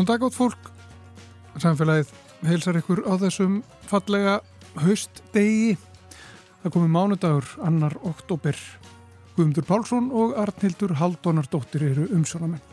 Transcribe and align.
Góðan 0.00 0.14
dag 0.16 0.22
átt 0.24 0.36
fólk, 0.38 0.68
samfélagið 1.60 2.12
heilsar 2.48 2.78
ykkur 2.78 3.02
á 3.04 3.20
þessum 3.20 3.58
fallega 3.84 4.38
haustdegi. 4.80 5.74
Það 6.62 6.72
komi 6.72 6.88
mánudagur, 6.88 7.50
annar 7.68 7.98
oktober. 8.08 8.56
Guðmundur 9.36 9.66
Pálsson 9.68 10.08
og 10.08 10.32
Arnhildur 10.40 10.94
Haldónardóttir 10.96 11.84
eru 11.90 12.06
umsjónamenn. 12.16 12.64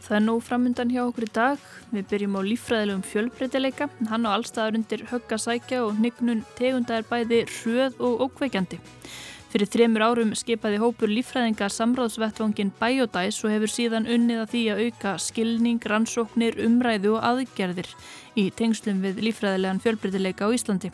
Það 0.00 0.16
er 0.16 0.24
nú 0.24 0.38
framundan 0.40 0.94
hjá 0.94 1.02
okkur 1.02 1.28
í 1.28 1.30
dag. 1.36 1.68
Við 1.92 2.08
byrjum 2.14 2.40
á 2.40 2.48
lífræðilegum 2.48 3.04
fjölbreytileika. 3.10 3.90
Hann 4.08 4.24
á 4.24 4.32
allstaðar 4.32 4.80
undir 4.80 5.04
höggasækja 5.12 5.82
og 5.84 5.98
hnygnun 6.00 6.46
tegunda 6.56 6.96
er 7.02 7.04
bæði 7.12 7.44
hröð 7.58 8.00
og 8.00 8.24
ókveikjandi. 8.30 8.80
Fyrir 9.52 9.68
þremur 9.68 10.00
árum 10.00 10.30
skipaði 10.32 10.78
hópur 10.80 11.10
lífræðinga 11.12 11.66
samráðsvettvangin 11.68 12.70
Biodice 12.78 13.42
og 13.44 13.52
hefur 13.52 13.68
síðan 13.68 14.06
unnið 14.08 14.38
að 14.40 14.46
því 14.48 14.60
að 14.72 14.78
auka 14.86 15.10
skilning, 15.20 15.80
rannsóknir, 15.92 16.56
umræðu 16.64 17.10
og 17.18 17.26
aðgerðir 17.28 17.90
í 18.40 18.46
tengslum 18.56 19.02
við 19.04 19.18
lífræðilegan 19.26 19.82
fjölbreytileika 19.84 20.48
á 20.48 20.56
Íslandi. 20.56 20.88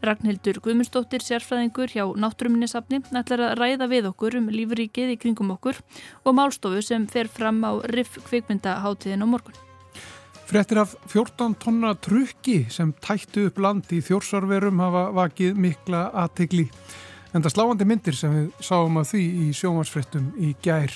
Ragnhildur 0.00 0.56
Guðmundsdóttir, 0.64 1.20
sérfræðingur 1.20 1.92
hjá 1.92 2.06
Náttúruminnisafni, 2.16 3.02
ætlar 3.12 3.42
að 3.44 3.60
ræða 3.60 3.90
við 3.92 4.08
okkur 4.14 4.38
um 4.40 4.48
lífríkið 4.56 5.12
í 5.12 5.18
kringum 5.20 5.52
okkur 5.58 5.76
og 6.24 6.38
málstofu 6.38 6.80
sem 6.86 7.04
fer 7.12 7.28
fram 7.28 7.60
á 7.60 7.76
RIF 7.92 8.16
kvikmyndaháttiðin 8.30 9.20
á 9.20 9.28
morgun. 9.28 9.58
Frettir 10.48 10.80
af 10.80 10.96
14 11.12 11.58
tonna 11.60 11.92
trukki 11.92 12.62
sem 12.72 12.96
tættu 13.04 13.50
upp 13.50 13.60
land 13.60 13.92
í 13.92 14.00
þjórsarverum 14.00 14.80
hafa 14.80 15.04
vakið 15.20 15.60
mikla 15.60 16.06
aðtegli. 16.24 16.70
En 17.36 17.44
það 17.44 17.52
sláandi 17.52 17.86
myndir 17.88 18.16
sem 18.16 18.32
við 18.32 18.64
sáum 18.64 18.96
að 19.00 19.10
því 19.10 19.22
í 19.44 19.46
sjómasfrettum 19.56 20.30
í 20.40 20.54
gær. 20.64 20.94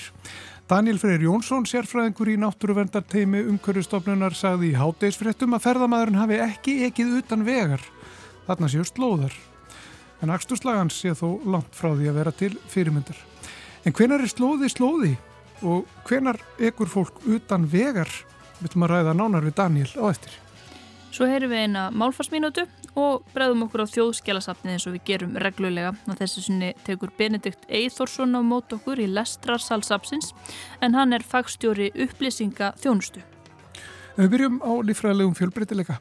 Daniel 0.70 0.96
Freyr 0.96 1.20
Jónsson, 1.26 1.66
sérfræðingur 1.68 2.30
í 2.32 2.38
náttúruvendarteimi 2.40 3.42
umhverjastofnunar, 3.50 4.32
sagði 4.32 4.70
í 4.70 4.78
hátdeisfrettum 4.80 5.52
að 5.52 5.66
ferðamæðurinn 5.66 6.20
hafi 6.22 6.38
ekki 6.40 6.76
ekið 6.86 7.18
utan 7.18 7.44
vegar. 7.44 7.84
Þarna 8.46 8.70
séu 8.72 8.86
slóðar. 8.88 9.36
En 10.22 10.32
axturslagan 10.32 10.92
sé 10.94 11.12
þó 11.18 11.42
langt 11.44 11.76
frá 11.76 11.90
því 11.92 12.08
að 12.08 12.18
vera 12.22 12.32
til 12.38 12.52
fyrirmyndar. 12.72 13.18
En 13.84 13.92
hvenar 13.98 14.22
er 14.22 14.32
slóði 14.32 14.70
slóði 14.72 15.12
og 15.66 15.84
hvenar 16.08 16.38
ekur 16.62 16.88
fólk 16.88 17.20
utan 17.26 17.66
vegar? 17.68 18.08
Við 18.60 18.70
ætlum 18.70 18.86
að 18.86 18.94
ræða 18.94 19.16
nánar 19.18 19.44
við 19.44 19.58
Daniel 19.58 19.90
á 19.98 20.04
eftir. 20.08 20.41
Svo 21.12 21.26
heyrum 21.28 21.50
við 21.52 21.66
eina 21.66 21.80
málfarsmínútu 21.92 22.62
og 22.96 23.26
bregðum 23.34 23.66
okkur 23.66 23.82
á 23.84 23.92
þjóðskjálasafnið 23.92 24.72
eins 24.72 24.86
og 24.88 24.94
við 24.94 25.02
gerum 25.10 25.34
reglulega. 25.44 25.90
Á 26.08 26.12
þessu 26.16 26.40
sinni 26.46 26.70
tekur 26.86 27.12
Benedikt 27.18 27.66
Eithórsson 27.68 28.32
á 28.32 28.40
mót 28.40 28.72
okkur 28.72 29.02
í 29.04 29.10
Lestrarsalsapsins 29.12 30.32
en 30.80 30.96
hann 30.96 31.12
er 31.12 31.20
fagstjóri 31.20 31.90
upplýsinga 32.06 32.72
þjónustu. 32.80 33.20
Við 34.16 34.32
byrjum 34.32 34.58
á 34.64 34.72
lífræðilegum 34.88 35.36
fjölbreytileika. 35.36 36.00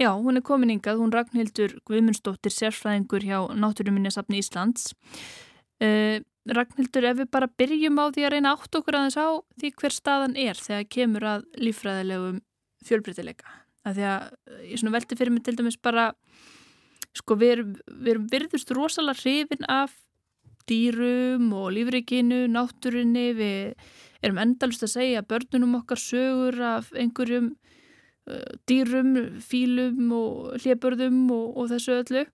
Já, 0.00 0.14
hún 0.16 0.38
er 0.38 0.40
komin 0.40 0.70
yngað, 0.72 0.96
hún 0.96 1.10
Ragnhildur 1.12 1.74
Guðmundsdóttir, 1.84 2.54
sérfræðingur 2.54 3.20
hjá 3.20 3.42
Náttúruminjasafni 3.52 4.38
Íslands. 4.40 4.94
Uh, 5.76 6.24
Ragnhildur, 6.48 7.04
ef 7.04 7.18
við 7.18 7.28
bara 7.28 7.50
byrjum 7.60 8.00
á 8.00 8.08
því 8.08 8.24
að 8.24 8.32
reyna 8.32 8.54
átt 8.56 8.78
okkur 8.78 8.96
aðeins 8.96 9.18
á 9.20 9.28
því 9.60 9.72
hver 9.76 9.92
staðan 9.92 10.38
er 10.40 10.56
þegar 10.56 10.86
kemur 10.96 11.26
að 11.28 11.44
lífræðilegum 11.60 12.38
fjölbreytileika. 12.88 13.52
Því 13.90 14.06
að 14.08 14.24
ég 14.70 14.80
svona 14.80 14.94
velti 14.96 15.18
fyrir 15.20 15.34
mig 15.34 15.44
til 15.44 15.58
dæmis 15.58 15.76
bara, 15.76 16.06
sko 17.20 17.36
við 17.36 17.52
erum, 17.58 17.74
við 17.92 18.12
erum 18.14 18.30
virðust 18.32 18.72
rosalega 18.72 19.20
hrifin 19.20 19.68
af 19.68 19.98
dýrum 20.70 21.52
og 21.52 21.74
lífrikinu, 21.76 22.46
náttúrinni, 22.48 23.34
við 23.36 23.92
erum 24.24 24.40
endalust 24.40 24.88
að 24.88 24.94
segja 24.96 25.26
börnunum 25.28 25.82
okkar 25.82 26.00
sögur 26.00 26.56
af 26.72 26.88
einhverjum 26.96 27.52
Eh, 27.52 27.78
dýrum, 28.68 29.14
fílum 29.42 30.12
og 30.14 30.60
hljöpörðum 30.60 31.24
og, 31.34 31.56
og 31.56 31.70
þessu 31.72 31.96
öllu. 32.00 32.26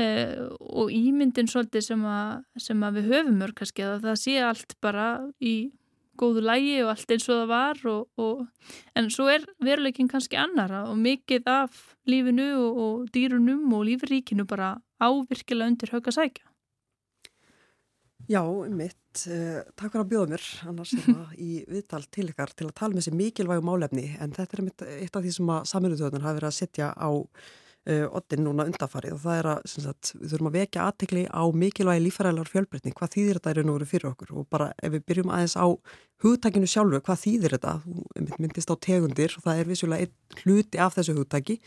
Eh, 0.00 0.38
og 0.60 0.88
ímyndin 0.94 1.50
svolítið 1.50 1.84
sem, 1.84 2.04
a, 2.08 2.40
sem 2.56 2.80
að 2.86 3.00
við 3.00 3.10
höfum 3.12 3.36
mörg 3.42 3.58
kannski 3.58 3.84
að 3.84 4.06
það 4.06 4.20
sé 4.22 4.36
allt 4.46 4.76
bara 4.80 5.08
í 5.44 5.72
góðu 6.20 6.44
lægi 6.44 6.78
og 6.84 6.92
allt 6.94 7.12
eins 7.14 7.26
og 7.28 7.40
það 7.40 7.50
var 7.50 7.82
og, 7.90 8.06
og, 8.20 8.70
en 8.96 9.10
svo 9.12 9.28
er 9.32 9.44
veruleikin 9.64 10.08
kannski 10.08 10.38
annara 10.40 10.86
og 10.88 10.96
mikið 11.00 11.48
af 11.52 11.82
lífinu 12.08 12.48
og 12.70 13.10
dýrunum 13.14 13.74
og 13.76 13.86
lífríkinu 13.88 14.46
bara 14.48 14.78
ávirkilega 15.00 15.72
undir 15.72 15.92
högg 15.92 16.08
að 16.12 16.18
sækja 16.20 16.49
Já, 18.30 18.44
mitt. 18.70 18.96
Uh, 19.26 19.64
takk 19.74 19.90
fyrir 19.90 20.04
að 20.04 20.10
bjóða 20.12 20.30
mér 20.30 20.44
annars 20.70 20.92
hérna 20.94 21.24
í 21.48 21.64
viðtal 21.66 22.04
til 22.14 22.28
ykkar 22.30 22.52
til 22.54 22.68
að 22.68 22.76
tala 22.78 22.94
með 22.94 23.02
þessi 23.02 23.18
mikilvægu 23.18 23.64
málefni. 23.66 24.04
En 24.22 24.34
þetta 24.36 24.56
er 24.56 24.62
mitt, 24.68 24.84
eitt 24.86 25.18
af 25.18 25.24
því 25.24 25.32
sem 25.34 25.50
að 25.50 25.66
saminuðtöðunar 25.72 26.26
hafi 26.28 26.38
verið 26.38 26.50
að 26.50 26.54
setja 26.60 26.92
á 26.94 27.10
uh, 27.10 28.06
oddin 28.20 28.44
núna 28.46 28.68
undafarið 28.70 29.16
og 29.16 29.22
það 29.24 29.40
er 29.40 29.50
að 29.56 29.66
sagt, 29.74 30.12
við 30.14 30.34
þurfum 30.34 30.50
að 30.52 30.58
vekja 30.60 30.86
aðtekli 30.86 31.26
á 31.26 31.42
mikilvægi 31.64 32.04
lífærælar 32.06 32.52
fjölbreytning, 32.54 32.98
hvað 33.00 33.14
þýðir 33.16 33.40
þetta 33.40 33.54
er 33.56 33.66
nú 33.66 33.78
verið 33.80 33.94
fyrir 33.96 34.10
okkur? 34.12 34.34
Og 34.38 34.50
bara 34.54 34.72
ef 34.78 34.94
við 34.94 35.06
byrjum 35.10 35.34
aðeins 35.34 35.58
á 35.58 35.66
hugtækinu 36.22 36.70
sjálfu, 36.70 37.02
hvað 37.08 37.22
þýðir 37.24 37.56
þetta? 37.58 37.78
Þú 37.82 38.42
myndist 38.44 38.70
á 38.70 38.76
tegundir 38.78 39.34
og 39.40 39.48
það 39.48 39.64
er 39.64 39.72
vissulega 39.74 40.06
einn 40.06 40.44
hluti 40.44 40.78
af 40.78 41.00
þessu 41.00 41.18
hugtæki 41.18 41.58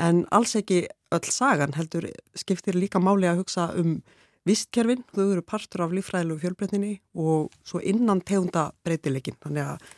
en 0.00 0.24
alls 0.34 0.56
ekki 0.58 0.88
öll 1.14 1.30
sagan 1.30 1.74
heldur 1.76 2.06
skiptir 2.38 2.78
líka 2.78 3.02
máli 3.02 3.28
að 3.30 3.44
hugsa 3.44 3.70
um 3.78 4.00
vistkerfin, 4.48 5.02
þau 5.14 5.26
eru 5.34 5.44
partur 5.44 5.84
af 5.84 5.94
lífræðilegu 5.94 6.40
fjölbreytninni 6.44 6.94
og 7.20 7.50
svo 7.66 7.80
innan 7.84 8.22
tegunda 8.24 8.70
breytileikin. 8.86 9.36
Þannig 9.42 9.74
að 9.74 9.88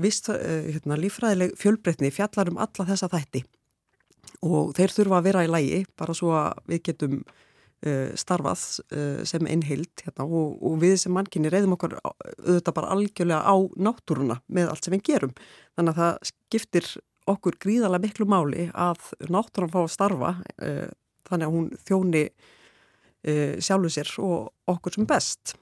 vist, 0.00 0.30
uh, 0.32 0.68
hérna, 0.72 0.98
lífræðileg 0.98 1.54
fjölbreytni 1.60 2.12
fjallar 2.14 2.50
um 2.52 2.60
alla 2.62 2.88
þessa 2.90 3.10
þætti 3.12 3.44
og 4.44 4.74
þeir 4.76 4.92
þurfa 4.92 5.18
að 5.20 5.26
vera 5.28 5.42
í 5.44 5.50
lægi 5.50 5.80
bara 5.96 6.14
svo 6.16 6.32
að 6.36 6.62
við 6.68 6.80
getum 6.88 7.18
uh, 7.20 8.10
starfað 8.18 8.64
uh, 8.88 9.20
sem 9.28 9.46
einhild 9.46 10.02
hérna, 10.02 10.26
og, 10.26 10.56
og 10.64 10.80
við 10.82 10.96
sem 11.04 11.14
mannkynni 11.14 11.52
reyðum 11.52 11.76
okkur 11.76 11.98
auðvitað 12.02 12.76
bara 12.80 12.96
algjörlega 12.96 13.44
á 13.44 13.56
náttúruna 13.76 14.40
með 14.48 14.72
allt 14.72 14.88
sem 14.88 14.96
við 14.96 15.06
gerum. 15.12 15.36
Þannig 15.76 15.94
að 15.94 16.02
það 16.02 16.32
skiptir 16.32 16.90
okkur 17.30 17.60
gríðarlega 17.60 18.04
miklu 18.04 18.28
máli 18.28 18.66
að 18.76 19.06
náttúran 19.32 19.72
fá 19.72 19.80
að 19.84 19.94
starfa 19.94 20.34
þannig 21.24 21.46
að 21.46 21.54
hún 21.54 21.70
þjóni 21.86 22.26
uh, 22.26 22.50
sjálfu 23.24 23.90
sér 23.92 24.10
og 24.22 24.50
okkur 24.70 24.96
sem 24.96 25.06
best. 25.08 25.54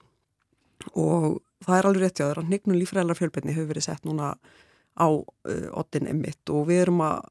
Og 0.98 1.40
það 1.62 1.78
er 1.78 1.88
alveg 1.88 2.04
rétt 2.04 2.22
jáður 2.22 2.42
að 2.42 2.50
hnignum 2.50 2.78
lífræðilega 2.80 3.20
fjölbyrni 3.20 3.54
hefur 3.54 3.70
verið 3.70 3.86
sett 3.86 4.06
núna 4.08 4.32
á 4.98 5.08
uh, 5.08 5.68
oddin 5.78 6.10
emitt 6.10 6.50
og 6.52 6.66
við 6.68 6.86
erum 6.86 7.02
að 7.06 7.22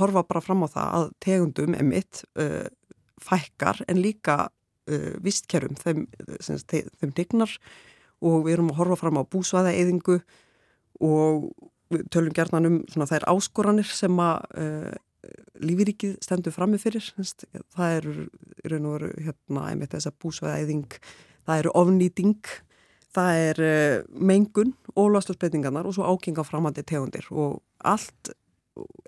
horfa 0.00 0.24
bara 0.24 0.42
fram 0.42 0.64
á 0.64 0.68
það 0.72 0.94
að 0.98 1.08
tegundum 1.26 1.76
emitt 1.76 2.24
uh, 2.40 2.64
fækkar 3.22 3.84
en 3.88 4.00
líka 4.02 4.48
vistkerfum 5.24 5.78
þeim, 5.80 6.02
þeim 6.44 7.12
hignar 7.16 7.48
og 8.20 8.42
við 8.44 8.58
erum 8.58 8.66
að 8.68 8.80
horfa 8.82 8.98
fram 9.00 9.16
á 9.16 9.24
búsvæða 9.24 9.70
eðingu 9.72 10.18
og 11.00 11.46
tölum 12.12 12.34
gerðan 12.36 12.68
um 12.68 12.76
svona 12.92 13.06
þær 13.08 13.24
áskoranir 13.32 13.88
sem 13.88 14.20
að 14.20 14.44
lífiríkið 15.62 16.16
stendur 16.24 16.54
frammi 16.54 16.80
fyrir 16.82 17.04
það 17.74 17.96
eru, 17.98 18.14
eru 18.64 18.80
nú 18.82 18.94
hérna, 18.98 19.68
einmitt 19.70 19.94
þess 19.94 20.10
að 20.10 20.18
búsvæðæðing 20.24 20.98
það 21.44 21.60
eru 21.62 21.74
ofnýting 21.80 22.54
það 23.14 23.42
er 23.42 23.62
uh, 23.64 23.98
mengun 24.18 24.74
og 24.94 25.12
loslasbreytingarnar 25.14 25.86
og 25.86 25.96
svo 25.96 26.08
ákenga 26.08 26.46
framhandi 26.46 26.84
tegundir 26.86 27.28
og 27.30 27.60
allt 27.84 28.34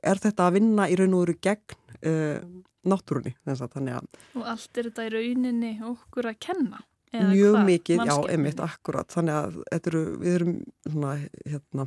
er 0.06 0.22
þetta 0.22 0.46
að 0.46 0.60
vinna 0.60 0.86
í 0.90 0.98
raun 0.98 1.16
og 1.18 1.26
veru 1.26 1.38
gegn 1.42 1.78
uh, 2.06 2.38
náttúrunni 2.86 3.34
og 3.46 4.44
allt 4.46 4.78
er 4.78 4.90
þetta 4.90 5.08
í 5.08 5.14
rauninni 5.16 5.72
okkur 5.82 6.30
að 6.30 6.38
kenna 6.46 6.84
mjög 7.16 7.54
hvað? 7.54 7.66
mikið, 7.70 8.00
já, 8.04 8.16
einmitt, 8.32 8.60
akkurat 8.60 9.12
þannig 9.14 9.36
að 9.38 9.60
eru, 9.78 10.02
við 10.20 10.34
erum 10.38 10.56
svona, 10.84 11.14
hérna 11.46 11.86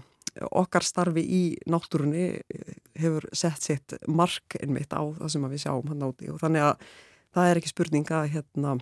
okkar 0.51 0.86
starfi 0.86 1.24
í 1.24 1.41
náttúrunni 1.69 2.25
eh, 2.39 2.75
hefur 3.00 3.27
sett 3.33 3.65
sitt 3.65 3.95
mark 4.07 4.57
einmitt 4.59 4.94
á 4.95 5.01
það 5.01 5.33
sem 5.33 5.47
við 5.50 5.63
sjáum 5.65 5.91
hann 5.91 6.06
áti 6.07 6.31
og 6.31 6.39
þannig 6.41 6.68
að 6.69 6.88
það 7.36 7.50
er 7.50 7.59
ekki 7.62 7.74
spurning 7.74 8.13
að 8.15 8.30
hérna, 8.36 8.75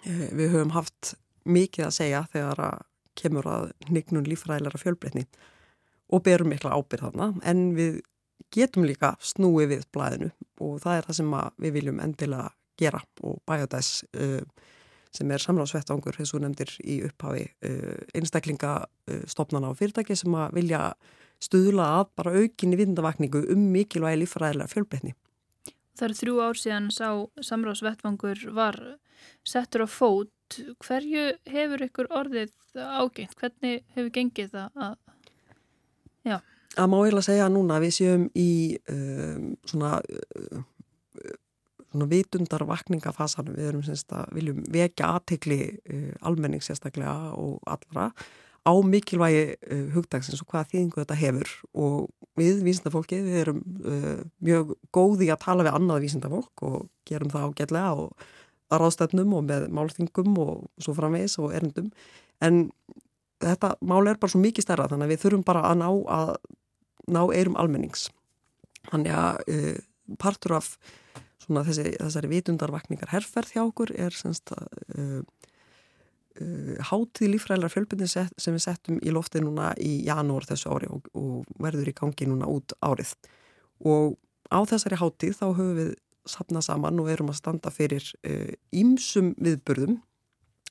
eh, 0.00 0.28
við 0.32 0.54
höfum 0.56 0.74
haft 0.76 1.14
mikið 1.44 1.88
að 1.88 1.96
segja 1.98 2.24
þegar 2.32 2.64
að 2.68 2.86
kemur 3.18 3.48
að 3.50 3.66
hnignun 3.90 4.28
lífræðilega 4.28 4.80
fjölbreytni 4.80 5.26
og 6.12 6.24
berum 6.24 6.52
mikla 6.52 6.76
ábyrð 6.76 7.08
þarna. 7.08 7.28
En 7.44 7.72
við 7.76 8.00
getum 8.52 8.86
líka 8.88 9.14
snúið 9.20 9.74
við 9.76 9.86
blæðinu 9.94 10.30
og 10.64 10.78
það 10.82 10.98
er 10.98 11.08
það 11.08 11.18
sem 11.18 11.34
við 11.64 11.74
viljum 11.76 12.00
endilega 12.04 12.52
gera 12.80 13.02
og 13.22 13.40
Biodice 13.48 14.06
uh, 14.16 14.42
sem 15.12 15.30
er 15.32 15.42
samráðsvettvangur, 15.44 16.16
þessu 16.16 16.40
nefndir 16.40 16.72
í 16.84 17.00
upphafi 17.06 17.44
uh, 17.68 17.98
einstaklingastofnana 18.16 19.72
uh, 19.72 19.76
á 19.76 19.78
fyrirtæki 19.78 20.16
sem 20.18 20.36
að 20.38 20.56
vilja 20.60 20.84
stuðla 21.42 21.88
að 21.98 22.04
bara 22.18 22.34
aukinni 22.38 22.78
vindavakningu 22.78 23.44
um 23.52 23.66
mikilvægi 23.74 24.22
lífræðilega 24.22 24.72
fjölbreytni. 24.72 25.16
Það 25.98 26.06
eru 26.06 26.18
þrjú 26.20 26.36
ár 26.40 26.58
síðan 26.58 26.88
sá 26.94 27.08
samráðsvettvangur 27.44 28.46
var 28.56 28.78
settur 29.46 29.84
á 29.84 29.88
fót. 29.90 30.30
Hverju 30.84 31.28
hefur 31.48 31.84
ykkur 31.86 32.08
orðið 32.12 32.52
ágengt? 32.76 33.36
Hvernig 33.40 33.84
hefur 33.96 34.10
gengið 34.14 34.50
það 34.56 34.82
að... 34.86 34.96
Já. 36.22 36.36
Það 36.72 36.88
má 36.88 36.96
eiginlega 37.02 37.26
segja 37.28 37.48
núna 37.52 37.76
að 37.76 37.86
við 37.86 37.94
séum 37.98 38.26
í 38.38 38.50
um, 38.92 39.48
svona... 39.68 39.98
Uh, 40.00 40.62
svona 41.92 42.08
vitundar 42.10 42.64
vakningafasanum 42.68 43.56
við 43.58 43.68
erum 43.70 43.84
semst 43.86 44.12
að 44.16 44.32
viljum 44.36 44.62
vekja 44.72 45.12
aðtekli 45.16 45.60
uh, 45.70 46.08
almenning 46.28 46.64
sérstaklega 46.64 47.32
og 47.38 47.60
allra 47.68 48.10
á 48.62 48.72
mikilvægi 48.86 49.44
uh, 49.54 49.86
hugdagsins 49.94 50.42
og 50.42 50.50
hvaða 50.50 50.70
þýðingu 50.72 51.02
þetta 51.02 51.18
hefur. 51.18 51.54
Og 51.74 52.10
við 52.38 52.62
vísindafólki 52.66 53.18
við 53.24 53.40
erum 53.42 53.62
uh, 53.84 54.22
mjög 54.44 54.76
góði 54.94 55.28
að 55.32 55.42
tala 55.44 55.66
við 55.66 55.76
annað 55.78 56.06
vísindafólk 56.06 56.64
og 56.68 56.88
gerum 57.08 57.32
það 57.32 57.50
ágætlega 57.50 57.92
og 58.06 58.26
að 58.72 58.82
ráðstætnum 58.82 59.36
og 59.36 59.44
með 59.48 59.68
málþingum 59.76 60.36
og 60.40 60.66
svo 60.80 60.94
framvegs 60.96 61.36
og 61.42 61.52
erendum 61.52 61.90
en 62.40 62.64
þetta 63.42 63.74
mál 63.84 64.06
er 64.08 64.20
bara 64.20 64.32
svo 64.32 64.40
mikið 64.40 64.64
stærra 64.64 64.88
þannig 64.88 65.08
að 65.10 65.12
við 65.12 65.22
þurfum 65.24 65.44
bara 65.46 65.64
að 65.68 65.80
ná 65.82 65.88
að 66.16 66.32
ná 67.12 67.22
eirum 67.34 67.58
almennings. 67.58 68.06
Þannig 68.88 69.16
að 69.18 69.40
uh, 69.52 69.78
partur 70.22 70.56
af 70.58 70.74
svona 71.42 71.64
þessi, 71.66 71.94
þessari 71.98 72.30
vitundarvakningar 72.32 73.12
herrferð 73.12 73.54
hjá 73.54 73.62
okkur 73.64 73.94
er 73.98 74.14
semst 74.16 74.52
að 74.54 74.68
uh, 74.96 75.18
uh, 76.40 76.76
hátíð 76.90 77.34
lífræðilega 77.34 77.74
fjölbyrni 77.74 78.10
sem 78.10 78.54
við 78.54 78.64
settum 78.64 79.00
í 79.02 79.14
lofti 79.14 79.42
núna 79.42 79.72
í 79.82 79.98
janúar 80.06 80.46
þessu 80.48 80.72
ári 80.74 80.90
og, 80.92 81.10
og 81.18 81.50
verður 81.62 81.92
í 81.92 81.96
gangi 81.98 82.30
núna 82.30 82.48
út 82.50 82.76
árið. 82.84 83.16
Og 83.82 84.16
á 84.52 84.60
þessari 84.68 85.00
hátíð 85.00 85.36
þá 85.40 85.46
höfum 85.50 85.76
við 85.80 85.92
sapnað 86.28 86.68
saman 86.68 87.02
og 87.02 87.10
erum 87.10 87.32
að 87.32 87.40
standa 87.40 87.70
fyrir 87.74 88.06
ímsum 88.70 89.32
uh, 89.32 89.38
viðburðum 89.42 89.98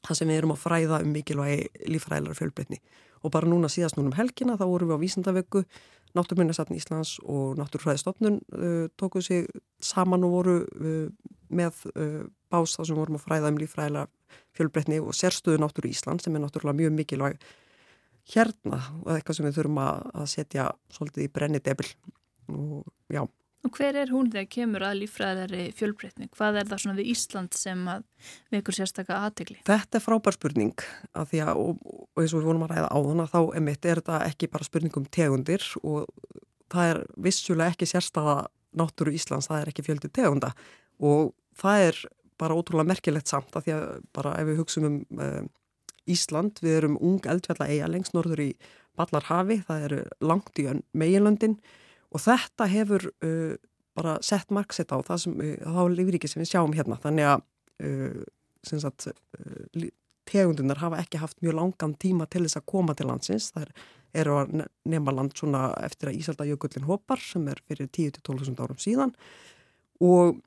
þar 0.01 0.17
sem 0.17 0.29
við 0.31 0.39
erum 0.39 0.53
að 0.55 0.61
fræða 0.63 1.01
um 1.03 1.11
mikilvægi 1.13 1.89
lífræðilega 1.91 2.37
fjölbyrni 2.39 2.79
og 3.21 3.33
bara 3.33 3.49
núna 3.49 3.69
síðast 3.69 3.97
núna 3.97 4.11
um 4.11 4.17
helgina 4.17 4.57
þá 4.57 4.65
vorum 4.65 4.91
við 4.91 4.97
á 4.97 5.03
vísindavöggu 5.03 5.63
Náttúrminnarsatn 6.17 6.75
Íslands 6.75 7.17
og 7.23 7.57
Náttúrfræðistofnun 7.59 8.39
uh, 8.41 8.85
tókuð 8.99 9.27
sér 9.27 9.49
saman 9.83 10.25
og 10.27 10.35
voru 10.35 10.55
uh, 10.63 11.07
með 11.51 11.83
uh, 11.95 12.21
bás 12.51 12.75
þar 12.77 12.89
sem 12.89 12.99
vorum 12.99 13.19
að 13.19 13.25
fræða 13.25 13.51
um 13.53 13.59
lífræðilega 13.61 14.07
fjölbreytni 14.57 15.01
og 15.01 15.15
sérstöðu 15.15 15.61
Náttúru 15.61 15.91
Ísland 15.91 16.23
sem 16.23 16.35
er 16.35 16.43
náttúrulega 16.43 16.79
mjög 16.81 16.95
mikilvæg 16.99 17.45
hérna 18.31 18.81
og 19.01 19.13
eitthvað 19.15 19.37
sem 19.37 19.47
við 19.47 19.59
þurfum 19.59 19.83
að, 19.83 20.01
að 20.21 20.31
setja 20.35 20.67
svolítið 20.93 21.27
í 21.27 21.31
brenni 21.33 21.63
debil 21.63 21.87
og 22.51 22.83
já. 23.11 23.23
Og 23.61 23.75
hver 23.77 23.97
er 24.01 24.09
hún 24.09 24.31
þegar 24.33 24.47
kemur 24.49 24.83
að 24.87 25.03
lífræðari 25.03 25.65
fjölbreytni? 25.77 26.29
Hvað 26.33 26.61
er 26.61 26.69
það 26.71 26.79
svona 26.81 26.97
við 26.97 27.11
Ísland 27.13 27.57
sem 27.57 27.83
ykkur 28.57 28.77
sérstakka 28.77 29.19
aðtegli? 29.27 29.59
Þetta 29.67 29.99
er 29.99 30.03
frábær 30.05 30.37
spurning 30.37 30.85
að 31.13 31.27
því 31.29 31.43
að, 31.45 31.61
og, 31.61 31.83
og 31.85 32.23
eins 32.23 32.33
og 32.33 32.41
við 32.41 32.49
vonum 32.49 32.65
að 32.65 32.73
ræða 32.73 32.89
á 32.89 32.97
þann 33.05 33.23
að 33.25 33.35
þá 33.35 33.41
emitt 33.59 33.85
er 33.85 34.01
þetta 34.01 34.23
ekki 34.31 34.49
bara 34.55 34.67
spurning 34.67 34.97
um 34.97 35.05
tegundir 35.13 35.67
og 35.83 36.09
það 36.73 36.93
er 36.93 37.01
vissulega 37.27 37.75
ekki 37.75 37.89
sérstafa 37.91 38.35
náttúru 38.81 39.13
Íslands, 39.13 39.51
það 39.51 39.61
er 39.61 39.71
ekki 39.71 39.85
fjöldi 39.85 40.09
tegunda 40.09 40.53
og 41.03 41.33
það 41.61 41.87
er 41.91 42.03
bara 42.41 42.57
ótrúlega 42.57 42.89
merkilegt 42.95 43.29
samt 43.29 43.53
að 43.53 43.67
því 43.67 43.75
að 43.75 43.87
bara 44.15 44.37
ef 44.39 44.49
við 44.49 44.61
hugsaum 44.61 44.87
um 44.89 45.01
uh, 45.21 45.41
Ísland, 46.09 46.57
við 46.63 46.79
erum 46.79 46.97
ung 46.97 47.21
eldfjalla 47.29 47.67
eiga 47.69 47.89
lengst 47.91 48.15
norður 48.15 48.41
í 48.41 48.51
Ballarhafi, 48.97 49.59
það 49.67 49.83
eru 49.85 49.99
langt 50.25 50.59
í 50.59 50.65
meginlöndin 50.97 51.59
og 52.11 52.23
þetta 52.23 52.67
hefur 52.71 53.07
uh, 53.25 53.55
bara 53.97 54.17
sett 54.25 54.51
marksett 54.53 54.93
á 54.93 54.97
það 55.05 55.23
sem, 55.25 55.39
uh, 55.39 55.71
þá 55.77 55.81
lífriki 55.95 56.29
sem 56.31 56.43
við 56.43 56.53
sjáum 56.53 56.75
hérna. 56.75 56.99
Þannig 57.01 57.29
að 57.31 57.43
uh, 57.87 58.21
sagt, 58.71 59.07
uh, 59.09 59.89
tegundunar 60.29 60.79
hafa 60.81 61.01
ekki 61.01 61.21
haft 61.21 61.41
mjög 61.43 61.57
langan 61.57 61.97
tíma 61.99 62.27
til 62.29 62.45
þess 62.45 62.59
að 62.59 62.69
koma 62.71 62.95
til 62.97 63.09
landsins. 63.09 63.51
Það 63.55 63.73
eru 64.21 64.37
að 64.41 64.55
nefna 64.91 65.15
land 65.15 65.35
svona 65.37 65.69
eftir 65.85 66.11
að 66.11 66.19
Ísaldajökullin 66.21 66.87
hopar 66.87 67.21
sem 67.23 67.47
er 67.51 67.61
fyrir 67.67 67.89
10-12.000 67.89 68.63
árum 68.63 68.79
síðan. 68.81 69.13
Og 70.03 70.41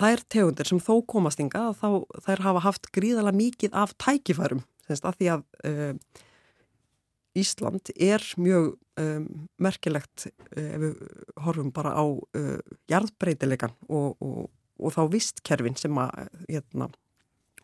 er 0.00 0.22
tegundir 0.32 0.68
sem 0.68 0.80
þó 0.80 1.00
komast 1.08 1.40
ynga 1.42 1.70
þá 1.76 2.04
þær 2.24 2.44
hafa 2.46 2.66
haft 2.66 2.90
gríðala 2.94 3.32
mikið 3.36 3.74
af 3.76 3.94
tækifærum, 4.00 4.62
þess 4.88 5.04
að 5.04 5.18
því 5.18 5.32
að 5.34 5.42
uh, 5.68 6.22
Ísland 7.38 7.92
er 7.96 8.24
mjög 8.36 8.74
um, 9.00 9.26
merkilegt 9.62 10.26
uh, 10.28 10.66
ef 10.66 10.82
við 10.82 10.98
horfum 11.44 11.70
bara 11.74 11.94
á 11.96 12.04
uh, 12.04 12.58
jarðbreytilegan 12.92 13.72
og, 13.88 14.20
og, 14.20 14.50
og 14.78 14.94
þá 14.94 15.02
vistkerfin 15.14 15.78
sem 15.80 15.96
að 16.02 16.28
hérna, 16.50 16.90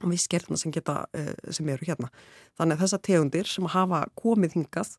vistkerfina 0.09 0.61
sem, 0.61 0.73
geta, 0.73 1.03
uh, 1.13 1.33
sem 1.53 1.69
eru 1.69 1.89
hérna. 1.89 2.09
Þannig 2.57 2.79
að 2.79 2.85
þessar 2.87 3.05
tegundir 3.11 3.51
sem 3.51 3.69
hafa 3.75 4.07
komið 4.19 4.57
hingað 4.57 4.95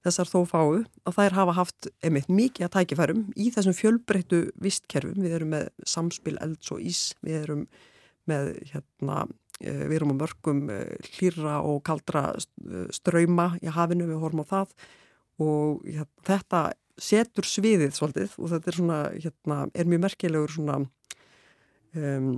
þessar 0.00 0.30
þó 0.32 0.38
fáu 0.48 0.68
að 0.80 1.16
þær 1.18 1.36
hafa 1.36 1.58
haft 1.60 1.90
einmitt 2.02 2.30
mikið 2.32 2.66
að 2.66 2.74
tækifærum 2.78 3.26
í 3.36 3.50
þessum 3.54 3.76
fjölbreyttu 3.76 4.46
vistkerfum. 4.64 5.22
Við 5.22 5.38
erum 5.38 5.54
með 5.54 5.70
samspil 5.86 6.38
elds 6.40 6.72
og 6.74 6.82
ís, 6.82 7.10
við 7.22 7.44
erum 7.44 7.66
með 8.30 8.54
hérna 8.72 9.22
Eh, 9.22 9.39
við 9.60 9.96
erum 9.98 10.14
á 10.16 10.20
mörgum 10.22 10.62
eh, 10.72 10.94
hlýra 11.16 11.60
og 11.66 11.82
kaldra 11.86 12.30
eh, 12.34 12.86
ströyma 12.94 13.52
í 13.60 13.72
hafinu, 13.72 14.08
við 14.08 14.22
horfum 14.22 14.44
á 14.44 14.52
það. 14.54 14.76
Og 15.40 15.84
ja, 15.88 16.06
þetta 16.26 16.70
setur 17.00 17.48
sviðið 17.48 17.92
svolítið 17.96 18.38
og 18.38 18.54
þetta 18.54 18.70
er 18.70 18.76
svona, 18.76 19.02
hérna, 19.16 19.60
er 19.72 19.88
mjög 19.88 20.02
merkilegur 20.04 20.52
svona 20.52 20.80
um, 21.96 22.32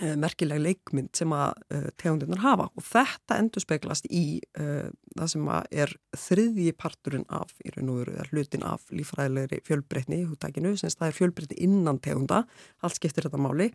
merkileg 0.00 0.58
leikmynd 0.58 1.12
sem 1.14 1.30
að 1.36 1.52
uh, 1.68 1.88
tegundirnar 2.00 2.40
hafa. 2.42 2.68
Og 2.74 2.86
þetta 2.86 3.38
endur 3.38 3.62
speglast 3.62 4.08
í 4.08 4.40
uh, 4.58 4.88
það 5.14 5.30
sem 5.34 5.50
að 5.54 5.68
er 5.84 5.92
þriðji 6.18 6.72
parturinn 6.80 7.26
af, 7.28 7.52
í 7.62 7.74
raun 7.74 7.92
og 7.92 8.00
veru, 8.02 8.16
hlutin 8.32 8.64
af 8.66 8.88
lífræðilegri 8.90 9.60
fjölbreytni 9.68 10.22
í 10.22 10.28
húttakinu, 10.30 10.74
sem 10.80 10.92
það 10.96 11.10
er 11.10 11.18
fjölbreytni 11.20 11.60
innan 11.68 12.00
tegunda, 12.02 12.42
allt 12.82 12.98
skiptir 12.98 13.28
þetta 13.28 13.42
máli. 13.44 13.70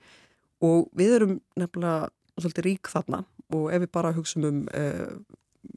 Og 0.66 0.90
við 0.98 1.16
erum 1.20 1.38
nefnilega 1.60 2.10
svolítið 2.44 2.68
rík 2.68 2.92
þarna. 2.92 3.24
Og 3.56 3.70
ef 3.74 3.84
við 3.84 3.92
bara 3.96 4.14
hugsaum 4.16 4.48
um 4.50 4.64
uh, 4.78 5.14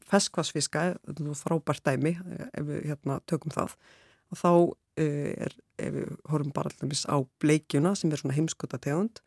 feskvarsfiska, 0.09 0.93
þetta 1.09 1.27
er 1.27 1.39
frábært 1.41 1.85
dæmi 1.87 2.15
eh, 2.15 2.47
ef 2.55 2.67
við 2.69 2.85
hérna, 2.91 3.19
tökum 3.27 3.53
það 3.55 3.75
og 4.33 4.39
þá 4.39 4.51
uh, 4.53 4.73
er, 5.03 5.57
ef 5.83 5.95
við 5.97 6.13
horfum 6.31 6.53
bara 6.55 6.73
allmis 6.73 7.05
á 7.11 7.17
bleikjuna 7.43 7.95
sem 7.99 8.13
er 8.13 8.23
svona 8.23 8.37
heimskota 8.37 8.81
tegund 8.83 9.23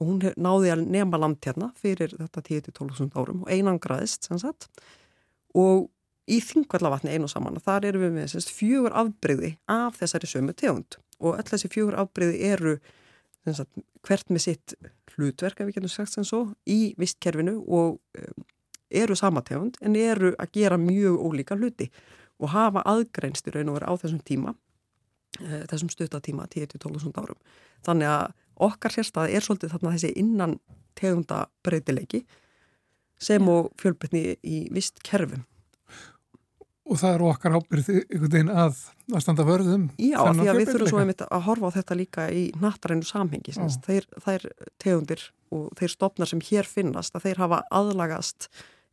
og 0.00 0.10
hún 0.10 0.20
náði 0.36 0.72
að 0.74 0.84
nema 0.90 1.20
land 1.20 1.40
hérna 1.46 1.70
fyrir 1.78 2.14
þetta 2.18 2.42
10-12 2.50 3.14
árum 3.14 3.44
og 3.44 3.50
einangraðist 3.52 4.26
sem 4.26 4.40
sagt. 4.42 4.68
Og 5.54 5.88
í 6.30 6.40
þingvallavatni 6.42 7.14
einu 7.14 7.28
saman 7.30 7.60
þar 7.62 7.90
eru 7.90 8.02
við 8.02 8.16
með 8.16 8.32
semst, 8.32 8.52
fjögur 8.54 8.94
afbreyði 8.96 9.54
af 9.70 10.00
þessari 10.00 10.30
sömu 10.30 10.54
tegund. 10.56 10.98
Og 11.22 11.38
öll 11.38 11.46
þessi 11.46 11.70
fjögur 11.72 11.98
afbreyði 12.02 12.40
eru 12.50 12.74
sagt, 13.52 13.84
hvert 14.06 14.30
með 14.32 14.44
sitt 14.46 14.74
hlutverk, 15.14 15.60
ef 15.60 15.68
við 15.68 15.78
getum 15.78 15.92
sagt 15.92 16.14
sem 16.14 16.24
svo, 16.24 16.46
í 16.64 16.94
vistkerfinu 17.00 17.58
og 17.62 17.98
um, 18.20 18.46
eru 18.94 19.16
samategund 19.18 19.76
en 19.84 19.96
eru 19.98 20.32
að 20.40 20.54
gera 20.56 20.78
mjög 20.80 21.18
ólíka 21.20 21.58
hluti 21.58 21.90
og 22.40 22.52
hafa 22.54 22.82
aðgrænst 22.88 23.48
í 23.48 23.54
raun 23.54 23.72
og 23.72 23.78
vera 23.78 23.92
á 23.92 23.94
þessum 24.00 24.22
tíma, 24.24 24.54
uh, 25.40 25.62
þessum 25.70 25.92
stuttatíma 25.92 26.48
10-12 26.54 27.12
árum. 27.20 27.40
Þannig 27.84 28.12
að 28.14 28.32
okkar 28.64 28.94
sérstæði 28.94 29.36
er 29.36 29.44
svolítið 29.44 29.74
þarna 29.74 29.94
þessi 29.96 30.12
innan 30.20 30.58
tegunda 30.98 31.44
breytileiki 31.66 32.24
sem 33.20 33.48
og 33.48 33.72
fjölbyrni 33.80 34.38
í 34.42 34.64
vistkerfum. 34.74 35.44
Og 36.84 36.98
það 37.00 37.14
eru 37.16 37.28
okkar 37.30 37.54
ábyrð 37.56 37.86
einhvern 37.94 38.32
veginn 38.34 38.50
að, 38.52 38.80
að 39.08 39.22
standa 39.24 39.46
vörðum. 39.48 39.86
Já, 39.96 40.18
því 40.20 40.48
að 40.50 40.58
við 40.58 40.70
þurfum 40.70 40.90
svo 40.90 41.00
einmitt 41.00 41.22
að 41.24 41.46
horfa 41.46 41.70
á 41.72 41.76
þetta 41.78 41.96
líka 41.96 42.26
í 42.28 42.42
nattarænu 42.60 43.08
samhengi. 43.08 43.54
Þeir, 43.86 44.08
þeir 44.26 44.44
tegundir 44.82 45.22
og 45.54 45.70
þeir 45.78 45.94
stopnar 45.94 46.28
sem 46.28 46.42
hér 46.44 46.68
finnast 46.68 47.16
að 47.16 47.28
þeir 47.28 47.40
hafa 47.44 47.62
aðlagast 47.72 48.50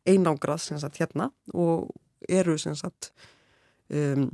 einangrað 0.08 0.64
sagt, 0.70 0.98
hérna 1.02 1.28
og 1.52 1.90
eru 2.32 2.56
sagt, 2.58 3.12
um, 3.92 4.28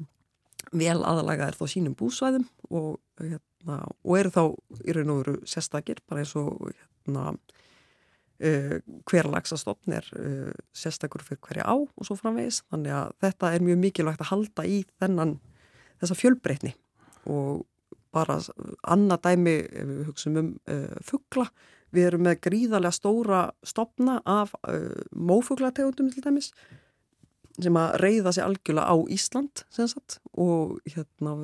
vel 0.73 0.99
aðlagaðir 1.03 1.59
þá 1.59 1.65
sínum 1.73 1.97
búsvæðum 1.99 2.47
og, 2.71 2.99
hérna, 3.21 3.81
og 4.05 4.19
eru 4.21 4.33
þá 4.35 4.43
í 4.85 4.97
raun 4.97 5.15
og 5.15 5.23
veru 5.23 5.37
sérstakir 5.49 6.03
bara 6.09 6.25
eins 6.25 6.35
og 6.39 6.71
hérna 6.71 7.33
Uh, 8.39 8.77
hver 9.11 9.27
lagsastofn 9.27 9.97
er 9.99 10.05
uh, 10.15 10.53
sérstakur 10.71 11.25
fyrir 11.27 11.41
hverja 11.43 11.65
á 11.67 11.75
og 11.75 12.05
svo 12.07 12.15
framvegis. 12.19 12.61
Þannig 12.71 12.95
að 12.95 13.17
þetta 13.25 13.51
er 13.51 13.65
mjög 13.67 13.81
mikilvægt 13.83 14.23
að 14.23 14.31
halda 14.31 14.67
í 14.69 14.77
þennan 15.03 15.33
þessa 15.99 16.17
fjölbreytni 16.21 16.77
og 17.27 17.65
bara 18.15 18.39
annað 18.87 19.25
dæmi 19.27 19.57
ef 19.67 19.91
við 19.91 20.05
hugsaum 20.07 20.39
um 20.39 20.53
uh, 20.71 20.95
fuggla 21.03 21.49
við 21.91 22.11
erum 22.13 22.25
með 22.29 22.39
gríðarlega 22.47 22.95
stóra 22.95 23.43
stopna 23.67 24.19
af 24.29 24.53
mófuglategundum 25.17 26.11
til 26.13 26.23
dæmis 26.23 26.51
sem 27.59 27.79
að 27.81 27.95
reyða 28.03 28.33
sig 28.37 28.45
algjörlega 28.45 28.93
á 28.93 28.97
Ísland 29.11 29.65
sagt, 29.73 30.19
og 30.37 30.79
hérna 30.87 31.35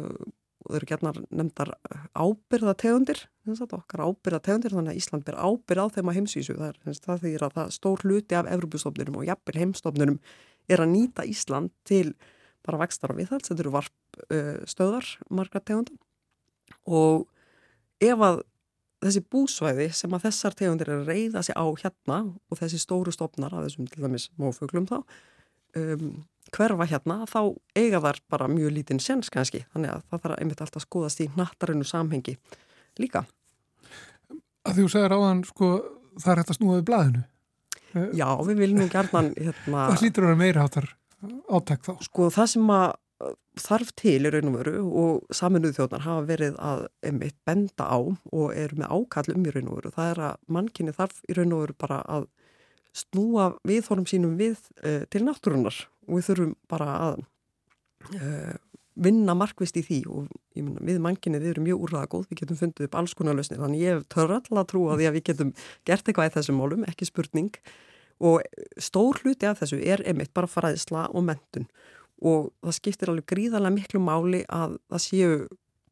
og 0.64 0.72
þau 0.72 0.78
eru 0.78 0.88
gætna 0.88 1.12
nefndar 1.28 1.72
ábyrðategundir 2.16 3.20
okkar 3.64 4.04
ábyrðategundir 4.08 4.72
þannig 4.72 4.94
að 4.94 5.00
Ísland 5.00 5.26
ber 5.26 5.36
ábyrð 5.36 5.84
á 5.84 5.86
þeim 5.96 6.10
að 6.10 6.16
heimsvísu. 6.18 6.56
Það 6.56 6.70
er 6.70 7.02
það 7.04 7.20
því 7.24 7.34
að 7.36 7.58
það 7.58 7.74
stór 7.76 8.04
hluti 8.06 8.38
af 8.38 8.48
Evropastofnunum 8.54 9.18
og 9.20 9.28
jafnvel 9.28 9.60
heimstofnunum 9.60 10.18
er 10.72 10.80
að 10.80 10.92
nýta 10.94 11.26
Ísland 11.28 11.74
til 11.84 12.14
bara 12.64 12.80
vextar 12.80 13.12
og 13.12 13.20
viðhald, 13.20 13.44
þetta 13.44 13.60
eru 13.60 13.74
varp 13.74 14.18
uh, 14.32 14.64
stöðar 14.64 15.08
margra 15.28 15.60
tegundum 15.60 16.00
og 16.88 17.26
ef 18.00 18.24
að 18.24 18.40
þessi 19.04 19.22
búsvæði 19.32 19.90
sem 19.92 20.14
að 20.16 20.28
þessar 20.28 20.56
tegundir 20.56 20.90
er 20.90 21.02
að 21.02 21.10
reyða 21.12 21.42
sig 21.44 21.56
á 21.56 21.66
hérna 21.82 22.20
og 22.32 22.60
þessi 22.60 22.80
stóru 22.80 23.12
stopnar 23.12 23.52
að 23.52 23.68
þessum 23.68 23.90
til 23.90 24.04
dæmis 24.04 24.30
mófuglum 24.40 24.88
þá 24.88 24.96
um, 25.76 26.24
hverfa 26.54 26.88
hérna 26.90 27.22
þá 27.30 27.40
eiga 27.78 28.00
þar 28.04 28.20
bara 28.30 28.48
mjög 28.50 28.74
lítinn 28.76 29.02
sens 29.02 29.30
kannski. 29.32 29.64
Þannig 29.74 29.94
að 29.94 30.02
það 30.10 30.24
þarf 30.24 30.40
einmitt 30.40 30.64
alltaf 30.64 30.82
að 30.82 30.86
skoðast 30.88 31.22
í 31.24 31.28
nattarinu 31.38 31.86
samhengi 31.88 32.36
líka. 33.00 33.24
Að 34.64 34.76
því 34.76 34.82
þú 34.82 34.90
segir 34.92 35.14
áðan 35.16 35.44
sko 35.48 35.70
það 36.18 36.32
er 36.32 36.42
hægt 36.42 36.52
að 36.52 36.58
snúa 36.60 36.76
við 36.78 36.84
blæðinu 36.90 37.24
Já, 37.94 38.28
við 38.42 38.60
viljum 38.60 38.82
nú 38.82 38.90
gerðan 38.90 39.30
hérna, 39.46 39.88
Það 39.92 40.02
hlýtur 40.02 40.26
að 40.26 40.30
vera 40.32 40.40
meira 40.40 40.66
hátar 40.66 40.90
átæk 41.54 41.86
þá. 41.86 41.92
Sko 42.04 42.28
það 42.34 42.50
sem 42.54 42.70
að 42.74 42.86
þarf 43.64 43.90
til 43.96 44.18
í 44.18 44.30
raun 44.34 44.50
og 44.50 44.56
veru 44.58 44.72
og 45.00 45.34
saminuð 45.34 45.76
þjóðnar 45.76 46.02
hafa 46.04 46.24
verið 46.26 46.56
að 46.58 46.80
einmitt 47.06 47.36
benda 47.46 47.86
á 47.86 47.98
og 48.02 48.48
eru 48.50 48.80
með 48.80 48.96
ákall 48.96 49.36
um 49.36 49.46
í 49.46 49.54
raun 49.54 49.70
og 49.70 49.78
veru. 49.78 49.92
Það 49.94 50.10
er 50.10 50.22
að 50.28 50.40
mannkynni 50.56 50.96
þarf 50.96 51.20
í 51.28 51.36
raun 51.38 51.54
og 51.54 51.62
veru 51.62 51.76
bara 51.84 52.00
að 52.16 52.26
snúa 52.94 53.46
viðhórum 53.66 54.08
sínum 54.10 54.34
við 54.38 54.58
uh, 54.82 55.02
til 55.10 55.24
náttúrunar 55.26 55.78
og 56.06 56.18
við 56.18 56.28
þurfum 56.28 56.52
bara 56.70 56.90
að 57.08 57.24
uh, 58.18 58.54
vinna 58.94 59.34
markvist 59.34 59.78
í 59.80 59.82
því 59.84 60.00
og 60.10 60.28
myna, 60.54 60.84
við 60.86 61.00
mannkynni 61.02 61.40
við 61.42 61.54
erum 61.54 61.66
mjög 61.68 61.88
úrraða 61.88 62.10
góð, 62.12 62.28
við 62.30 62.42
getum 62.42 62.60
fundið 62.60 62.88
upp 62.88 63.00
alls 63.00 63.16
konar 63.18 63.38
lausnir. 63.38 63.62
Þannig 63.62 63.82
ég 63.82 64.06
törra 64.12 64.38
alltaf 64.38 64.60
að 64.62 64.70
trúa 64.70 64.98
því 65.00 65.08
að 65.08 65.18
við 65.18 65.26
getum 65.30 65.50
gert 65.88 66.06
eitthvað 66.06 66.30
í 66.30 66.34
þessum 66.36 66.60
málum, 66.60 66.86
ekki 66.86 67.10
spurning. 67.10 67.50
Og 68.24 68.44
stór 68.78 69.18
hluti 69.24 69.48
af 69.50 69.58
þessu 69.60 69.80
er 69.82 70.04
einmitt 70.06 70.30
bara 70.36 70.50
faraðisla 70.50 71.08
og 71.10 71.26
mentun 71.26 71.66
og 72.24 72.52
það 72.62 72.76
skiptir 72.78 73.10
alveg 73.10 73.26
gríðarlega 73.32 73.74
miklu 73.74 74.00
máli 74.02 74.42
að 74.46 74.78
það 74.92 75.02
séu 75.02 75.32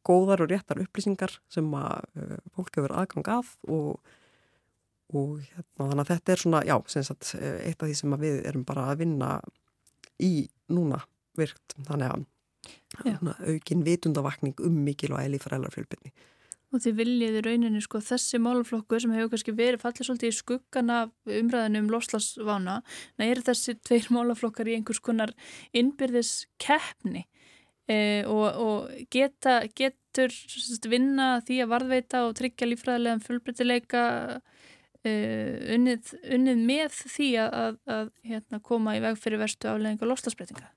góðar 0.07 0.43
og 0.43 0.51
réttar 0.51 0.81
upplýsingar 0.83 1.37
sem 1.51 1.67
að 1.77 2.03
uh, 2.19 2.37
fólk 2.55 2.77
hefur 2.77 2.93
aðgang 2.99 3.29
af 3.37 3.53
og, 3.67 3.99
og 5.13 5.43
hérna, 5.45 5.89
þannig 5.89 6.03
að 6.03 6.11
þetta 6.11 6.33
er 6.33 6.43
svona, 6.43 6.63
já, 6.67 6.75
sagt, 6.95 7.33
eh, 7.39 7.59
eitt 7.69 7.83
af 7.83 7.89
því 7.89 7.97
sem 7.99 8.15
við 8.23 8.39
erum 8.49 8.65
bara 8.67 8.89
að 8.91 9.03
vinna 9.03 9.29
í 10.21 10.47
núna 10.73 11.01
virkt, 11.39 11.75
þannig 11.87 12.13
að 12.13 13.49
aukin 13.49 13.81
vitundavakning 13.83 14.59
um 14.63 14.75
mikil 14.85 15.15
og 15.15 15.23
eili 15.23 15.39
frælarfjölbyrni 15.41 16.13
Og 16.73 16.81
þið 16.81 16.95
viljiði 16.97 17.41
rauninni 17.45 17.81
sko 17.85 17.99
þessi 18.01 18.39
málaflokku 18.41 18.97
sem 19.01 19.11
hefur 19.13 19.29
kannski 19.29 19.53
verið 19.53 19.83
fallið 19.83 20.07
svolítið 20.07 20.31
í 20.31 20.37
skuggana 20.39 20.99
umræðinu 21.29 21.83
um 21.83 21.91
loslasvána. 21.93 22.79
Það 23.19 23.33
eru 23.33 23.43
þessi 23.45 23.75
tveir 23.85 24.07
málaflokkar 24.15 24.71
í 24.71 24.77
einhvers 24.79 25.01
konar 25.05 25.35
innbyrðis 25.77 26.31
keppni 26.57 27.27
e, 27.85 27.97
og, 28.25 28.47
og 28.65 29.05
geta, 29.13 29.59
getur 29.77 30.33
vinna 30.89 31.35
því 31.45 31.59
að 31.61 31.71
varðveita 31.75 32.23
og 32.25 32.33
tryggja 32.41 32.71
lífræðilegan 32.71 33.21
fullbreytileika 33.27 34.03
e, 35.07 35.13
unnið, 35.75 36.13
unnið 36.35 36.63
með 36.69 37.01
því 37.15 37.29
að, 37.43 37.57
að, 37.63 37.81
að 37.95 38.11
hérna, 38.29 38.61
koma 38.63 38.95
í 38.97 39.03
veg 39.03 39.19
fyrir 39.21 39.41
verstu 39.41 39.69
aflegginga 39.71 40.09
loslasbreytinga. 40.09 40.69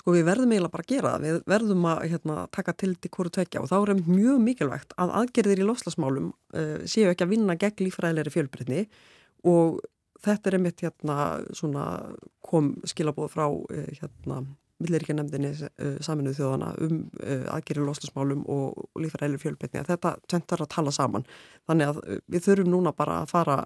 Sko 0.00 0.14
við 0.14 0.28
verðum 0.28 0.52
eiginlega 0.54 0.72
bara 0.72 0.86
að 0.86 0.92
gera 0.94 1.12
það, 1.12 1.24
við 1.26 1.38
verðum 1.50 1.86
að 1.90 2.02
hérna, 2.12 2.36
taka 2.54 2.74
til 2.78 2.92
til 2.96 3.10
hverju 3.16 3.32
tvekja 3.36 3.62
og 3.64 3.70
þá 3.72 3.76
er 3.80 4.02
mjög 4.06 4.42
mikilvægt 4.44 4.94
að 5.02 5.14
aðgerðir 5.20 5.60
í 5.60 5.66
loslasmálum 5.66 6.30
uh, 6.30 6.76
séu 6.88 7.10
ekki 7.10 7.26
að 7.26 7.34
vinna 7.34 7.56
gegn 7.60 7.84
lífræðilegri 7.84 8.34
fjölbreytni 8.36 8.84
og 9.50 9.80
þetta 10.24 10.50
er 10.50 10.56
einmitt 10.56 10.84
hérna 10.84 11.18
kom 12.46 12.72
skilabóð 12.88 13.34
frá 13.34 13.46
uh, 13.50 14.46
milliríkjanemdini 14.80 15.52
uh, 15.54 15.96
saminuð 16.04 16.38
þjóðana 16.40 16.70
um 16.86 17.00
aðgerðir 17.54 17.84
í 17.84 17.88
loslasmálum 17.88 18.44
og, 18.50 18.84
lífræðilegri 19.00 19.44
fjölbreytni 19.44 19.82
að 19.82 19.92
þetta 19.94 20.14
tventar 20.26 20.64
að 20.64 20.72
tala 20.76 20.94
saman. 20.94 21.26
Þannig 21.68 21.92
að 21.92 22.00
við 22.26 22.46
þurfum 22.46 22.72
núna 22.74 22.94
bara 22.96 23.20
að 23.22 23.34
fara 23.34 23.58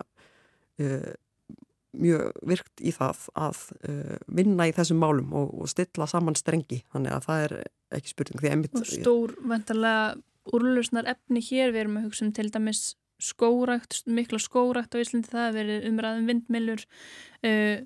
mjög 2.01 2.33
virkt 2.49 2.83
í 2.83 2.93
það 2.95 3.25
að 3.39 3.63
uh, 3.89 4.19
vinna 4.37 4.67
í 4.69 4.75
þessum 4.75 5.01
málum 5.03 5.33
og, 5.37 5.55
og 5.63 5.71
stilla 5.71 6.09
saman 6.11 6.37
strengi, 6.39 6.83
þannig 6.93 7.17
að 7.17 7.27
það 7.29 7.47
er 7.47 7.57
ekki 7.99 8.13
spurning 8.13 8.47
einmitt, 8.51 8.77
og 8.79 8.89
stór 8.89 9.35
vantarlega 9.47 10.15
úrlösnar 10.55 11.09
efni 11.15 11.43
hér 11.45 11.73
við 11.73 11.85
erum 11.85 11.99
að 12.01 12.09
hugsa 12.09 12.27
um 12.27 12.35
til 12.37 12.51
dæmis 12.53 12.83
skórækt, 13.23 14.03
mikla 14.11 14.41
skórækt 14.43 14.97
á 14.99 15.01
Íslandi 15.01 15.31
það 15.31 15.47
að 15.47 15.59
veri 15.61 15.77
umræðum 15.91 16.31
vindmilur 16.33 16.85
uh, 16.85 17.77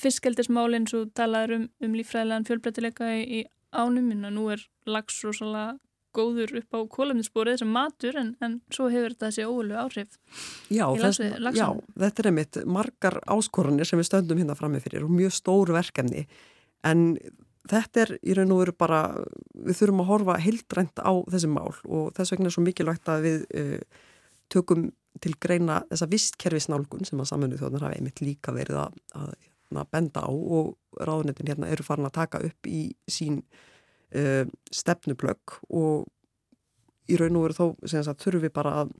fiskeldismálinn 0.00 0.88
svo 0.90 1.04
talaður 1.16 1.56
um, 1.60 1.66
um 1.84 1.96
lífræðilegan 1.96 2.46
fjölbreytileika 2.48 3.10
í, 3.16 3.24
í 3.24 3.40
ánum. 3.76 4.12
En 4.14 4.28
nú 4.36 4.48
er 4.54 4.62
lags 4.88 5.22
rosalega 5.24 5.76
góður 6.16 6.54
upp 6.60 6.76
á 6.76 6.80
kólefnisborið 6.96 7.60
sem 7.60 7.72
matur 7.72 8.16
en, 8.20 8.34
en 8.44 8.60
svo 8.72 8.88
hefur 8.92 9.12
þetta 9.12 9.28
þessi 9.28 9.44
óölu 9.44 9.76
áhrif 9.76 10.14
já, 10.72 10.86
þess, 10.96 11.20
já, 11.52 11.66
þetta 11.92 12.22
er 12.22 12.28
einmitt 12.30 12.58
margar 12.72 13.18
áskoranir 13.28 13.88
sem 13.88 14.00
við 14.00 14.08
stöndum 14.08 14.40
hérna 14.40 14.56
frammeð 14.56 14.86
fyrir 14.86 15.04
og 15.04 15.12
mjög 15.12 15.34
stór 15.36 15.74
verkefni. 15.76 16.24
En 16.86 17.10
þetta 17.68 18.04
er 18.04 18.14
í 18.22 18.36
raun 18.36 18.54
og 18.54 18.62
veru 18.62 18.76
bara 18.78 19.00
við 19.52 19.80
þurfum 19.80 20.04
að 20.04 20.10
horfa 20.12 20.38
heildrænt 20.42 21.02
á 21.02 21.12
þessi 21.34 21.50
mál 21.50 21.72
og 21.72 22.12
þess 22.16 22.34
vegna 22.34 22.50
er 22.50 22.56
svo 22.56 22.64
mikilvægt 22.64 23.10
að 23.12 23.26
við 23.26 23.44
uh, 23.58 24.06
tökum 24.52 24.88
til 25.22 25.34
greina 25.40 25.80
þessa 25.90 26.08
vistkerfisnálgun 26.12 27.08
sem 27.08 27.20
að 27.20 27.30
saminuð 27.32 27.62
þjóðnar 27.62 27.86
hafa 27.86 27.98
einmitt 27.98 28.22
líka 28.22 28.54
verið 28.54 28.82
að, 28.84 28.98
að, 29.16 29.30
að 29.74 29.88
benda 29.90 30.22
á 30.22 30.30
og 30.30 30.76
ráðnetin 31.02 31.50
hérna 31.50 31.70
eru 31.72 31.86
farin 31.86 32.06
að 32.08 32.18
taka 32.20 32.42
upp 32.46 32.68
í 32.70 32.82
sín 33.10 33.40
uh, 34.14 34.44
stefnublögg 34.70 35.58
og 35.68 36.06
í 37.10 37.18
raun 37.18 37.38
og 37.38 37.46
veru 37.46 37.58
þó 37.58 37.66
sagt, 37.86 38.22
þurfum 38.22 38.46
við 38.46 38.54
bara 38.54 38.74
að 38.82 38.94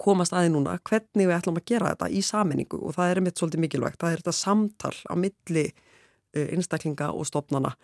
komast 0.00 0.34
aðeins 0.34 0.54
núna 0.54 0.76
hvernig 0.86 1.26
við 1.26 1.36
ætlum 1.36 1.58
að 1.58 1.70
gera 1.70 1.92
þetta 1.94 2.10
í 2.14 2.20
saminningu 2.22 2.78
og 2.78 2.94
það 2.94 3.12
er 3.12 3.22
mitt 3.24 3.40
svolítið 3.40 3.64
mikilvægt. 3.64 4.00
Það 4.02 4.12
er 4.12 4.22
þetta 4.22 4.36
samtal 4.38 4.96
á 5.10 5.14
milli 5.18 5.64
uh, 5.70 6.46
einstaklinga 6.46 7.10
og 7.14 7.26
stopnana 7.28 7.74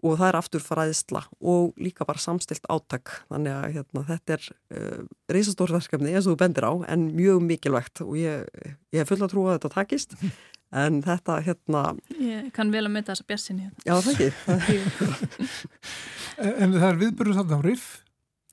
og 0.00 0.16
það 0.16 0.30
er 0.30 0.38
aftur 0.38 0.62
faraðisla 0.64 1.22
og 1.52 1.74
líka 1.80 2.06
bara 2.08 2.20
samstilt 2.22 2.64
áttak 2.72 3.12
þannig 3.28 3.52
að 3.52 3.74
hérna, 3.76 4.04
þetta 4.08 4.36
er 4.36 4.46
uh, 4.48 5.02
reysastórverkefni 5.32 6.14
eins 6.14 6.28
og 6.28 6.36
þú 6.36 6.40
bendir 6.40 6.66
á 6.66 6.72
en 6.92 7.10
mjög 7.16 7.42
mikilvægt 7.44 8.02
og 8.06 8.16
ég, 8.20 8.48
ég 8.94 9.02
hef 9.02 9.12
full 9.12 9.20
að 9.20 9.34
trúa 9.34 9.50
að 9.50 9.58
þetta 9.58 9.72
takist 9.76 10.16
en 10.70 11.00
þetta 11.02 11.40
hérna 11.44 11.82
Ég 12.20 12.50
kann 12.54 12.70
vel 12.72 12.84
að 12.86 12.94
mynda 12.94 13.14
þessa 13.14 13.26
bjassinni 13.28 13.66
hérna. 13.66 13.82
Já, 13.86 13.94
það 14.04 14.12
ekki 14.14 14.78
En 16.62 16.76
það 16.76 16.86
er 16.88 17.00
viðbyrðu 17.04 17.36
samt 17.36 17.54
á 17.54 17.60
RIF? 17.64 17.88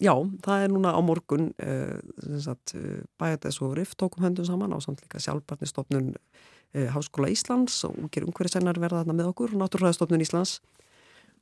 Já, 0.02 0.14
það 0.46 0.64
er 0.64 0.74
núna 0.74 0.94
á 0.94 1.02
morgun 1.02 1.52
uh, 1.58 1.98
uh, 1.98 3.04
bæjadæs 3.18 3.62
og 3.66 3.78
RIF 3.78 3.96
tókum 3.98 4.26
höndum 4.26 4.46
saman 4.46 4.74
á 4.74 4.78
samt 4.84 5.02
líka 5.02 5.22
sjálfbarnistofnun 5.24 6.12
uh, 6.14 6.90
Háskóla 6.94 7.32
Íslands 7.34 7.80
og 7.88 7.98
ungir 8.02 8.28
umhverjussennar 8.28 8.82
verða 8.82 9.04
þarna 9.04 9.18
með 9.18 9.32
okkur 9.32 9.56
Náttúrhæðastofnun 9.58 10.26
Íslands 10.26 10.60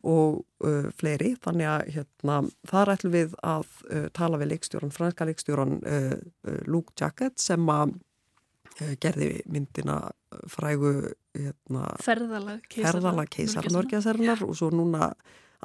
og 0.05 0.43
uh, 0.63 0.91
fleiri, 0.95 1.33
þannig 1.41 1.71
að 1.71 1.85
hérna, 1.95 2.41
þar 2.69 2.91
ætlum 2.93 3.15
við 3.15 3.37
að 3.41 3.71
uh, 3.89 4.07
tala 4.15 4.39
við 4.39 4.51
leikstjóran, 4.53 4.93
franska 4.93 5.27
leikstjóran 5.27 5.79
uh, 5.81 6.19
Luke 6.69 6.93
Jacket 6.99 7.41
sem 7.41 7.63
að 7.73 7.95
Eh, 7.95 8.14
gerði 8.75 9.29
myndina 9.51 9.99
eh, 10.09 10.41
frægu 10.51 10.93
hérna, 11.35 11.87
ferðalag 12.03 13.31
keisarnörgjasernar 13.35 14.43
og 14.45 14.55
svo 14.57 14.71
núna 14.73 15.13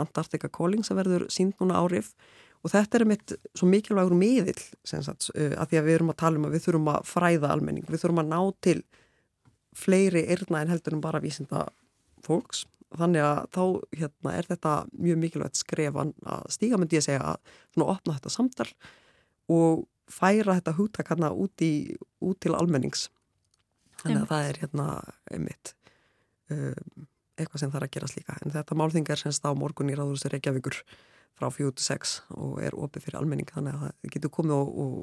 Antarctica 0.00 0.48
Calling 0.52 0.84
sem 0.86 0.98
verður 0.98 1.26
sínd 1.32 1.56
núna 1.60 1.80
árif. 1.82 2.14
Og 2.60 2.72
þetta 2.74 2.98
er 2.98 3.06
mitt 3.08 3.34
svo 3.56 3.66
mikilvægur 3.70 4.16
miðill 4.16 4.60
sagt, 4.84 5.30
eh, 5.34 5.54
að 5.56 5.72
því 5.72 5.80
að 5.80 5.86
við 5.86 5.96
erum 5.96 6.12
að 6.12 6.20
tala 6.22 6.40
um 6.40 6.48
að 6.48 6.56
við 6.56 6.66
þurfum 6.66 6.90
að 6.92 7.06
fræða 7.08 7.52
almenning, 7.54 7.86
við 7.88 8.02
þurfum 8.04 8.22
að 8.22 8.32
ná 8.34 8.40
til 8.60 8.80
fleiri 9.76 10.26
erna 10.34 10.60
en 10.60 10.72
heldur 10.74 10.96
en 10.96 11.04
bara 11.04 11.22
vísinda 11.22 11.68
fólks. 12.26 12.66
Þannig 12.90 13.22
að 13.22 13.40
þá 13.54 13.62
hérna, 14.00 14.32
er 14.34 14.48
þetta 14.50 14.72
mjög 14.98 15.20
mikilvægt 15.22 15.60
skrefan 15.60 16.12
að 16.26 16.48
stíga 16.50 16.78
myndi 16.78 16.98
ég 16.98 17.06
segja 17.06 17.36
að 17.36 17.84
opna 17.86 18.16
þetta 18.16 18.32
samtal 18.34 18.66
og 19.50 19.86
færa 20.12 20.58
þetta 20.58 20.76
húttak 20.78 21.12
hérna 21.12 21.32
út, 21.32 21.64
út 22.20 22.40
til 22.42 22.56
almennings 22.56 23.08
þannig 24.00 24.24
að 24.24 24.32
það 24.32 24.48
er 24.48 24.60
hérna 24.64 24.88
einmitt 25.30 25.74
um, 26.50 27.06
eitthvað 27.40 27.62
sem 27.62 27.72
þarf 27.72 27.88
að 27.88 27.94
gerast 27.96 28.18
líka 28.18 28.36
en 28.44 28.54
þetta 28.54 28.76
málþing 28.78 29.08
er 29.12 29.22
semst 29.22 29.46
á 29.46 29.50
morgun 29.56 29.92
í 29.92 29.96
Ráðurstu 29.96 30.32
Reykjavíkur 30.32 30.82
frá 31.38 31.48
4-6 31.54 32.18
og 32.36 32.60
er 32.64 32.76
opið 32.76 33.06
fyrir 33.06 33.20
almenning 33.20 33.50
þannig 33.50 33.76
að 33.76 33.86
það 33.86 34.14
getur 34.16 34.34
komið 34.36 34.56
og, 34.58 34.70
og 34.84 34.94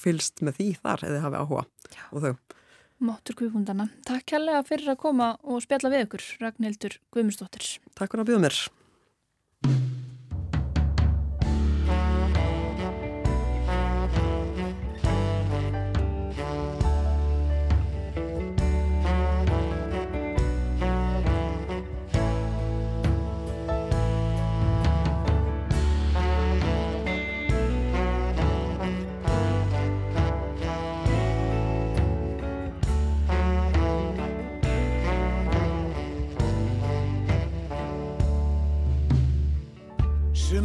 fylst 0.00 0.42
með 0.44 0.60
því 0.60 0.68
þar 0.80 1.06
eða 1.08 1.22
hafi 1.26 1.40
áhuga 1.40 1.64
Já. 1.90 2.02
og 2.10 2.24
þau. 2.24 2.58
Máttur 3.00 3.36
Guðbundana, 3.38 3.86
takk 4.04 4.26
kærlega 4.28 4.60
fyrir 4.68 4.92
að 4.92 4.98
koma 5.00 5.30
og 5.40 5.62
spjalla 5.64 5.88
við 5.92 6.02
ykkur, 6.04 6.24
Ragnhildur 6.42 6.98
Guðmundsdóttir. 7.14 7.68
Takk 7.96 8.12
fyrir 8.12 8.26
að 8.26 8.28
bjóða 8.28 8.42
mér. 8.44 8.58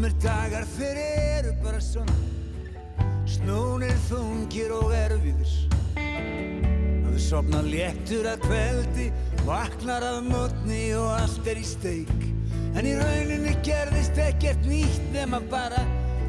Sumur 0.05 0.21
dagar 0.21 0.65
þeir 0.69 0.97
eru 1.01 1.51
bara 1.63 1.79
svona. 1.81 2.13
Snúnir 3.25 3.95
þungir 4.05 4.69
og 4.75 4.91
erfiðir. 4.93 5.53
Að 5.97 7.07
þú 7.07 7.21
sopna 7.23 7.63
léttur 7.65 8.29
að 8.29 8.43
kveldi 8.43 9.07
Vaknar 9.47 10.05
af 10.05 10.19
mótni 10.27 10.93
og 10.93 11.09
allt 11.15 11.49
er 11.49 11.57
í 11.57 11.65
steik. 11.65 12.13
En 12.77 12.85
í 12.85 12.93
rauninni 12.99 13.55
gerðist 13.65 14.21
ekkert 14.21 14.69
nýtt 14.69 15.09
nema 15.15 15.41
bara 15.49 15.81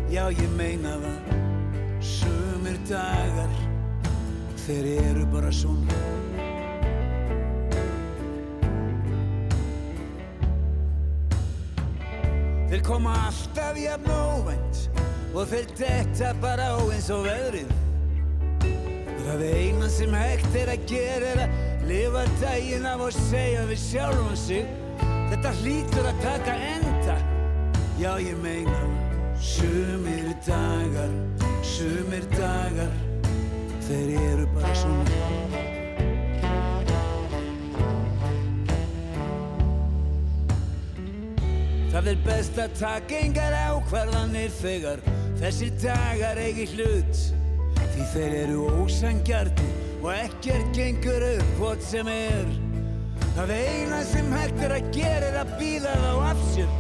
Já 0.09 0.25
ég 0.33 0.57
meina 0.57 0.97
það. 1.05 1.39
Sumir 2.01 2.81
dagar 2.89 3.53
Þeir 4.65 4.93
eru 5.03 5.29
bara 5.37 5.53
svona 5.53 6.05
Þeir 12.67 12.87
koma 12.87 13.13
alltaf 13.27 13.77
jafn 13.79 14.11
óvænt 14.11 14.81
og 15.37 15.45
þeir 15.51 15.69
detta 15.79 16.33
bara 16.43 16.73
á 16.75 16.81
eins 16.87 17.11
og 17.15 17.27
veðrið. 17.29 17.71
Það 19.27 19.47
eina 19.51 19.89
sem 19.91 20.15
hægt 20.15 20.59
er 20.59 20.73
að 20.75 20.89
gera 20.91 21.31
er 21.35 21.45
að 21.45 21.87
lifa 21.87 22.27
daginn 22.41 22.87
af 22.89 23.07
og 23.07 23.15
segja 23.29 23.63
við 23.71 23.81
sjálfum 23.83 24.37
sig 24.39 24.67
Þetta 25.27 25.51
hlýtur 25.59 26.07
að 26.07 26.21
taka 26.23 26.53
enda. 26.69 27.17
Já 27.99 28.13
ég 28.23 28.39
meina 28.39 28.83
sumir 29.43 30.31
dagar, 30.47 31.17
sumir 31.67 32.29
dagar, 32.37 32.95
þeir 33.89 34.15
eru 34.21 34.47
bara 34.55 34.77
svona. 34.79 35.36
Það 41.97 42.09
er 42.11 42.19
best 42.27 42.59
að 42.61 42.73
taka 42.77 43.19
engar 43.25 43.55
ákvarðanir 43.57 44.51
þegar 44.53 44.99
þessir 45.41 45.71
dagar 45.81 46.37
eigi 46.37 46.67
hlut. 46.75 47.21
Því 47.95 48.09
þeir 48.11 48.35
eru 48.43 48.67
ósangjarni 48.83 49.69
og 50.03 50.11
ekkert 50.13 50.77
gengur 50.77 51.25
upp 51.31 51.55
hvort 51.57 51.87
sem 51.87 52.11
er. 52.13 52.53
Það 53.39 53.55
eina 53.57 54.03
sem 54.11 54.29
hægt 54.37 54.61
er 54.69 54.77
að 54.77 54.93
gera 54.99 55.31
er 55.31 55.41
að 55.41 55.57
býða 55.57 55.97
þá 56.03 56.13
af 56.27 56.45
sér. 56.51 56.77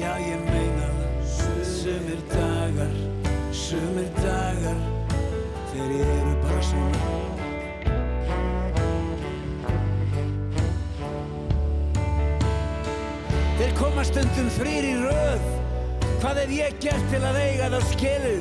Já 0.00 0.10
ég 0.24 0.48
meina 0.48 0.88
það. 0.96 1.54
Sumir 1.74 2.24
dagar, 2.32 2.98
sumir 3.52 4.10
dagar 4.22 4.82
Þeir 5.74 5.96
eru 6.08 6.34
bara 6.40 6.64
svona 6.64 7.33
Þeir 13.64 13.76
koma 13.78 14.02
stundum 14.04 14.48
frýr 14.52 14.84
í 14.84 14.96
röð. 15.00 15.44
Hvað 16.20 16.38
hef 16.42 16.50
ég 16.52 16.74
gert 16.84 17.04
til 17.08 17.20
að 17.24 17.38
eiga 17.40 17.68
þá 17.72 17.78
skilu 17.88 18.32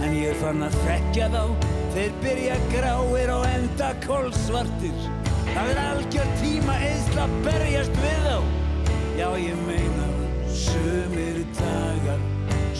En 0.00 0.14
ég 0.16 0.38
fann 0.40 0.64
að 0.64 0.78
þekkja 0.86 1.26
þá. 1.34 1.42
Þeir 1.92 2.14
byrja 2.22 2.54
gráir 2.70 3.32
og 3.34 3.44
enda 3.50 3.90
kólsvartir 4.06 5.02
Það 5.50 5.68
er 5.74 5.80
algjör 5.82 6.32
tíma 6.40 6.78
eðsla 6.86 7.26
berjast 7.44 8.00
við 8.00 8.24
þá. 8.24 8.38
Já 9.20 9.28
ég 9.42 9.60
meina 9.68 10.08
Sumir 10.48 11.42
dagar, 11.60 12.24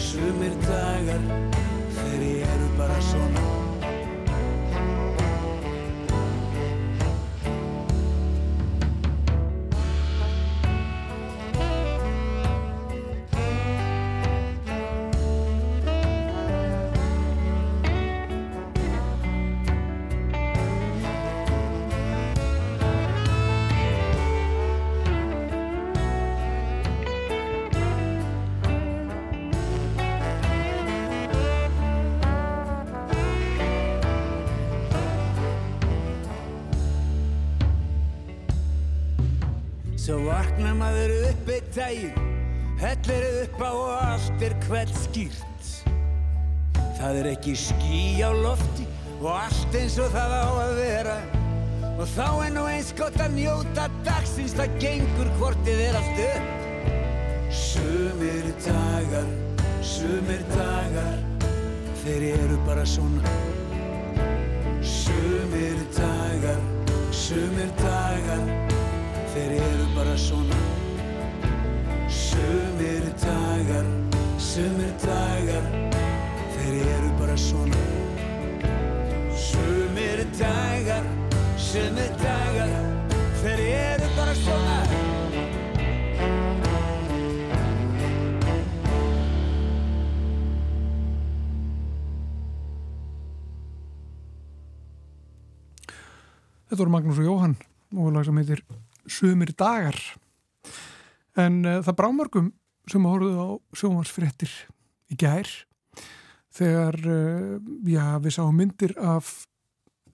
sumir 0.07 0.57
dagar 0.65 1.29
Þeir 1.99 2.25
eru 2.49 2.73
bara 2.81 2.97
svona 3.11 3.64
Svo 40.05 40.19
vaknar 40.21 40.75
maður 40.77 41.11
upp 41.31 41.47
eitt 41.49 41.69
daginn, 41.73 42.25
hellir 42.77 43.23
upp 43.39 43.55
á 43.57 43.69
og 43.73 43.93
allt 44.05 44.43
er 44.45 44.53
hvert 44.67 44.91
skýrt. 45.01 45.69
Það 46.99 47.17
er 47.23 47.29
ekki 47.31 47.55
ský 47.57 48.01
á 48.21 48.29
lofti 48.29 48.85
og 49.15 49.31
allt 49.31 49.77
eins 49.79 49.95
og 50.03 50.11
það 50.13 50.35
á 50.37 50.45
að 50.61 50.73
vera. 50.77 51.15
Og 51.95 52.05
þá 52.11 52.27
er 52.27 52.53
nú 52.53 52.67
eins 52.69 52.91
gott 52.99 53.17
að 53.17 53.33
njóta 53.39 53.87
dagsins, 54.05 54.53
það 54.53 54.75
gengur 54.83 55.31
hvortið 55.39 55.81
er 55.87 55.97
allt 55.97 56.21
upp. 56.27 56.69
Sumir 57.63 58.51
dagar, 58.67 59.33
sumir 59.81 60.45
dagar, 60.53 61.17
þeir 62.03 62.27
eru 62.35 62.59
bara 62.69 62.85
svona. 62.93 63.33
Sumir 64.85 65.81
dagar, 65.97 66.61
sumir 67.09 67.73
dagar, 67.81 68.64
þeir 69.35 69.53
eru 69.59 69.85
bara 69.95 70.15
svona. 70.15 70.57
Sumir 72.07 73.03
dagar, 73.19 73.87
sumir 74.39 74.93
dagar. 75.03 75.65
Þeir 76.55 76.75
eru 76.93 77.09
bara 77.19 77.35
svona. 77.35 77.81
Sumir 79.35 80.23
dagar, 80.39 81.09
sumir 81.59 82.15
dagar. 82.21 82.71
Þeir 83.41 83.65
eru 83.65 84.09
bara 84.15 84.37
svona. 84.39 84.79
Þetta 96.65 96.81
voru 96.81 96.91
Magnús 96.95 97.19
og 97.19 97.27
Jóhann. 97.27 97.59
Og 97.95 98.11
lag 98.11 98.25
sem 98.27 98.39
heitir 98.41 98.63
Sumir 99.05 99.53
dagar. 99.57 99.97
En 101.37 101.63
uh, 101.65 101.81
það 101.85 101.97
brámörgum 101.99 102.51
sem 102.89 103.05
horfðu 103.05 103.33
á 103.35 103.47
sjónvarsfrettir 103.77 104.51
í 105.11 105.17
gær 105.19 105.49
þegar 106.55 106.97
uh, 107.03 107.57
já, 107.89 108.15
við 108.23 108.37
sáum 108.37 108.55
myndir 108.55 108.95
af, 109.01 109.31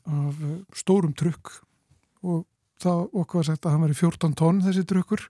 af 0.07 0.39
uh, 0.41 0.57
stórum 0.75 1.13
trukk 1.17 1.53
og 2.25 2.45
það 2.81 3.03
okkur 3.21 3.41
var 3.41 3.49
sagt 3.51 3.65
að 3.65 3.75
hann 3.75 3.85
var 3.85 3.93
í 3.93 3.99
14 3.99 4.37
tónn 4.39 4.63
þessi 4.65 4.85
trukkur. 4.89 5.27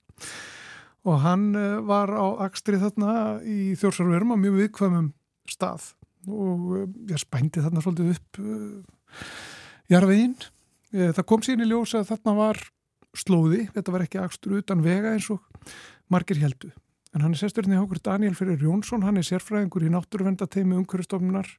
Og 1.02 1.18
hann 1.24 1.50
var 1.90 2.12
á 2.14 2.46
Akstri 2.46 2.78
þarna 2.78 3.42
í 3.42 3.74
Þjórsarverum 3.80 4.36
á 4.38 4.38
mjög 4.38 4.60
viðkvæmum 4.60 5.08
stað 5.50 5.88
og 6.30 6.92
já, 7.10 7.18
spændi 7.18 7.64
þarna 7.64 7.82
svolítið 7.82 8.12
upp 8.14 8.40
jarfiðinn 9.90 10.36
það 10.92 11.24
kom 11.32 11.42
síðan 11.42 11.66
í 11.66 11.72
ljós 11.72 11.96
að 11.98 12.12
þarna 12.12 12.36
var 12.38 12.62
slóði, 13.18 13.66
þetta 13.76 13.94
var 13.94 14.06
ekki 14.06 14.22
akstur 14.22 14.60
utan 14.60 14.84
vega 14.86 15.12
eins 15.16 15.28
og 15.34 15.42
margir 16.12 16.40
heldu. 16.42 16.72
En 17.12 17.26
hann 17.26 17.36
er 17.36 17.42
sesturinn 17.42 17.76
í 17.76 17.80
okkur 17.82 18.00
Daniel 18.04 18.36
Fyrir 18.38 18.62
Jónsson, 18.64 19.04
hann 19.04 19.20
er 19.20 19.28
sérfræðingur 19.28 19.84
í 19.84 19.92
náttúruvendateimi 19.92 20.78
umhverfstofnunar 20.80 21.50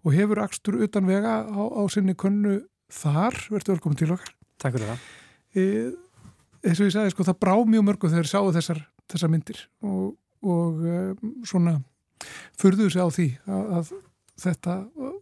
og 0.00 0.14
hefur 0.16 0.40
akstur 0.40 0.78
utan 0.80 1.08
vega 1.08 1.42
á, 1.44 1.62
á 1.68 1.82
sinni 1.92 2.16
könnu 2.16 2.62
þar. 2.88 3.36
Verður 3.52 3.76
velkominn 3.76 4.00
til 4.00 4.14
okkar. 4.14 4.32
Takk 4.60 4.78
fyrir 4.78 4.88
það. 4.88 5.04
E, 5.52 5.66
eins 6.64 6.80
og 6.80 6.88
ég 6.88 6.96
sagði, 6.96 7.12
sko, 7.12 7.28
það 7.28 7.40
brá 7.44 7.54
mjög 7.60 7.86
mörgu 7.90 8.12
þegar 8.12 8.30
sáu 8.32 8.50
þessar, 8.56 8.82
þessar 9.12 9.32
myndir 9.34 9.62
og, 9.84 10.14
og 10.40 10.80
um, 10.80 11.34
svona 11.44 11.76
furðuðu 12.60 12.94
sig 12.94 13.04
á 13.04 13.08
því 13.12 13.28
að, 13.44 13.70
að 13.76 13.94
þetta 14.46 14.76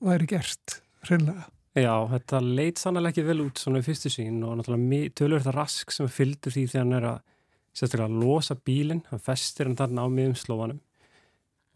væri 0.07 0.31
gert 0.31 0.81
hreinlega. 1.09 1.49
Já, 1.79 1.95
þetta 2.11 2.41
leit 2.43 2.81
sannlega 2.81 3.12
ekki 3.12 3.27
vel 3.27 3.43
út 3.45 3.61
svona 3.61 3.83
í 3.83 3.87
fyrstu 3.87 4.11
sín 4.11 4.41
og 4.47 4.57
náttúrulega 4.59 5.12
tölur 5.19 5.43
þetta 5.43 5.55
rask 5.55 5.93
sem 5.95 6.09
fylgdur 6.11 6.55
því 6.55 6.64
þegar 6.73 6.85
hann 6.85 6.97
er 6.99 7.07
að 7.12 7.19
sérstaklega 7.77 8.09
að 8.09 8.23
losa 8.25 8.57
bílinn, 8.67 9.05
hann 9.11 9.23
festir 9.23 9.69
hann 9.69 9.79
þarna 9.79 10.07
á 10.07 10.09
miðum 10.11 10.38
slóanum 10.38 10.81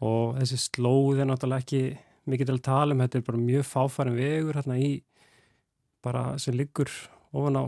og 0.03 0.35
þessi 0.41 0.59
slóð 0.65 1.21
er 1.23 1.29
náttúrulega 1.29 1.63
ekki 1.63 1.83
mikið 2.29 2.49
til 2.49 2.57
að 2.57 2.65
tala 2.67 2.95
um, 2.95 3.03
þetta 3.03 3.19
er 3.19 3.25
bara 3.29 3.43
mjög 3.45 3.65
fáfærin 3.69 4.17
vegur 4.17 4.59
hérna 4.59 4.79
í 4.79 4.91
bara 6.03 6.25
sem 6.41 6.57
liggur 6.57 6.91
ofan 7.31 7.59
á 7.59 7.63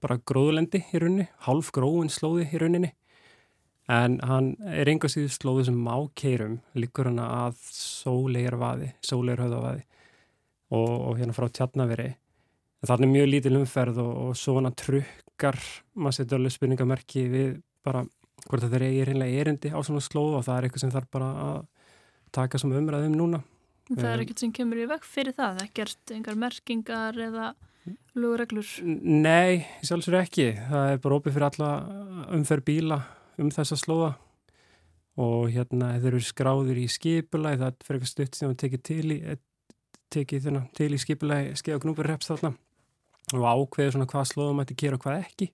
bara 0.00 0.20
gróðulendi 0.30 0.84
í 0.94 1.02
rauninni, 1.02 1.28
half 1.44 1.72
gróin 1.76 2.08
slóði 2.12 2.46
í 2.48 2.60
rauninni. 2.60 2.94
En 3.90 4.16
hann 4.24 4.54
er 4.70 4.88
einhver 4.88 5.10
síðu 5.12 5.32
slóði 5.34 5.66
sem 5.68 5.76
má 5.76 5.96
keirum, 6.16 6.60
liggur 6.78 7.10
hann 7.10 7.18
að 7.20 7.58
sóleirvaði, 7.74 8.92
sóleirhauðavaði 9.04 9.84
og, 10.70 10.90
og 11.10 11.18
hérna 11.18 11.36
frá 11.36 11.48
tjarnaveri 11.50 12.10
en 12.80 12.88
það 12.88 13.04
er 13.04 13.12
mjög 13.12 13.28
lítil 13.28 13.58
umferð 13.60 14.00
og, 14.02 14.12
og 14.24 14.38
svona 14.38 14.72
trukkar 14.72 15.58
maður 15.94 16.20
setur 16.20 16.40
alveg 16.40 16.56
spurningamerki 16.56 17.26
við 17.30 17.52
bara 17.84 18.04
hvort 18.46 18.64
þetta 18.64 18.78
er 18.78 18.86
eiginlega 18.88 19.42
erindi 19.42 19.72
á 19.72 19.78
svona 19.84 20.02
slóð 20.04 20.38
og 20.38 20.46
það 20.46 20.56
er 20.56 20.66
eitthvað 20.66 20.84
sem 20.84 20.94
þarf 20.94 21.10
bara 21.12 21.30
að 21.46 21.58
taka 22.32 22.60
sem 22.60 22.72
umræðum 22.72 23.16
núna. 23.18 23.42
Það 23.90 24.12
er 24.12 24.22
ekkert 24.22 24.44
sem 24.44 24.54
kemur 24.54 24.80
í 24.80 24.86
vekk 24.88 25.06
fyrir 25.08 25.36
það 25.36 25.64
ekkert 25.64 26.14
engar 26.14 26.38
merkingar 26.38 27.18
eða 27.18 27.50
lögureglur? 28.14 28.68
Nei, 28.86 29.66
sjálfsögur 29.82 30.20
ekki. 30.20 30.48
Það 30.70 30.94
er 30.94 31.00
bara 31.02 31.18
opið 31.18 31.36
fyrir 31.36 31.48
alla 31.48 31.70
umferð 32.38 32.66
bíla 32.70 33.00
um 33.40 33.50
þessa 33.52 33.78
slóða. 33.80 34.12
Og 35.20 35.50
hérna 35.52 35.96
þeir 35.98 36.14
eru 36.14 36.22
skráður 36.24 36.78
í 36.80 36.86
skipula 36.88 37.56
það 37.58 37.82
fyrir 37.82 37.98
eitthvað 37.98 38.12
stutt 38.14 38.38
sem 38.38 38.52
það 38.52 38.60
tekið 38.62 38.84
til 38.86 39.06
í 39.10 39.18
tekið 40.10 40.46
þarna, 40.46 40.64
til 40.76 40.90
í 40.94 40.98
skipulagi 41.00 41.54
skeið 41.58 41.78
og 41.78 41.84
knúpur 41.84 42.08
reps 42.10 42.30
þarna 42.30 42.54
og 43.36 43.46
ákveður 43.46 43.94
svona 43.94 44.08
hvað 44.10 44.28
slóðum 44.32 44.62
ætti 44.62 44.74
að 44.74 44.82
gera 44.82 44.98
og 44.98 45.04
hvað 45.04 45.22
ekki. 45.24 45.48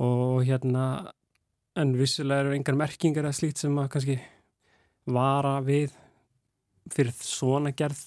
Og 0.00 0.44
hérna 0.48 0.84
en 1.80 1.96
vissilega 1.96 2.44
eru 2.44 2.54
engar 2.56 2.78
merkingar 2.78 3.28
eða 3.28 3.36
slít 3.36 3.60
sem 3.60 3.76
að 3.80 3.90
kannski 3.94 4.16
vara 5.10 5.58
við 5.64 5.94
fyrir 6.90 7.14
svona 7.16 7.72
gerð 7.76 8.00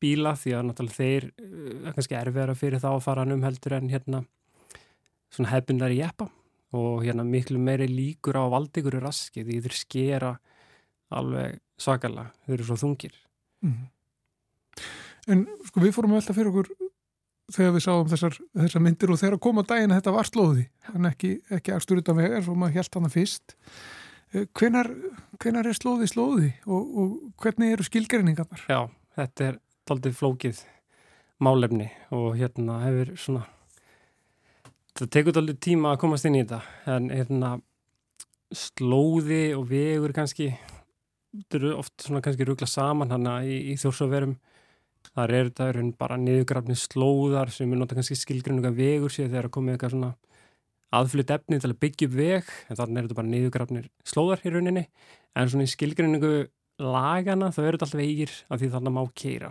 bíla 0.00 0.34
því 0.38 0.52
að 0.56 0.66
náttúrulega 0.68 0.96
þeir 0.96 1.26
eh, 1.28 1.88
er 1.88 1.96
kannski 1.96 2.16
erfiðara 2.16 2.56
fyrir 2.56 2.82
þá 2.82 2.90
að 2.94 3.02
fara 3.04 3.26
um 3.28 3.44
heldur 3.44 3.76
en 3.76 3.90
hérna 3.92 4.22
svona 5.30 5.52
hefbundar 5.52 5.92
í 5.92 6.00
jeppa. 6.00 6.30
Og 6.76 7.02
hérna 7.02 7.24
miklu 7.26 7.58
meiri 7.58 7.88
líkur 7.90 8.38
á 8.38 8.46
valdegur 8.46 9.00
raski 9.02 9.42
því 9.42 9.56
þeir 9.64 9.74
skera 9.74 10.34
alveg 11.10 11.58
svakalega, 11.80 12.30
þeir 12.46 12.54
eru 12.54 12.66
svo 12.68 12.76
þungir. 12.78 13.16
Mm 13.64 13.72
-hmm. 13.72 13.88
En 15.30 15.44
sko 15.68 15.82
við 15.82 15.94
fórum 15.94 16.16
alltaf 16.16 16.38
fyrir 16.38 16.50
okkur 16.50 16.70
þegar 17.50 17.74
við 17.74 17.84
sáum 17.84 18.10
þessar, 18.10 18.36
þessar 18.62 18.84
myndir 18.84 19.12
og 19.12 19.20
þegar 19.20 19.36
að 19.36 19.44
koma 19.46 19.64
daginn 19.66 19.94
þetta 19.94 20.14
var 20.14 20.28
slóði 20.28 20.66
en 20.94 21.08
ekki, 21.10 21.32
ekki 21.52 21.74
aðstur 21.74 22.02
utan 22.02 22.18
vegar 22.18 22.44
svo 22.46 22.56
maður 22.58 22.78
held 22.78 22.98
hana 22.98 23.12
fyrst 23.12 23.54
eh, 24.32 24.46
hvenar, 24.58 24.90
hvenar 25.42 25.70
er 25.70 25.78
slóði 25.78 26.10
slóði 26.10 26.50
og, 26.66 26.92
og 27.02 27.16
hvernig 27.42 27.74
eru 27.74 27.86
skilgreiningarnar? 27.86 28.66
Já, 28.70 28.84
þetta 29.18 29.48
er 29.48 29.58
doldið 29.90 30.18
flókið 30.20 30.62
málefni 31.42 31.88
og 32.14 32.36
hérna 32.38 32.82
hefur 32.84 33.14
svona 33.18 33.46
það 34.98 35.12
tekur 35.16 35.36
doldið 35.38 35.60
tíma 35.64 35.94
að 35.94 36.02
komast 36.04 36.28
inn 36.28 36.38
í 36.38 36.44
þetta 36.44 36.94
en 36.96 37.10
hérna 37.14 37.54
slóði 38.50 39.44
og 39.56 39.66
vegur 39.70 40.14
kannski 40.14 40.52
þetta 41.30 41.60
eru 41.60 41.74
oft 41.78 42.06
svona 42.06 42.22
kannski 42.24 42.46
rúgla 42.46 42.68
saman 42.68 43.12
hann 43.14 43.28
í, 43.46 43.72
í 43.72 43.76
þjórsóverum 43.80 44.36
þar 45.10 45.34
er 45.34 45.50
þetta 45.50 45.84
bara 45.98 46.18
niðurgrafni 46.20 46.76
slóðar 46.78 47.50
sem 47.54 47.72
er 47.72 47.80
nota 47.80 47.96
kannski 47.98 48.18
skilgrinnuga 48.18 48.72
vegur 48.74 49.12
sér 49.12 49.30
þegar 49.30 49.48
það 49.48 49.54
komið 49.56 49.74
eitthvað 49.74 49.94
svona 49.94 50.10
aðflytt 51.00 51.32
efni 51.34 51.58
til 51.62 51.70
að 51.70 51.80
byggja 51.84 52.08
upp 52.08 52.16
veg 52.18 52.52
en 52.68 52.78
þannig 52.78 52.98
er 52.98 53.06
þetta 53.06 53.18
bara 53.20 53.30
niðurgrafnir 53.30 53.88
slóðar 54.06 54.44
í 54.44 54.52
rauninni. 54.54 54.84
En 55.38 55.50
svona 55.50 55.66
í 55.66 55.70
skilgrinnugu 55.70 56.32
lagana 56.80 57.50
þá 57.54 57.60
eru 57.62 57.78
þetta 57.78 57.88
alltaf 57.88 58.04
eigir 58.04 58.36
af 58.48 58.60
því 58.60 58.70
þannig 58.74 58.96
má 58.96 59.02
keira 59.22 59.50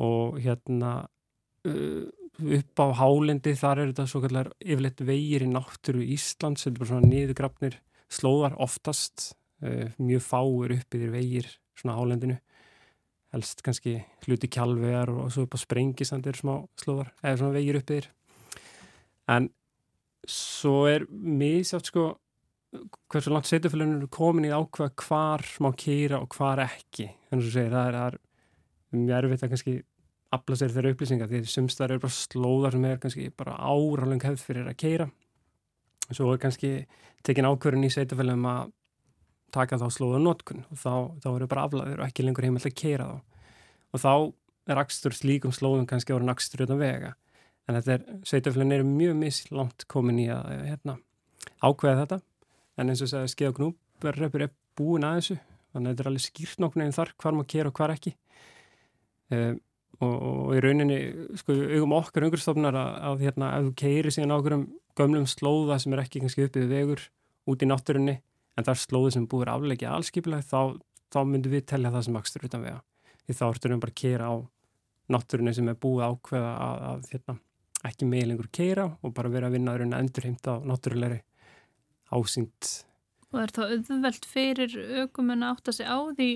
og 0.00 0.40
hérna 0.40 0.92
uh, 1.68 2.04
upp 2.40 2.80
á 2.80 2.86
hálendi 3.00 3.54
þar 3.58 3.82
eru 3.82 3.92
þetta 3.92 4.06
svo 4.10 4.22
kallar 4.24 4.52
yfirleitt 4.60 5.02
vegir 5.04 5.44
í 5.44 5.50
náttúru 5.50 6.04
Íslands 6.16 6.64
þetta 6.64 6.76
er 6.76 6.82
bara 6.82 6.92
svona 6.92 7.10
niðurgrafnir 7.12 7.80
slóðar 8.10 8.56
oftast. 8.60 9.34
Uh, 9.60 9.92
mjög 10.00 10.24
fáur 10.24 10.72
upp 10.72 10.96
yfir 10.96 11.10
vegir 11.12 11.48
svona 11.76 11.98
hálendinu 11.98 12.38
helst 13.34 13.62
kannski 13.66 13.98
hluti 14.26 14.50
kjálvegar 14.50 15.12
og 15.12 15.30
svo 15.32 15.46
upp 15.46 15.54
á 15.54 15.58
sprengisandir 15.62 16.38
smá 16.38 16.56
slóðar 16.80 17.12
eða 17.22 17.36
svona 17.40 17.56
vegir 17.56 17.78
uppið 17.80 18.00
þér 18.00 18.10
en 19.36 19.50
svo 20.30 20.74
er 20.90 21.06
mísjátt 21.10 21.90
sko 21.90 22.10
hversu 23.10 23.32
langt 23.32 23.48
setjafélaginu 23.50 24.04
er 24.04 24.10
komin 24.14 24.46
í 24.46 24.52
ákvað 24.54 24.92
hvar 25.02 25.44
má 25.64 25.70
kýra 25.74 26.20
og 26.22 26.36
hvar 26.36 26.62
ekki. 26.62 27.08
Þannig 27.30 27.48
að 27.48 27.54
segja 27.56 27.72
það 27.72 27.88
er, 27.88 27.96
er 27.98 29.00
mjög 29.00 29.16
erfitt 29.16 29.44
að 29.46 29.54
kannski 29.54 29.74
afla 30.36 30.58
sér 30.58 30.74
þeirra 30.74 30.92
upplýsingar 30.94 31.30
því 31.30 31.40
sumstar 31.50 31.90
eru 31.90 32.04
bara 32.04 32.14
slóðar 32.14 32.76
sem 32.76 32.86
er 32.86 33.00
kannski 33.02 33.30
bara 33.34 33.56
áralung 33.58 34.22
hefð 34.22 34.44
fyrir 34.46 34.70
að 34.70 34.78
kýra 34.78 35.08
og 35.10 36.18
svo 36.18 36.28
er 36.30 36.42
kannski 36.42 36.70
tekin 37.26 37.48
ákverðin 37.50 37.88
í 37.88 37.94
setjafélagum 37.94 38.46
að 38.50 38.70
taka 39.54 39.78
þá 39.80 39.86
slóða 39.94 40.20
notkun. 40.22 40.64
Og 40.70 40.80
þá, 40.80 40.92
þá 41.22 41.28
eru 41.32 41.48
bara 41.50 41.66
aflaður 41.68 42.00
og 42.02 42.06
ekki 42.06 42.26
lengur 42.26 42.46
heimilt 42.46 42.68
að 42.68 42.76
keira 42.80 43.08
þá. 43.08 43.44
Og 43.90 44.02
þá 44.04 44.12
er 44.70 44.80
akstur 44.82 45.16
slíkum 45.16 45.54
slóðum 45.54 45.86
kannski 45.90 46.14
ára 46.14 46.34
akstur 46.34 46.64
utan 46.66 46.80
vega. 46.80 47.14
En 47.68 47.76
þetta 47.78 47.94
er, 47.96 48.04
sveitafélagin 48.26 48.76
eru 48.78 48.88
mjög 48.88 49.16
mislánt 49.20 49.86
komin 49.90 50.18
í 50.22 50.26
að 50.32 50.50
hérna, 50.66 50.96
ákveða 51.62 52.04
þetta. 52.04 52.20
En 52.80 52.92
eins 52.92 53.02
og 53.04 53.10
segja 53.12 53.30
skeið 53.30 53.52
og 53.52 53.58
knúp 53.58 54.04
verður 54.04 54.46
er 54.46 54.54
búin 54.78 55.06
að 55.06 55.20
þessu. 55.20 55.40
Þannig 55.70 55.86
að 55.86 55.92
þetta 55.92 56.04
er 56.04 56.10
alveg 56.10 56.24
skýrt 56.24 56.62
nokkur 56.62 56.82
nefn 56.82 56.96
þar 56.96 57.12
hvar 57.22 57.36
maður 57.36 57.50
kera 57.52 57.70
og 57.70 57.78
hvar 57.78 57.94
ekki. 57.94 58.14
Um, 59.30 59.60
og, 60.00 60.14
og 60.16 60.54
í 60.56 60.62
rauninni 60.64 60.98
sko 61.38 61.54
augum 61.54 61.94
okkar 61.98 62.26
umgrustofnar 62.26 62.78
að, 62.80 62.90
að 63.10 63.24
hérna, 63.26 63.50
ef 63.58 63.68
þú 63.68 63.74
keiri 63.82 64.14
síðan 64.14 64.34
ákveður 64.34 64.56
um 64.56 64.66
gömlum 64.98 65.28
slóða 65.30 65.78
sem 65.80 65.94
er 65.94 66.02
ekki 66.02 66.22
kannski 66.24 66.46
uppið 66.48 66.72
vegur 66.72 67.04
út 67.50 67.62
í 67.62 67.68
náttúrunni 67.68 68.16
en 68.60 68.68
það 68.68 68.76
er 68.76 68.82
slóði 68.84 69.12
sem 69.16 69.26
búir 69.30 69.50
aflegja 69.52 69.94
allskipilega 69.96 70.46
þá, 70.46 70.78
þá 71.12 71.20
myndum 71.26 71.54
við 71.56 71.66
tellja 71.72 71.92
það 71.94 72.06
sem 72.06 72.18
akstur 72.20 72.46
utan 72.48 72.66
vega 72.66 72.82
því 73.24 73.38
þá 73.38 73.44
ertum 73.48 73.74
við 73.74 73.82
bara 73.84 73.94
að 73.94 74.00
keira 74.02 74.28
á 74.30 74.34
náttúrunni 75.10 75.56
sem 75.56 75.70
er 75.70 75.80
búið 75.80 76.06
ákveða 76.06 76.52
að, 76.66 76.84
að 76.90 77.08
hérna, 77.14 77.36
ekki 77.90 78.10
meilengur 78.10 78.50
keira 78.54 78.86
og 79.00 79.16
bara 79.16 79.32
vera 79.32 79.50
að 79.50 79.58
vinna 79.58 79.74
að 79.74 79.98
endurheimt 79.98 80.46
á 80.46 80.54
náttúrulegri 80.62 81.20
ásýnd 82.10 82.70
Og 83.30 83.38
er 83.38 83.52
þá 83.54 83.60
auðvelt 83.68 84.24
fyrir 84.26 84.72
aukumenn 85.04 85.44
að 85.46 85.52
átta 85.54 85.74
sig 85.74 85.86
á 85.86 85.98
því 86.18 86.30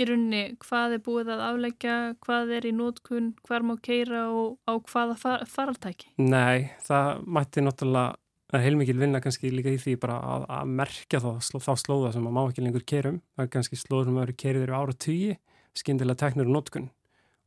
í 0.00 0.06
rauninni 0.08 0.42
hvað 0.62 0.96
er 0.96 1.02
búið 1.04 1.32
að 1.34 1.42
afleggja, 1.44 1.96
hvað 2.24 2.54
er 2.56 2.68
í 2.70 2.72
nótkunn, 2.72 3.34
hver 3.44 3.66
má 3.66 3.74
keira 3.84 4.22
og 4.32 4.56
á 4.64 4.72
hvaða 4.80 5.16
far, 5.20 5.44
faraltæki? 5.44 6.14
Nei, 6.22 6.70
það 6.86 7.26
mætti 7.28 7.64
náttúrulega 7.66 8.16
Það 8.50 8.58
er 8.58 8.64
heilmikið 8.66 8.98
vinna 8.98 9.20
kannski 9.22 9.50
líka 9.54 9.70
í 9.70 9.78
því 9.78 9.92
bara 10.02 10.16
að, 10.26 10.44
að 10.50 10.70
merkja 10.80 11.20
þá, 11.22 11.28
þá 11.38 11.74
slóða 11.78 12.08
sem 12.14 12.24
maður 12.26 12.34
má 12.34 12.40
ekki 12.50 12.64
lengur 12.64 12.86
kerum. 12.92 13.20
Það 13.36 13.44
er 13.44 13.50
kannski 13.54 13.78
slóður 13.78 14.08
sem 14.08 14.16
eru 14.24 14.34
kerið 14.42 14.64
eru 14.64 14.74
ára 14.74 14.94
tíu, 15.06 15.36
skindilega 15.78 16.18
teknir 16.24 16.50
og 16.50 16.56
notkun 16.56 16.88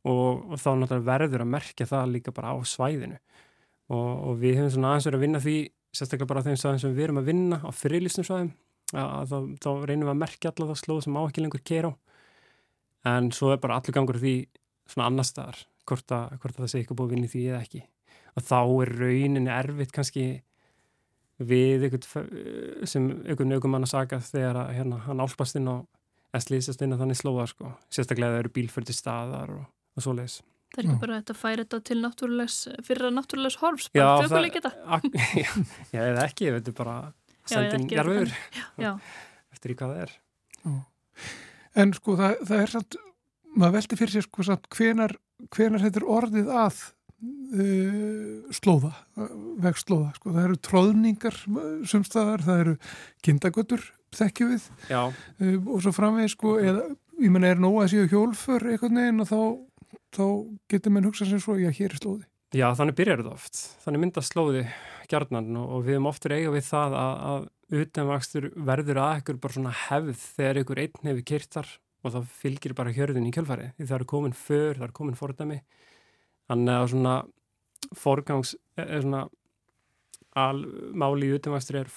og, 0.08 0.44
og 0.48 0.60
þá 0.60 0.70
náttúrulega 0.80 1.06
verður 1.08 1.44
að 1.44 1.50
merkja 1.54 1.88
það 1.88 2.14
líka 2.14 2.32
bara 2.36 2.54
á 2.56 2.56
svæðinu. 2.68 3.18
Og, 3.92 4.10
og 4.30 4.38
við 4.40 4.58
hefum 4.60 4.72
svona 4.74 4.94
aðeins 4.94 5.08
verið 5.10 5.18
að 5.18 5.26
vinna 5.26 5.42
því, 5.44 5.56
sérstaklega 5.94 6.30
bara 6.32 6.44
þeim 6.46 6.58
svæðin 6.60 6.82
sem 6.82 6.96
við 6.96 7.06
erum 7.06 7.20
að 7.20 7.28
vinna 7.28 7.60
á 7.60 7.68
fyrirlýstum 7.76 8.26
svæðum, 8.28 8.50
þá, 8.94 9.36
þá 9.60 9.70
reynum 9.84 10.08
við 10.08 10.14
að 10.14 10.20
merkja 10.22 10.52
alla 10.52 10.70
þá 10.70 10.80
slóð 10.80 11.02
sem 11.04 11.16
má 11.16 11.20
ekki 11.24 11.44
lengur 11.44 11.64
kera 11.68 11.92
á. 11.92 11.94
En 13.12 13.28
svo 13.36 13.52
er 13.52 13.60
bara 13.60 13.76
allur 13.76 13.96
gangur 13.96 14.20
því 14.20 14.34
svona 14.88 15.10
annar 15.10 15.28
staðar, 15.28 15.60
hvort 15.84 16.08
hvort 16.08 16.56
að 16.56 16.62
það 16.62 16.72
sé 16.72 16.80
eitthvað 16.80 17.00
búið 17.00 17.10
að 17.10 17.16
vinna 17.16 17.32
því 17.34 17.44
eða 17.50 17.60
ekki. 17.60 17.84
Og 18.34 18.46
þá 18.48 18.58
er 18.64 18.92
rauninni 19.02 19.52
erfitt 19.52 19.92
kannski 19.94 20.24
við 21.42 21.88
einhvern 21.88 22.86
sem 22.86 23.06
einhvern 23.24 23.56
aukum 23.56 23.74
mann 23.74 23.86
að 23.86 23.94
saga 23.94 24.20
þegar 24.22 24.60
að, 24.62 24.72
hérna, 24.78 25.00
hann 25.08 25.22
álpast 25.24 25.58
inn 25.58 25.70
á 25.70 25.76
að 26.34 26.44
slýsast 26.48 26.82
inn 26.82 26.94
á 26.94 26.98
þannig 26.98 27.18
slóða 27.18 27.46
sko. 27.50 27.70
sérstaklega 27.92 28.34
það 28.34 28.42
eru 28.42 28.52
bílfördi 28.54 28.94
staðar 28.94 29.54
og, 29.54 29.64
og 29.94 30.04
svo 30.04 30.14
leiðis. 30.16 30.40
Það 30.74 30.80
er 30.80 30.88
ekki 30.88 31.00
bara 31.04 31.18
þetta 31.20 31.34
að 31.34 31.38
færa 31.38 31.64
þetta 31.64 31.80
til 31.86 31.96
náttúrulegs, 32.02 32.56
fyrir 32.82 33.06
að 33.06 33.12
náttúrulegs 33.14 33.58
horfs. 33.60 33.90
Já, 33.94 34.08
já, 35.94 36.00
eða 36.02 36.24
ekki, 36.24 36.50
þetta 36.56 36.72
er 36.72 36.78
bara 36.80 36.96
sendin 37.46 37.86
jarfiður 37.92 38.34
eftir 39.54 39.74
í 39.74 39.78
hvað 39.78 39.94
það 39.94 40.02
er. 40.06 40.16
Já. 40.64 40.74
En 41.84 41.94
sko 41.94 42.16
það, 42.18 42.42
það 42.48 42.64
er 42.64 42.74
samt, 42.74 42.98
maður 43.54 43.76
veldi 43.78 43.98
fyrir 44.00 44.14
sér 44.16 44.26
sko 44.26 44.46
samt 44.50 44.68
hvenar, 44.74 45.14
hvenar 45.54 45.86
er 45.86 46.06
orðið 46.16 46.50
að 46.50 46.82
slóða 48.54 48.92
vegslóða, 49.62 50.10
sko, 50.16 50.32
það 50.34 50.46
eru 50.48 50.56
tróðningar 50.68 51.36
sumstaðar, 51.86 52.42
það 52.42 52.62
eru 52.64 52.74
kindagötur, 53.24 53.84
þekkju 54.14 54.48
við 54.50 54.68
Já, 54.90 55.00
uh, 55.10 55.56
og 55.74 55.82
svo 55.84 55.94
framvegis, 55.94 56.34
sko, 56.36 56.56
eða 56.62 56.88
ég 57.22 57.34
menna 57.34 57.52
er 57.52 57.62
nóg 57.62 57.80
að 57.82 57.92
séu 57.94 58.10
hjólfur 58.10 58.66
einhvern 58.72 59.00
veginn 59.00 59.24
og 59.24 59.30
þá, 59.30 59.40
þá 60.16 60.24
getur 60.72 60.94
mann 60.94 61.06
hugsað 61.08 61.34
sem 61.34 61.42
svo, 61.42 61.58
já, 61.60 61.70
hér 61.74 61.94
er 61.94 62.02
slóði. 62.02 62.26
Já, 62.54 62.68
þannig 62.78 62.98
byrjar 62.98 63.22
þetta 63.22 63.34
oft. 63.34 63.60
Þannig 63.82 64.02
myndast 64.04 64.34
slóði 64.34 64.60
gjarnan 65.10 65.56
og, 65.58 65.80
við 65.86 65.96
erum 65.96 66.10
oftur 66.10 66.34
eiga 66.36 66.52
við 66.54 66.68
það 66.68 66.98
að, 67.00 67.14
að 67.30 67.80
utanvakstur 67.80 68.50
verður 68.68 69.00
að 69.02 69.16
ekkur 69.18 69.40
bara 69.42 69.56
svona 69.56 69.72
hefð 69.88 70.20
þegar 70.36 70.60
ykkur 70.62 70.82
einn 70.84 71.08
hefur 71.08 71.26
kyrtar 71.30 71.72
og 72.04 72.14
það 72.14 72.28
fylgir 72.42 72.76
bara 72.78 72.92
hjörðin 72.94 73.26
í 73.26 73.32
kjölfari. 73.34 73.72
Því 73.74 73.88
það 73.88 73.96
eru 73.98 74.08
komin 74.12 74.36
för, 74.38 74.78
það 74.78 74.86
eru 74.86 74.96
komin 75.00 75.18
fordæmi. 75.18 75.58
Þannig 76.50 76.76
að 76.76 76.90
svona 76.92 77.14
forgangs, 77.96 78.54
er 78.80 79.00
svona 79.04 79.24
máli 80.34 81.28
í 81.28 81.34
utanvakstur 81.36 81.76
er 81.84 81.90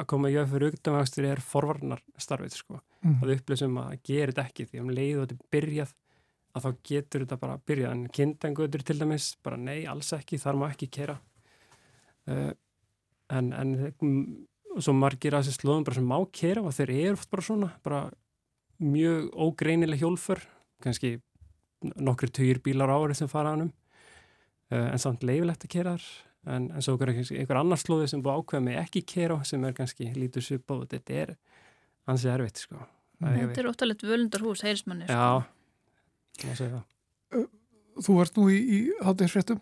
að 0.00 0.06
koma 0.08 0.30
í 0.32 0.38
öfur 0.40 0.64
utanvakstur 0.70 1.26
er 1.28 1.42
forvarnarstarfið 1.44 2.56
sko. 2.56 2.80
Mm. 3.04 3.18
Það 3.20 3.32
upplýsum 3.36 3.78
að 3.82 3.96
gerir 4.08 4.32
þetta 4.32 4.46
ekki 4.48 4.68
því 4.70 4.78
að 4.78 4.84
um 4.84 4.92
leið 4.96 5.16
og 5.20 5.26
þetta 5.26 5.50
byrjað 5.52 5.94
að 6.56 6.64
þá 6.64 6.70
getur 6.88 7.24
þetta 7.24 7.40
bara 7.42 7.56
að 7.58 7.64
byrja 7.68 7.92
en 7.92 8.04
kindengutur 8.16 8.84
til 8.86 8.96
dæmis, 8.96 9.26
bara 9.44 9.58
nei, 9.60 9.84
alls 9.84 10.12
ekki 10.16 10.40
þar 10.40 10.56
má 10.56 10.70
ekki 10.70 10.88
kera 10.88 11.18
uh, 12.32 12.52
en, 13.36 13.52
en 13.52 13.74
svo 14.80 14.94
margir 14.96 15.36
að 15.36 15.46
þessi 15.46 15.60
slóðum 15.60 15.84
bara 15.84 15.98
sem 15.98 16.08
má 16.08 16.16
kera 16.32 16.64
og 16.64 16.74
þeir 16.76 16.94
eru 16.94 17.16
oft 17.18 17.30
bara 17.32 17.44
svona 17.44 17.70
bara 17.84 18.00
mjög 18.80 19.28
ógreinileg 19.36 20.00
hjólfur 20.00 20.40
kannski 20.84 21.16
nokkru 21.96 22.30
töyir 22.34 22.60
bílar 22.64 22.92
árið 22.92 23.20
sem 23.20 23.30
fara 23.30 23.54
ánum 23.56 23.70
uh, 23.70 24.88
en 24.92 25.02
samt 25.02 25.26
leifilegt 25.26 25.66
að 25.66 25.72
kera 25.76 25.96
þar. 25.96 26.08
En, 26.46 26.68
en 26.70 26.84
svo 26.84 26.94
einhver 27.02 27.58
annar 27.58 27.80
slóði 27.80 28.06
sem 28.12 28.20
búið 28.22 28.36
ákveða 28.38 28.64
með 28.68 28.76
ekki 28.84 29.02
kera 29.02 29.40
sem 29.48 29.64
er 29.66 29.74
kannski 29.74 30.12
lítur 30.14 30.44
svip 30.46 30.70
og 30.70 30.84
þetta 30.92 31.16
er 31.24 31.32
ansið 32.06 32.34
erfitt 32.36 32.62
sko. 32.62 32.78
Þetta 33.18 33.62
er 33.62 33.70
óttalegt 33.72 34.04
völundarhús, 34.06 34.62
heyrismanni 34.62 35.08
sko. 35.08 35.16
Já 35.16 35.56
Þú 37.96 38.14
varst 38.18 38.36
nú 38.36 38.46
í, 38.52 38.58
í 38.60 38.78
háttegisfréttum 39.00 39.58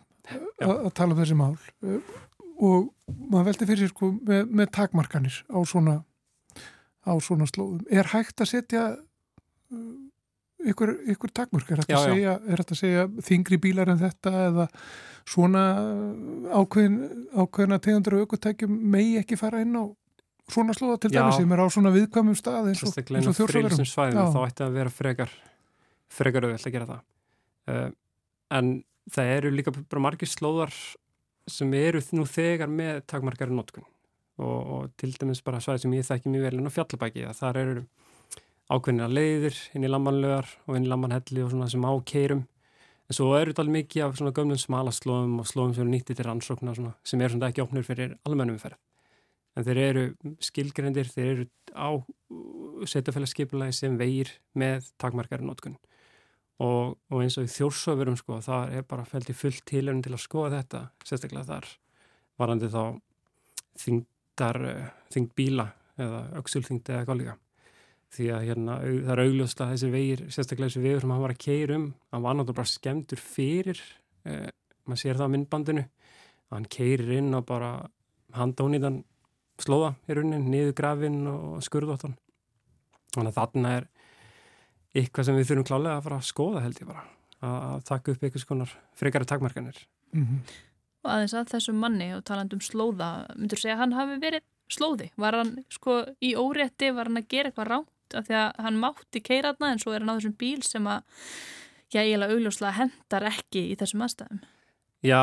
að 0.60 0.90
tala 0.98 1.14
um 1.14 1.20
þessi 1.20 1.36
mál. 1.38 1.54
Og 2.64 2.90
maður 3.06 3.48
veldi 3.48 3.68
fyrir 3.68 3.84
sér 3.84 3.92
sko 3.94 4.10
með, 4.18 4.50
með 4.50 4.72
takmarkanir 4.74 5.36
á 5.48 5.58
svona 5.64 6.00
á 7.04 7.12
svona 7.20 7.46
slóðum. 7.48 7.84
Er 7.92 8.08
hægt 8.12 8.40
að 8.40 8.50
setja 8.50 8.84
ykkur, 10.72 10.94
ykkur 11.14 11.34
takmörk? 11.34 11.70
Er 11.70 11.82
þetta 11.82 11.98
að 11.98 12.06
segja, 12.10 12.36
að 12.56 12.76
segja 12.78 13.08
þingri 13.26 13.58
bílar 13.62 13.92
en 13.92 14.00
þetta 14.02 14.32
eða 14.48 14.68
svona 15.24 15.64
ákveðin, 16.52 16.98
ákveðina 17.32 17.80
tegundur 17.84 18.18
og 18.18 18.26
aukvöldtækjum 18.26 18.78
megi 18.94 19.18
ekki 19.22 19.40
fara 19.40 19.62
inn 19.64 19.76
á 19.76 19.84
svona 20.52 20.76
slóða 20.76 21.00
til 21.00 21.14
dæmis 21.14 21.38
sem 21.40 21.56
er 21.56 21.64
á 21.64 21.66
svona 21.72 21.92
viðkvæmum 21.94 22.36
stað 22.36 22.68
eins 22.72 22.84
og, 22.84 22.92
og 22.92 23.36
þjórsöverum. 23.38 23.84
Þá 24.34 24.40
ætti 24.44 24.66
að 24.66 24.76
vera 24.76 24.92
frekar 24.92 25.32
frekar 26.14 26.46
auðvilt 26.46 26.68
að 26.68 26.74
gera 26.74 26.90
það 26.90 27.00
uh, 27.72 27.88
en 28.58 28.70
það 29.14 29.32
eru 29.38 29.52
líka 29.54 29.74
bara 29.74 30.04
margir 30.04 30.30
slóðar 30.30 30.74
sem 31.50 31.74
eru 31.76 32.00
nú 32.16 32.24
þegar 32.28 32.70
með 32.72 33.02
takmarkari 33.10 33.54
notkun 33.54 33.84
og, 34.40 34.60
og 34.76 34.92
til 35.00 35.12
dæmis 35.16 35.42
bara 35.44 35.60
svæði 35.62 35.84
sem 35.84 35.96
ég 35.98 36.08
þekki 36.08 36.32
mjög 36.32 36.46
vel 36.48 36.60
en 36.60 36.70
á 36.70 36.76
fjallabæki 36.76 37.26
að 37.28 37.40
þar 37.40 37.60
eru 37.60 37.84
ákveðina 38.72 39.10
leiðir 39.10 39.58
inn 39.76 39.84
í 39.84 39.90
lammanlögar 39.90 40.48
og 40.66 40.78
inn 40.78 40.86
í 40.86 40.90
lammanhelli 40.90 41.44
og 41.44 41.52
svona 41.52 41.68
sem 41.72 41.84
ákeirum 41.84 42.46
en 43.04 43.16
svo 43.18 43.34
eru 43.36 43.52
þetta 43.52 43.64
alveg 43.64 43.78
mikið 43.82 44.06
af 44.06 44.16
svona 44.18 44.32
gömlum 44.36 44.60
smala 44.60 44.94
slóðum 44.94 45.38
og 45.42 45.48
slóðum 45.50 45.76
sem 45.76 45.84
eru 45.84 45.92
nýttið 45.92 46.20
til 46.20 46.26
rannsókna 46.28 46.74
svona, 46.76 46.94
sem 47.04 47.20
eru 47.20 47.36
svona 47.36 47.52
ekki 47.52 47.64
opnur 47.64 47.84
fyrir 47.86 48.16
almennum 48.24 48.60
ferð 48.62 48.80
en 49.54 49.66
þeir 49.66 49.80
eru 49.84 50.04
skilgrendir, 50.42 51.10
þeir 51.10 51.30
eru 51.32 51.46
á 51.74 51.88
setjafællaskipulagi 52.90 53.76
sem 53.76 53.98
veir 53.98 54.32
með 54.58 54.88
takmarkari 55.00 55.46
notkun. 55.46 55.76
Og, 56.62 56.94
og 57.10 57.22
eins 57.22 57.36
og 57.38 57.46
í 57.48 57.50
þjórsöfurum 57.50 58.18
sko, 58.18 58.38
það 58.44 58.76
er 58.78 58.84
bara 58.90 59.06
fælt 59.08 59.30
í 59.30 59.36
full 59.36 59.56
tilhörn 59.66 60.02
til 60.04 60.14
að 60.14 60.22
skoða 60.22 60.60
þetta, 60.60 60.82
sérstaklega 61.06 61.48
þar 61.48 61.70
varandi 62.38 62.70
þá 62.70 62.82
þingdar, 63.82 64.60
eh, 64.70 64.92
þingd 65.14 65.32
bíla 65.38 65.70
eða 65.98 66.20
auksulþingd 66.38 66.90
eða 66.90 67.02
eitthvað 67.02 67.20
líka 67.22 67.38
því 68.14 68.28
að 68.34 68.44
hérna, 68.48 68.76
það 68.80 69.12
er 69.14 69.22
augljóslega 69.24 69.74
þessi 69.74 69.90
vegir, 69.92 70.24
sérstaklega 70.30 70.70
þessi 70.70 70.84
vegur 70.84 71.04
sem 71.04 71.14
hann 71.14 71.24
var 71.24 71.34
að 71.34 71.42
keira 71.44 71.78
um 71.78 71.86
hann 72.14 72.24
var 72.24 72.36
náttúrulega 72.38 72.60
bara 72.60 72.72
skemdur 72.72 73.22
fyrir 73.22 73.80
eh, 74.24 74.50
maður 74.84 75.00
sér 75.00 75.18
það 75.18 75.28
á 75.28 75.34
myndbandinu. 75.34 75.84
Hann 76.54 76.68
keirir 76.70 77.16
inn 77.18 77.34
og 77.34 77.46
bara 77.48 77.70
handóniðan 78.36 79.02
slóða 79.62 79.94
í 80.08 80.16
raunin, 80.16 80.50
niður 80.50 80.76
grafin 80.78 81.24
og 81.30 81.62
skurðóttan 81.64 82.16
þannig 83.14 83.30
að 83.30 83.38
þarna 83.38 83.74
er 83.78 83.88
eitthvað 84.94 85.28
sem 85.28 85.38
við 85.38 85.50
þurfum 85.50 85.68
klálega 85.68 85.98
að 85.98 86.06
fara 86.06 86.20
að 86.20 86.28
skoða 86.28 86.62
held 86.64 86.80
ég 86.80 86.90
bara 86.90 87.04
að 87.44 87.84
taka 87.88 88.14
upp 88.14 88.24
einhvers 88.24 88.46
konar 88.48 88.72
frekara 88.96 89.28
takmarkanir. 89.28 89.78
Mm 90.14 90.26
-hmm. 90.26 90.40
Og 91.04 91.10
aðeins 91.12 91.34
að 91.34 91.50
þessum 91.52 91.80
manni 91.80 92.14
og 92.16 92.24
talandum 92.24 92.60
slóða 92.60 93.26
myndur 93.36 93.60
segja 93.60 93.74
að 93.74 93.82
hann 93.82 93.92
hafi 93.92 94.20
verið 94.20 94.44
slóði? 94.72 95.10
Var 95.16 95.34
hann 95.34 95.64
sko 95.68 96.04
í 96.20 96.34
órétti 96.34 96.94
var 96.94 97.10
hann 97.10 97.20
að 97.20 97.28
gera 97.28 97.50
eitthvað 97.50 97.70
ránt 98.14 98.18
af 98.18 98.28
því 98.28 98.36
að 98.38 98.64
hann 98.64 98.80
mátti 98.80 99.22
keiraðna 99.22 99.72
en 99.72 99.78
svo 99.78 99.92
er 99.92 100.02
hann 100.02 100.14
á 100.14 100.16
þessum 100.18 100.36
bíl 100.38 100.62
sem 100.62 100.86
að 100.86 101.02
já, 101.92 102.02
ég 102.02 102.16
er 102.16 102.26
auðvitað 102.28 102.76
hendar 102.78 103.28
ekki 103.28 103.70
í 103.72 103.76
þessum 103.78 104.04
aðstæðum. 104.04 104.42
Já, 105.04 105.22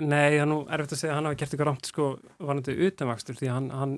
nei, 0.00 0.38
það 0.38 0.52
er 0.70 0.74
erfitt 0.76 0.92
að 0.94 1.00
segja 1.00 1.12
að 1.12 1.16
hann 1.16 1.26
hafi 1.26 1.38
gert 1.40 1.54
eitthvað 1.54 1.68
rámt 1.68 1.86
sko 1.90 2.08
varandi 2.38 2.76
utanvakstur 2.86 3.36
því 3.36 3.48
hann, 3.50 3.70
hann 3.74 3.94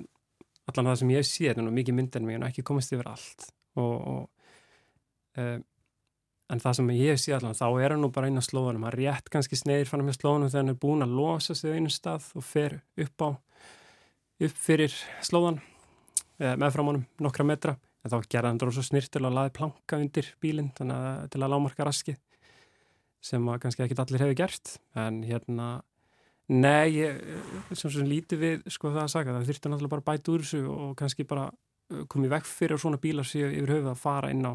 allan 0.69 0.89
það 0.89 1.01
sem 1.01 1.11
ég 1.13 1.27
sé 1.27 1.49
þetta 1.49 1.65
nú 1.65 1.73
mikið 1.73 1.97
myndin 1.99 2.25
mig 2.25 2.39
og 2.39 2.47
ekki 2.47 2.65
komist 2.65 2.93
yfir 2.95 3.09
allt. 3.11 3.51
Og, 3.77 4.07
og 4.09 5.37
um, 5.37 5.61
en 6.49 6.63
það 6.63 6.79
sem 6.79 6.89
ég 6.97 7.21
sé 7.21 7.35
allavega, 7.35 7.59
þá 7.59 7.83
er 7.83 7.93
hann 7.93 8.01
nú 8.01 8.09
bara 8.13 8.29
inn 8.31 8.41
á 8.41 8.43
slóðunum, 8.43 8.87
hann 8.87 8.97
rétt 8.97 9.29
kannski 9.29 9.59
snegir 9.59 9.85
fann 9.85 10.01
með 10.01 10.17
slóðunum 10.17 10.49
þegar 10.49 10.63
hann 10.63 10.73
er 10.73 10.81
búin 10.81 11.05
að 11.05 11.13
losa 11.13 11.53
sig 11.53 11.69
á 11.69 11.77
einu 11.77 11.93
stað 11.93 12.31
og 12.33 12.45
fer 12.47 12.79
upp 12.97 13.21
á 13.21 13.29
upp 14.39 14.55
fyrir 14.57 14.93
slóðan 15.21 15.59
með 16.39 16.71
fram 16.73 16.89
honum 16.89 17.05
nokkra 17.21 17.45
metra 17.45 17.75
en 18.03 18.11
þá 18.13 18.17
gerða 18.31 18.51
hann 18.51 18.59
dróðs 18.61 18.81
og 18.81 18.87
snirtil 18.87 19.25
og 19.27 19.35
laði 19.35 19.53
planka 19.57 19.99
undir 19.99 20.33
bílinn 20.41 20.71
til 20.75 20.89
að 20.89 21.49
lámarka 21.51 21.87
raski 21.87 22.15
sem 23.19 23.47
að 23.51 23.61
kannski 23.65 23.83
ekki 23.83 23.97
allir 23.99 24.23
hefur 24.23 24.37
gert 24.39 24.77
en 24.99 25.23
hérna 25.27 25.69
nei, 26.49 26.95
ég, 26.95 27.19
sem 27.75 27.91
sem 27.91 28.07
líti 28.07 28.39
við 28.39 28.63
sko 28.71 28.93
það 28.93 29.03
að 29.03 29.11
sagja, 29.13 29.33
það 29.35 29.49
þurfti 29.49 29.71
náttúrulega 29.71 29.95
bara 29.95 30.07
bæt 30.07 30.31
úr 30.33 30.45
þessu 30.45 30.61
og 30.71 30.93
kannski 30.99 31.25
bara 31.29 31.49
komið 32.09 32.33
vekk 32.35 32.49
fyrir 32.49 32.81
svona 32.81 33.01
bílar 33.01 33.27
séu 33.27 33.49
yfir 33.49 33.75
höfuð 33.75 33.91
að 33.91 34.01
fara 34.01 34.31
inn 34.33 34.45
á 34.45 34.53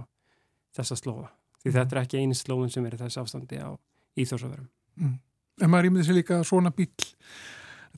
þessa 0.74 0.98
slóða. 0.98 1.28
Því 1.62 1.70
mm. 1.70 1.76
þetta 1.76 1.96
er 1.96 2.02
ekki 2.02 2.22
eini 2.22 2.38
slóðun 2.38 2.72
sem 2.72 2.86
er 2.86 2.96
þessi 2.98 3.20
ástandi 3.22 3.60
á 3.62 3.70
íþjórsöfurum. 4.20 4.68
Mm. 5.00 5.16
En 5.62 5.70
maður 5.70 5.90
ímyndi 5.90 6.06
sér 6.08 6.18
líka 6.18 6.40
svona 6.46 6.72
bíl 6.74 6.90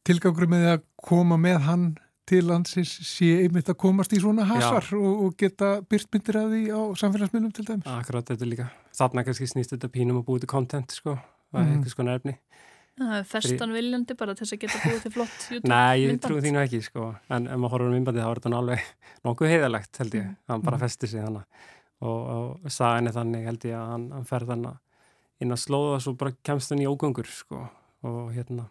tilgangur 0.06 0.48
með 0.50 0.68
að 0.74 0.84
koma 1.00 1.38
með 1.40 1.58
hann 1.66 1.86
til 2.26 2.42
landsins 2.48 2.92
sé 3.06 3.28
einmitt 3.44 3.70
að 3.70 3.78
komast 3.82 4.14
í 4.16 4.20
svona 4.22 4.46
hasar 4.48 4.88
og, 4.98 5.22
og 5.26 5.36
geta 5.38 5.76
byrtmyndir 5.86 6.40
að 6.40 6.54
því 6.54 6.62
á 6.74 6.80
samfélagsmiðlum 7.02 7.52
til 7.56 7.66
dæmis. 7.68 7.90
Akkurát, 7.90 8.26
þetta 8.30 8.46
er 8.46 8.52
líka. 8.52 8.70
Þarna 8.96 9.26
kannski 9.26 9.50
snýst 9.50 9.76
þetta 9.76 9.92
pínum 9.94 10.20
að 10.22 10.26
búið 10.30 10.46
til 10.46 10.52
content, 10.54 10.96
sko, 10.98 11.14
og 11.16 11.60
mm. 11.60 11.70
einhvers 11.76 11.98
konar 11.98 12.20
efni. 12.20 12.36
Það 12.96 13.14
er 13.18 13.24
festan 13.28 13.74
viljandi 13.76 14.16
bara 14.16 14.32
til 14.32 14.46
þess 14.46 14.56
að 14.56 14.60
geta 14.64 14.82
búið 14.82 15.00
til 15.04 15.12
flott 15.12 15.40
YouTube 15.52 15.70
Nei, 15.70 15.96
ég 16.00 16.20
trú 16.24 16.38
því 16.40 16.52
nú 16.54 16.62
ekki, 16.62 16.82
sko, 16.86 17.10
en 17.28 17.48
ef 17.50 17.60
maður 17.60 17.74
horfður 17.76 17.92
um 17.92 17.98
innbandi 18.00 18.24
þá 18.24 18.28
er 18.30 18.40
þetta 18.40 18.60
alveg 18.62 18.86
nokkuð 19.28 19.52
heiðalegt, 19.52 20.00
held 20.00 20.16
ég. 20.16 20.30
Hann 20.48 20.64
bara 20.64 20.80
mm. 20.80 20.86
festi 20.86 21.10
sig 21.12 21.26
þannig 21.26 21.66
og, 22.04 22.20
og 22.64 22.72
sagan 22.72 23.08
er 23.08 23.16
þannig 23.16 23.46
held 23.48 23.68
ég 23.68 23.76
að 23.76 23.92
hann, 23.92 24.08
hann 24.16 24.28
fer 24.28 24.46
þannig 24.48 25.44
inn 25.44 25.52
að 25.52 25.62
slóða 25.62 26.00
svo 26.04 26.16
bara 26.18 26.34
kemst 26.46 26.72
hann 26.72 26.82
í 26.82 26.88
ógöngur 26.88 27.28
sko 27.30 27.62
og 28.06 28.32
hérna 28.34 28.68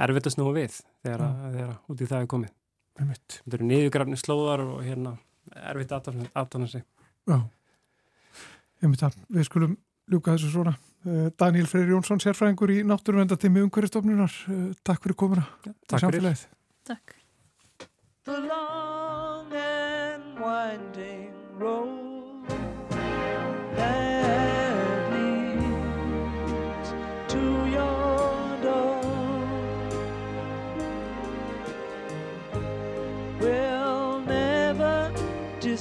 erfitt 0.00 0.28
að 0.30 0.36
snúa 0.36 0.54
við 0.56 0.78
þegar, 1.02 1.24
mm. 1.24 1.52
þegar 1.56 1.74
út 1.92 2.02
í 2.02 2.08
það 2.08 2.22
er 2.22 2.30
komið 2.34 2.54
þetta 2.98 3.58
eru 3.58 3.68
niðugrafni 3.68 4.18
slóðar 4.18 4.64
og 4.66 4.82
hérna 4.86 5.16
erfitt 5.70 5.94
aðtána 5.94 6.68
sig 6.70 6.84
Já, 7.28 7.42
ég 8.82 8.88
myndi 8.88 9.04
að 9.04 9.18
við 9.28 9.48
skulum 9.48 9.76
ljúka 10.08 10.34
þessu 10.34 10.52
svona. 10.52 10.74
Eh, 11.06 11.28
Daniel 11.38 11.68
Freyr 11.68 11.92
Jónsson, 11.92 12.22
sérfræðingur 12.24 12.72
í 12.72 12.80
náttúruvendatimi 12.88 13.62
umhverjastofnunar 13.66 14.34
eh, 14.48 14.64
Takk 14.82 15.04
fyrir 15.04 15.18
komuna 15.20 15.46
Takk 15.86 16.08
fyrir. 16.08 16.44
Takk. 16.88 17.14
The 18.24 18.40
long 18.48 19.54
and 19.54 20.40
winding 20.40 21.32
road 21.60 22.07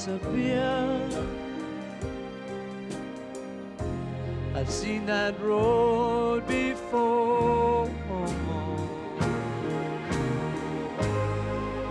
disappear. 0.07 1.09
I've 4.55 4.69
seen 4.69 5.05
that 5.05 5.39
road 5.41 6.47
before. 6.47 7.89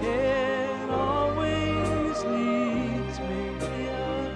It 0.03 0.91
always 0.91 2.25
leads 2.25 3.21
me 3.21 3.45
here. 3.61 4.33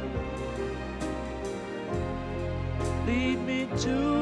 Lead 3.06 3.38
me 3.46 3.68
to 3.78 4.19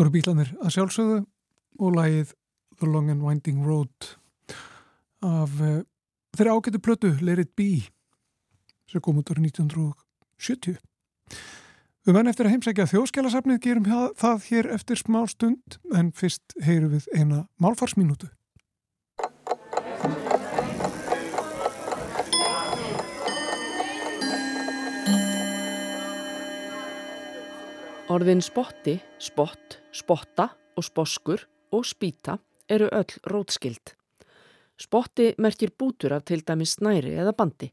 Voru 0.00 0.14
bílanir 0.14 0.48
að 0.64 0.70
sjálfsögðu 0.78 1.16
og 1.84 1.90
lagið 1.92 2.30
The 2.80 2.86
Long 2.88 3.10
and 3.12 3.20
Winding 3.20 3.66
Road 3.68 4.06
af 5.20 5.58
uh, 5.60 5.82
þeirra 6.32 6.54
ágættu 6.56 6.80
plötu 6.80 7.10
Let 7.20 7.42
It 7.42 7.50
Be 7.52 7.82
sem 8.88 9.04
kom 9.04 9.20
út 9.20 9.28
ára 9.28 9.44
1970. 9.44 10.80
Við 12.08 12.16
menn 12.16 12.32
eftir 12.32 12.48
að 12.48 12.54
heimsækja 12.54 12.88
þjóðskjálasafnið 12.94 13.60
gerum 13.66 13.92
það 14.16 14.48
hér 14.48 14.70
eftir 14.78 15.02
smá 15.02 15.20
stund 15.28 15.76
en 15.92 16.08
fyrst 16.16 16.56
heyrum 16.64 16.96
við 16.96 17.12
eina 17.12 17.44
málfarsminútu. 17.60 18.32
Orðin 28.10 28.40
spotti, 28.42 28.96
spott, 29.22 29.76
spotta 29.94 30.48
og 30.74 30.82
sposkur 30.82 31.44
og 31.70 31.84
spýta 31.86 32.40
eru 32.66 32.88
öll 32.90 33.12
rótskild. 33.30 33.92
Spotti 34.74 35.28
merkir 35.38 35.70
bútur 35.78 36.16
af 36.16 36.24
til 36.26 36.42
dæmis 36.42 36.74
snæri 36.80 37.14
eða 37.14 37.36
bandi. 37.38 37.70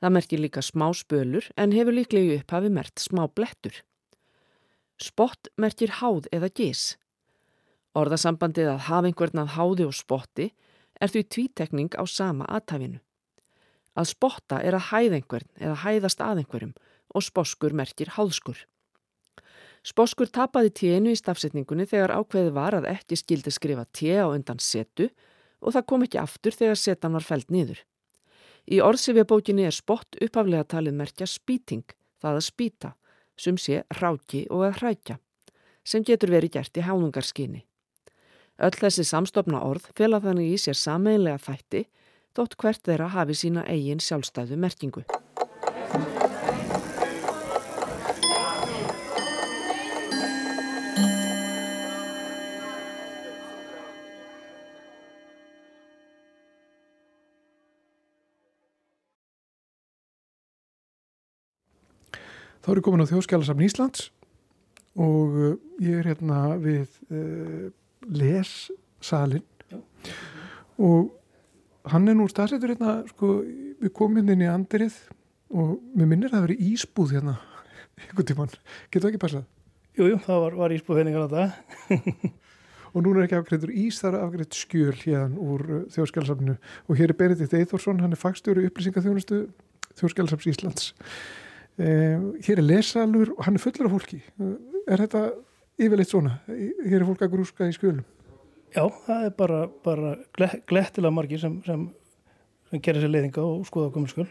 Það 0.00 0.16
merkir 0.16 0.40
líka 0.40 0.64
smá 0.64 0.88
spölur 0.96 1.50
en 1.60 1.76
hefur 1.76 1.92
líklega 1.92 2.24
í 2.24 2.40
upphafi 2.40 2.72
mert 2.72 3.04
smá 3.04 3.26
blettur. 3.28 3.76
Spott 4.96 5.52
merkir 5.60 5.92
háð 6.00 6.32
eða 6.32 6.48
gís. 6.48 6.96
Orðasambandið 7.92 8.72
að 8.72 8.84
hafa 8.88 9.12
einhvern 9.12 9.44
að 9.44 9.56
háði 9.60 9.90
og 9.92 9.96
spotti 10.00 10.52
er 10.96 11.12
því 11.12 11.28
tvítekning 11.28 11.96
á 12.00 12.08
sama 12.08 12.48
aðtæfinu. 12.48 13.02
Að 13.92 14.14
spotta 14.16 14.64
er 14.64 14.80
að 14.80 14.88
hæða 14.88 15.18
einhvern 15.20 15.50
eða 15.60 15.82
hæðast 15.84 16.24
að 16.24 16.46
einhverjum 16.46 16.78
og 17.12 17.28
sposkur 17.28 17.76
merkir 17.76 18.16
háðskur. 18.16 18.64
Sposkur 19.84 20.30
tapaði 20.32 20.70
ténu 20.72 21.12
í 21.12 21.18
stafsetningunni 21.18 21.84
þegar 21.88 22.14
ákveði 22.16 22.52
var 22.56 22.76
að 22.78 22.88
ekki 22.94 23.18
skildi 23.20 23.52
skrifa 23.52 23.84
té 23.92 24.14
á 24.16 24.26
undan 24.32 24.62
setu 24.62 25.10
og 25.60 25.74
það 25.74 25.86
kom 25.90 26.06
ekki 26.06 26.20
aftur 26.22 26.56
þegar 26.56 26.80
setan 26.80 27.16
var 27.16 27.26
fælt 27.26 27.52
niður. 27.52 27.82
Í 28.64 28.80
orðsifjabókinni 28.80 29.66
er 29.68 29.76
spott 29.76 30.16
upphaflega 30.24 30.64
talið 30.72 30.96
merkja 30.96 31.28
spýting, 31.28 31.84
það 32.16 32.38
að 32.38 32.46
spýta, 32.46 32.94
sem 33.36 33.58
sé 33.60 33.82
ráki 34.00 34.46
og 34.48 34.64
að 34.70 34.78
hrækja, 34.80 35.18
sem 35.84 36.04
getur 36.06 36.32
verið 36.32 36.56
gert 36.56 36.80
í 36.80 36.86
hánungarskinni. 36.86 37.64
Öll 38.64 38.76
þessi 38.78 39.04
samstofna 39.04 39.60
orð 39.66 39.90
fela 39.98 40.22
þannig 40.24 40.54
í 40.54 40.62
sér 40.64 40.80
sameinlega 40.80 41.42
þætti, 41.44 41.84
þótt 42.32 42.56
hvert 42.56 42.88
þeirra 42.88 43.12
hafi 43.18 43.36
sína 43.36 43.66
eigin 43.68 44.00
sjálfstæðu 44.00 44.56
merkingu. 44.64 45.04
Þá 62.64 62.70
er 62.72 62.78
ég 62.80 62.84
komin 62.86 63.04
á 63.04 63.10
þjóðskjálasafn 63.10 63.64
Íslands 63.66 64.06
og 64.96 65.34
uh, 65.36 65.56
ég 65.84 65.98
er 66.00 66.06
hérna 66.08 66.38
við 66.62 66.94
uh, 67.12 67.66
lessalinn 68.08 69.44
og 70.80 71.10
hann 71.92 72.08
er 72.08 72.16
nú 72.16 72.24
staðsettur 72.32 72.72
hérna, 72.72 73.02
sko, 73.10 73.34
við 73.82 73.92
komum 73.92 74.22
hérna 74.22 74.32
inn 74.32 74.46
í 74.46 74.48
andirið 74.48 74.96
og 75.52 75.76
mér 75.92 76.08
minnir 76.08 76.32
að 76.32 76.38
það 76.38 76.46
veri 76.46 76.70
ísbúð 76.70 77.14
hérna 77.18 77.36
einhvern 78.00 78.30
tímann, 78.32 78.56
getur 78.88 79.04
það 79.04 79.12
ekki 79.12 79.22
passað? 79.26 79.44
Jú, 80.00 80.08
jú, 80.14 80.22
það 80.24 80.42
var, 80.46 80.58
var 80.64 80.78
ísbúðhenningar 80.78 81.28
á 81.28 81.34
það. 81.36 81.54
Og 82.94 83.02
núna 83.02 83.20
er 83.20 83.28
ekki 83.28 83.36
afgreitur 83.42 83.70
ís, 83.74 84.00
það 84.00 84.14
er 84.14 84.24
afgreitt 84.24 84.56
skjöl 84.56 84.96
hérna 85.04 85.44
úr 85.52 85.62
uh, 85.68 85.86
þjóðskjálasafninu 85.92 86.56
og 86.88 86.98
hér 86.98 87.12
er 87.12 87.18
Benedikt 87.18 87.56
Eithórsson, 87.58 88.00
hann 88.00 88.14
er 88.14 88.20
fagstjóri 88.20 88.68
upplýsingaþjónustu 88.70 89.44
þjóðskjálasafns 89.98 90.52
Íslands. 90.54 90.92
Um, 91.74 92.26
hér 92.44 92.60
er 92.60 92.66
lesalur 92.68 93.32
og 93.34 93.42
hann 93.48 93.56
er 93.58 93.62
fullur 93.64 93.88
af 93.88 93.94
fólki. 93.96 94.20
Er 94.86 95.00
þetta 95.02 95.24
yfirleitt 95.80 96.12
svona? 96.12 96.36
Hér 96.46 97.00
er 97.00 97.06
fólk 97.08 97.24
að 97.26 97.32
grúska 97.32 97.66
í 97.66 97.74
skjölum. 97.74 98.04
Já, 98.74 98.84
það 99.06 99.24
er 99.26 99.32
bara, 99.38 99.58
bara 99.86 100.12
gle- 100.38 100.60
glettilega 100.70 101.14
margir 101.14 101.40
sem, 101.42 101.56
sem, 101.66 101.88
sem 102.70 102.82
gerir 102.82 103.02
sér 103.02 103.10
leiðinga 103.10 103.42
og 103.42 103.66
skoða 103.66 103.90
kominskjöl. 103.94 104.28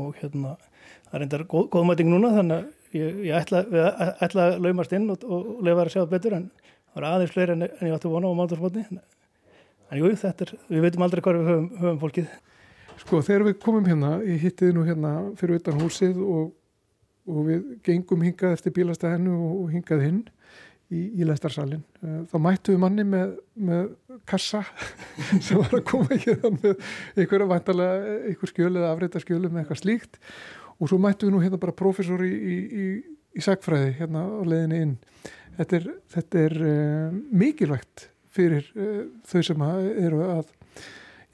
og 0.00 0.14
hérna 0.16 0.54
það 0.56 1.16
er 1.18 1.22
endar 1.26 1.42
góð, 1.44 1.66
góðmæting 1.74 2.08
núna 2.08 2.30
þannig 2.32 2.62
að 2.62 2.96
ég, 2.96 3.16
ég 3.26 3.34
ætla, 3.36 3.58
ætla 4.24 4.44
að 4.48 4.54
laumast 4.64 4.92
inn 4.96 5.10
og, 5.12 5.24
og 5.28 5.58
lefa 5.66 5.82
að 5.84 5.90
sjá 5.92 6.06
betur 6.08 6.36
en 6.38 6.46
það 6.56 6.94
var 6.96 7.06
aðeins 7.10 7.34
fleiri 7.34 7.52
en, 7.58 7.64
en 7.68 7.90
ég 7.90 7.92
átti 7.98 8.08
vona 8.08 8.30
á 8.32 8.38
mándagsmotni 8.38 8.86
en, 8.88 9.02
en 9.92 10.00
jú, 10.00 10.08
þetta 10.22 10.46
er, 10.46 10.54
við 10.72 10.86
veitum 10.86 11.04
aldrei 11.04 11.22
hvað 11.26 11.36
við 11.42 11.50
höfum, 11.52 11.66
höfum 11.82 12.00
fólkið 12.06 12.30
Sko 13.02 13.20
þegar 13.26 13.44
við 13.50 13.58
komum 13.66 13.84
hérna, 13.90 14.14
ég 14.24 14.40
hittið 14.46 14.72
nú 14.78 14.86
hérna 14.88 15.12
fyrir 15.42 15.60
utan 15.60 15.80
húsið 15.84 16.18
og, 16.24 16.48
og 17.30 17.48
við 17.48 17.66
gengum 17.86 18.22
hingað 18.26 18.56
eftir 18.56 18.74
bílastæðinu 18.76 19.34
og 19.46 19.66
hingað 19.72 20.06
hinn 20.06 20.22
í, 20.92 21.02
í 21.20 21.26
lestarsalinn. 21.26 21.82
Eh, 22.02 22.20
þá 22.30 22.36
mættu 22.42 22.74
við 22.74 22.82
manni 22.82 23.06
með, 23.08 23.36
með 23.54 23.92
kassa 24.28 24.62
sem 25.44 25.60
var 25.60 25.76
að 25.78 25.84
koma 25.90 26.18
hérna 26.18 26.52
með 26.56 26.72
einhverja 27.16 27.50
vantarlega, 27.52 28.16
einhver 28.30 28.52
skjöl 28.52 28.72
eða 28.72 28.92
afreita 28.92 29.22
skjölu 29.22 29.50
með 29.50 29.64
eitthvað 29.64 29.82
slíkt 29.82 30.20
og 30.78 30.90
svo 30.90 30.98
mættu 31.02 31.28
við 31.28 31.36
nú 31.36 31.42
hérna 31.44 31.60
bara 31.62 31.76
profesor 31.76 32.24
í, 32.26 32.32
í, 32.32 32.86
í 33.38 33.44
sagfræði 33.44 33.94
hérna 34.00 34.24
á 34.26 34.42
leðinni 34.48 34.82
inn. 34.86 34.96
Þetta 35.58 35.78
er, 35.78 35.86
þetta 36.14 36.42
er 36.46 36.58
uh, 36.64 37.16
mikilvægt 37.42 38.06
fyrir 38.32 38.66
uh, 38.72 39.02
þau 39.28 39.42
sem 39.44 39.64
eru 40.00 40.22
að 40.24 40.48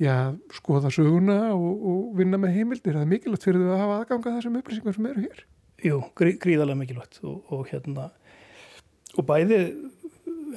já, 0.03 0.35
skoða 0.59 0.91
söguna 0.95 1.39
og, 1.55 1.85
og 1.93 2.01
vinna 2.19 2.41
með 2.41 2.59
heimildir. 2.59 2.99
Það 2.99 3.05
er 3.05 3.13
mikilvægt 3.15 3.47
fyrir 3.47 3.63
þau 3.63 3.71
að 3.77 3.85
hafa 3.85 4.01
aðganga 4.03 4.35
þessum 4.37 4.59
upplýsingum 4.61 4.97
sem 4.99 5.09
eru 5.13 5.25
hér. 5.25 5.47
Jú, 5.85 6.01
grí, 6.19 6.35
gríðarlega 6.43 6.81
mikilvægt 6.81 7.21
og, 7.23 7.39
og 7.55 7.69
hérna 7.71 8.09
og 9.19 9.27
bæði 9.27 9.59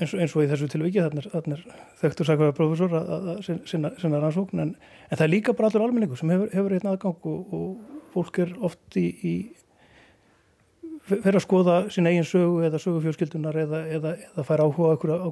eins 0.02 0.14
og, 0.16 0.22
eins 0.22 0.36
og 0.36 0.46
í 0.46 0.50
þessu 0.50 0.70
tilviki 0.72 1.04
þannig 1.04 1.66
þekktur 2.02 2.28
sakvæða 2.28 2.56
profesor 2.58 2.94
að, 2.98 3.10
að, 3.16 3.28
að 3.34 3.42
sinna, 3.70 3.92
sinna 4.02 4.22
rannsókn 4.22 4.64
en, 4.64 4.76
en 5.10 5.20
það 5.20 5.26
er 5.28 5.34
líka 5.34 5.56
bara 5.58 5.70
allur 5.70 5.86
almenningu 5.86 6.18
sem 6.20 6.32
hefur, 6.34 6.50
hefur 6.56 6.76
einn 6.78 6.90
aðgang 6.92 7.28
og, 7.32 7.54
og 7.58 8.00
fólk 8.16 8.40
er 8.44 8.56
oft 8.66 8.98
í, 9.00 9.08
í 9.22 9.34
fyrir 11.12 11.38
að 11.38 11.46
skoða 11.46 11.78
sín 11.94 12.10
eigin 12.10 12.28
sögu 12.28 12.64
eða 12.68 12.82
sögufjörskildunar 12.82 13.62
eða, 13.66 13.84
eða, 13.98 14.16
eða 14.32 14.48
fær 14.48 14.66
áhuga 14.66 14.96
á 14.96 15.30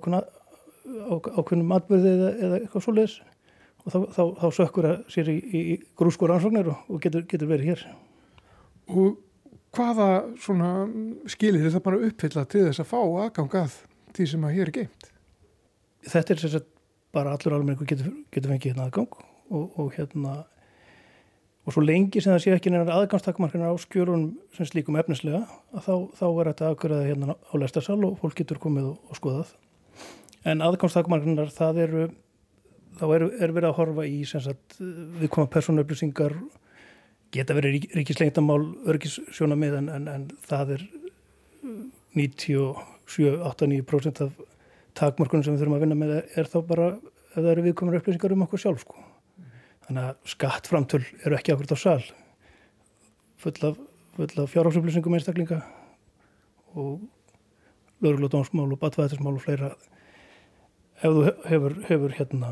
ákveðnum 0.89 1.73
atbyrði 1.75 2.13
eða, 2.15 2.29
eða 2.45 2.59
eitthvað 2.59 2.85
svoleiðis 2.85 3.17
og 3.85 3.93
þá, 3.93 3.99
þá, 4.15 4.21
þá 4.41 4.47
sökkur 4.57 4.87
það 4.89 5.01
sér 5.13 5.31
í, 5.31 5.37
í 5.39 5.63
grúskur 5.99 6.33
ansóknir 6.33 6.71
og, 6.73 6.85
og 6.89 7.01
getur, 7.03 7.25
getur 7.29 7.51
verið 7.51 7.73
hér. 7.73 7.83
Og 8.89 9.19
hvaða 9.75 10.09
skilir 11.29 11.69
það 11.69 11.85
bara 11.85 12.01
uppfylla 12.09 12.45
til 12.49 12.65
þess 12.67 12.83
að 12.83 12.91
fá 12.91 12.99
aðgangað 12.99 13.79
því 14.17 14.27
sem 14.31 14.45
að 14.47 14.55
hér 14.57 14.69
er 14.69 14.77
geimt? 14.79 15.09
Þetta 16.09 16.33
er 16.33 16.43
sérstaklega 16.43 16.77
bara 17.15 17.33
allur 17.33 17.57
almenningu 17.57 17.87
getur, 17.89 18.11
getur 18.33 18.53
fengið 18.53 18.73
hérna 18.73 18.87
aðgang 18.87 19.13
og, 19.49 19.77
og 19.81 19.93
hérna 19.95 20.35
og 21.65 21.73
svo 21.75 21.83
lengi 21.83 22.21
sem 22.21 22.33
það 22.33 22.43
sé 22.43 22.53
ekki 22.55 22.73
nefnir 22.73 22.93
aðgangstakmarkina 22.95 23.71
á 23.73 23.75
skjörunum 23.81 24.35
sem 24.55 24.69
slíkum 24.69 24.97
efnislega 25.01 25.41
að 25.73 25.87
þá, 25.87 25.95
þá 26.19 26.25
er 26.29 26.51
þetta 26.51 26.69
aðgörða 26.69 27.01
hérna 27.07 27.35
á 27.35 27.53
lestarsal 27.61 27.99
og 28.05 28.17
fólk 28.21 28.37
getur 28.39 28.61
komið 28.61 28.91
og, 28.91 28.99
og 29.09 29.19
skoðað 29.19 29.55
en 30.49 30.63
aðgangstakmarkinar 30.65 31.53
það 31.53 31.81
eru 31.85 32.05
þá 32.99 33.05
er, 33.15 33.27
er 33.41 33.55
verið 33.55 33.69
að 33.71 33.77
horfa 33.79 34.07
í 34.09 34.21
sagt, 34.29 34.77
við 34.79 35.29
koma 35.33 35.49
persónuöflusingar 35.51 36.37
geta 37.33 37.55
verið 37.57 37.89
ríkislengtamál 37.97 38.61
örgissjónamið 38.89 39.73
en, 39.81 39.87
en, 39.93 40.05
en 40.09 40.23
það 40.49 40.67
er 40.77 40.81
97-89% 42.17 44.23
af 44.25 44.31
takmörkunum 44.97 45.43
sem 45.45 45.53
við 45.53 45.61
þurfum 45.63 45.77
að 45.77 45.83
vinna 45.85 45.99
með 45.99 46.11
er 46.19 46.45
þá 46.49 46.59
bara 46.67 46.87
ef 46.95 47.37
það 47.37 47.51
eru 47.53 47.65
viðkomur 47.67 47.97
upplýsingar 47.99 48.35
um 48.35 48.45
okkur 48.47 48.63
sjálf 48.63 48.81
sko. 48.83 48.95
þannig 49.85 50.03
að 50.07 50.15
skattframtöl 50.33 51.03
eru 51.25 51.35
ekki 51.37 51.51
akkurat 51.53 51.75
á 51.77 51.79
sal 51.79 52.03
full 53.39 53.59
af, 53.69 53.75
af 54.19 54.51
fjárháksupplýsingum 54.51 55.15
einstaklinga 55.15 55.59
og 56.75 56.93
lögurlótónsmál 58.03 58.73
og 58.73 58.81
batvæðismál 58.81 59.37
og 59.37 59.43
fleira 59.45 59.69
ef 60.99 61.09
þú 61.13 61.21
hefur, 61.45 61.73
hefur 61.87 62.11
hérna 62.17 62.47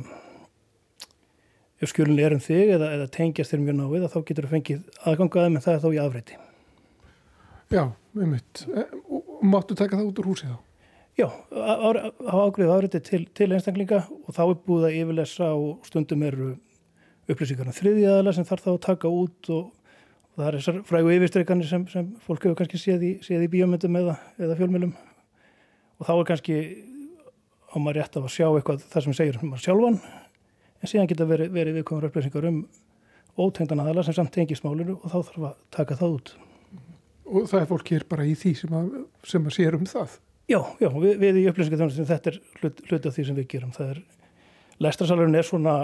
ef 1.82 1.92
skjölun 1.92 2.20
er 2.22 2.36
um 2.36 2.42
þig 2.42 2.74
eða, 2.76 2.92
eða 2.98 3.10
tengjast 3.14 3.54
þér 3.54 3.64
mjög 3.66 3.80
náið 3.80 4.06
þá 4.14 4.20
getur 4.26 4.48
þú 4.48 4.54
fengið 4.54 5.02
aðgangaði 5.10 5.54
með 5.54 5.66
það 5.66 5.76
er 5.76 5.84
þá 5.84 5.90
í 5.90 6.00
afræti. 6.04 6.38
Já, 7.68 7.84
ummitt. 8.16 8.64
E, 8.72 8.86
og 9.12 9.44
máttu 9.46 9.78
taka 9.78 10.00
það 10.00 10.10
út 10.10 10.22
úr 10.22 10.30
húsið 10.32 10.54
þá? 10.54 10.64
Já, 11.18 11.28
hafa 11.58 12.44
ágriðið 12.46 12.74
afræti 12.76 13.02
til, 13.06 13.24
til 13.38 13.50
einstaklinga 13.52 14.04
og 14.08 14.36
þá 14.36 14.44
er 14.46 14.60
búið 14.68 14.88
að 14.88 14.98
yfirlesa 15.00 15.50
og 15.58 15.88
stundum 15.88 16.26
eru 16.28 16.52
upplýsingarna 17.28 17.74
þriðjaðala 17.76 18.34
sem 18.38 18.46
þarf 18.48 18.66
þá 18.66 18.70
að 18.74 18.84
taka 18.86 19.12
út 19.12 19.50
og, 19.54 19.72
og 20.32 20.38
það 20.38 20.50
er 20.50 20.58
þessar 20.60 20.78
frægu 20.88 21.16
yfirstreikanir 21.16 21.70
sem, 21.70 21.88
sem 21.92 22.12
fólk 22.24 22.46
hefur 22.46 22.60
kannski 22.62 22.80
séð 22.82 23.04
í, 23.04 23.12
séð 23.26 23.48
í 23.48 23.50
bíómyndum 23.56 23.98
eða, 24.00 24.16
eða 24.38 24.60
fjölmjölum 24.62 24.94
og 25.98 26.08
þá 26.08 26.14
er 26.14 26.30
kannski 26.30 26.60
á 27.68 27.76
maður 27.82 28.00
rétt 28.00 28.20
af 28.20 28.30
að 28.30 28.36
sjá 28.38 28.48
eitthvað 28.48 28.86
það 28.86 29.08
sem 29.08 29.18
segir 29.18 29.42
um 29.42 29.52
maður 29.52 29.66
sjálfan 29.66 30.00
en 30.82 30.92
síðan 30.92 31.10
geta 31.10 31.28
verið, 31.30 31.52
verið 31.56 31.80
viðkomur 31.80 32.10
upplýsingar 32.10 32.48
um 32.50 32.62
ótengdan 33.38 33.82
aðala 33.84 34.06
sem 34.06 34.16
samt 34.18 34.34
tengist 34.34 34.66
málinu 34.66 34.98
og 34.98 35.12
þá 35.12 35.18
þarf 35.18 35.48
að 35.50 35.58
taka 35.74 35.98
það 36.00 36.16
út. 36.18 36.32
Og 37.28 37.50
það 37.50 37.60
er 37.60 37.70
fólk 37.70 37.92
hér 37.94 38.08
bara 38.10 38.26
í 38.26 38.34
því 38.40 38.54
sem 38.62 38.78
að, 38.78 38.90
sem 39.28 39.48
að 39.48 39.56
sér 39.58 39.78
um 39.78 39.86
það? 39.90 40.18
Já, 40.48 40.60
já, 40.80 40.88
við, 40.96 41.18
við 41.22 41.42
í 41.42 41.46
upplýsingarþjónustin 41.52 42.08
þetta 42.08 42.32
er 42.32 42.40
hlut, 42.62 42.82
hlut 42.88 43.08
af 43.10 43.18
því 43.18 43.26
sem 43.28 43.38
við 43.38 43.50
gerum. 43.52 43.74
Það 43.76 43.94
er, 43.94 44.02
lestrasalurinn 44.86 45.38
er 45.38 45.48
svona 45.48 45.76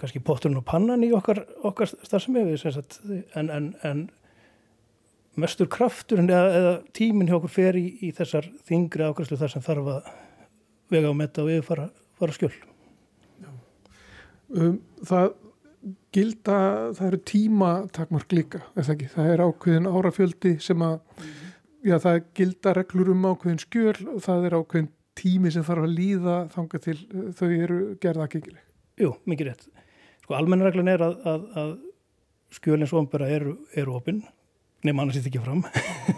kannski 0.00 0.22
potturinn 0.24 0.58
og 0.58 0.66
pannan 0.66 1.04
í 1.04 1.12
okkar, 1.14 1.44
okkar 1.62 1.92
starfsemi 1.92 2.56
en, 3.36 3.50
en, 3.52 3.68
en 3.86 4.02
mestur 5.38 5.68
kraftur 5.70 6.22
eða, 6.24 6.42
eða 6.56 6.74
tíminn 6.96 7.28
hjá 7.28 7.36
okkur 7.38 7.52
fer 7.52 7.78
í, 7.78 7.86
í 8.08 8.10
þessar 8.16 8.48
þingri 8.68 9.06
ákvæmslu 9.06 9.38
þar 9.40 9.54
sem 9.54 9.64
þarf 9.64 9.92
að 9.94 10.12
vega 10.92 11.12
á 11.12 11.14
metta 11.16 11.44
og 11.44 11.52
yfirfara 11.52 12.36
skjöld 12.36 12.71
um, 14.56 14.78
það 15.08 15.28
gilda, 16.14 16.56
það 16.96 17.06
eru 17.08 17.20
tímatakmark 17.32 18.34
líka, 18.36 18.62
það 18.76 18.90
ekki? 18.94 19.12
Það 19.14 19.30
er 19.32 19.44
ákveðin 19.46 19.88
árafjöldi 19.90 20.52
sem 20.62 20.82
að 20.84 20.98
mm 20.98 21.28
-hmm. 21.28 21.54
já, 21.90 21.96
það 22.06 22.18
gilda 22.34 22.74
reglur 22.78 23.12
um 23.14 23.24
ákveðin 23.30 23.62
skjöl 23.62 24.08
og 24.14 24.20
það 24.22 24.46
er 24.46 24.58
ákveðin 24.58 24.90
tími 25.14 25.50
sem 25.52 25.64
þarf 25.64 25.86
að 25.86 25.96
líða 25.98 26.36
þanga 26.48 26.78
til 26.78 26.98
uh, 26.98 27.32
þau 27.32 27.48
eru 27.50 27.80
gerða 28.00 28.28
gengileg. 28.28 28.62
Jú, 29.00 29.14
mikið 29.26 29.46
rétt. 29.46 29.66
Sko 30.22 30.34
almennareglun 30.34 30.88
er 30.88 31.02
að, 31.02 31.16
að, 31.26 31.48
að 31.56 31.72
skjölins 32.52 32.92
ombera 32.92 33.28
eru, 33.28 33.56
eru 33.74 33.96
opinn, 33.96 34.22
nema 34.84 35.02
annars 35.02 35.16
þetta 35.16 35.30
ekki 35.30 35.44
fram 35.44 35.64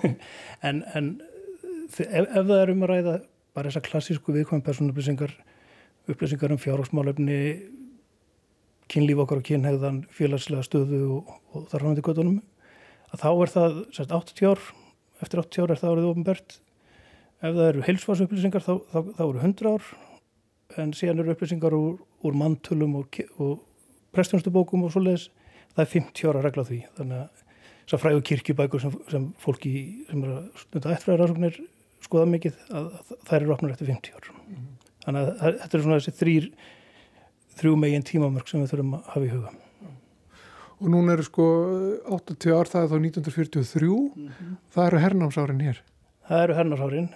en, 0.69 0.83
en 0.95 1.21
ef, 1.89 2.01
ef 2.01 2.47
það 2.47 2.61
er 2.61 2.73
um 2.73 2.85
að 2.85 2.91
ræða 2.91 3.15
bara 3.55 3.71
þessar 3.71 3.87
klassísku 3.89 4.35
viðkvæm 4.35 4.63
personupplýsingar 4.67 5.35
upplýsingar 6.11 6.53
um 6.53 6.61
fjárhagsmálefni 6.61 7.39
kynlíf 8.95 9.23
okkar 9.25 9.43
og 9.43 9.47
kynhegðan 9.51 10.03
félagslega 10.15 10.67
stöðu 10.67 11.03
og, 11.19 11.37
og 11.53 11.69
þar 11.71 11.85
framöndi 11.85 12.07
kvötunum 12.07 12.41
að 13.13 13.23
þá 13.25 13.31
er 13.33 13.55
það 13.55 13.79
sérst, 13.99 14.15
80 14.15 14.51
ár 14.51 14.65
eftir 15.25 15.43
80 15.45 15.65
ár 15.65 15.75
er 15.75 15.83
það 15.83 15.95
árið 15.95 16.11
ofinbært 16.13 16.59
ef 17.45 17.53
það 17.53 17.69
eru 17.69 17.87
heilsfarsupplýsingar 17.89 18.65
þá, 18.65 18.75
þá, 18.93 18.99
þá 19.19 19.25
eru 19.29 19.43
100 19.43 19.73
ár 19.75 19.95
en 20.81 20.93
síðan 20.97 21.23
eru 21.23 21.35
upplýsingar 21.35 21.77
úr, 21.77 21.97
úr 22.25 22.37
mantölum 22.39 22.99
og, 23.01 23.19
og 23.39 23.63
prestjónstubókum 24.15 24.87
og 24.87 24.95
svoleiðis. 24.95 25.29
Það 25.75 25.85
er 25.85 25.91
50 25.93 26.31
ára 26.31 26.45
regla 26.45 26.67
því. 26.69 26.81
Þannig 26.99 27.23
að 27.23 27.43
þessar 27.85 28.03
fræðu 28.05 28.25
kirkjubækur 28.31 28.85
sem, 28.85 28.95
sem 29.11 29.27
fólki 29.43 29.73
sem 30.09 30.23
er 30.25 30.35
að 30.37 30.63
stunda 30.63 30.95
eftirfræðarásóknir 30.95 31.59
skoða 32.05 32.31
mikið 32.31 32.63
að, 32.71 32.89
að 33.01 33.13
þær 33.29 33.39
eru 33.41 33.55
opnur 33.57 33.75
eftir 33.75 33.91
50 33.91 34.17
ár. 34.17 34.31
Mm 34.35 34.55
-hmm. 34.55 34.73
þannig 35.05 35.29
að 35.29 35.61
þetta 35.63 35.79
er 35.79 35.85
svona 35.85 36.01
þessi 36.01 36.19
þrýr 36.21 36.49
þrjú 37.59 37.77
megin 37.81 38.07
tímamörk 38.07 38.51
sem 38.51 38.63
við 38.63 38.75
þurfum 38.75 38.97
að 38.99 39.11
hafa 39.15 39.25
í 39.27 39.33
huga. 39.33 39.55
Og 40.81 40.91
núna 40.91 41.15
eru 41.15 41.25
sko 41.25 41.49
80 42.13 42.55
ár, 42.57 42.71
það 42.71 42.83
er 42.83 42.91
þá 42.91 42.97
1943, 42.99 43.89
mm 43.89 44.29
-hmm. 44.29 44.57
það 44.75 44.87
eru 44.87 45.03
hernámsárin 45.05 45.61
hér. 45.61 45.83
Það 46.29 46.43
eru 46.43 46.55
hernámsárin, 46.55 47.09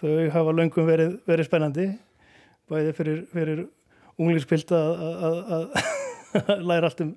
þau 0.00 0.30
hafa 0.30 0.52
löngum 0.52 0.86
verið, 0.86 1.18
verið 1.26 1.46
spennandi, 1.46 1.86
bæði 2.70 2.92
fyrir, 2.94 3.26
fyrir 3.32 3.66
unglingspilta 4.18 4.78
að 4.78 5.64
læra 6.68 6.86
allt 6.88 7.00
um 7.00 7.14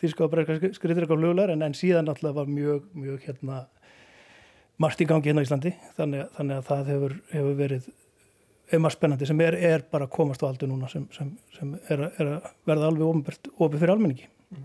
breyska 0.00 0.72
skriðir 0.76 1.06
og 1.06 1.14
flugulegar 1.14 1.52
en, 1.54 1.62
en 1.62 1.74
síðan 1.74 2.08
alltaf 2.12 2.34
var 2.36 2.46
mjög, 2.46 2.84
mjög 2.94 3.24
hérna 3.24 3.64
margt 4.78 5.00
í 5.00 5.06
gangi 5.08 5.30
hérna 5.30 5.44
í 5.44 5.48
Íslandi 5.48 5.72
þannig, 5.96 6.26
þannig 6.36 6.58
að 6.58 6.66
það 6.68 6.90
hefur, 6.92 7.14
hefur 7.32 7.56
verið 7.56 7.88
um 8.74 8.88
að 8.88 8.94
spennandi 8.96 9.28
sem 9.28 9.40
er, 9.44 9.54
er 9.54 9.84
bara 9.90 10.08
komast 10.10 10.42
á 10.42 10.48
aldur 10.48 10.70
núna 10.70 10.88
sem, 10.90 11.04
sem, 11.14 11.30
sem 11.54 11.74
er, 11.92 12.08
er 12.18 12.32
að 12.36 12.48
verða 12.66 12.90
alveg 12.90 13.06
ofið 13.54 13.78
fyrir 13.78 13.94
almenningi. 13.94 14.30
Mm. 14.54 14.64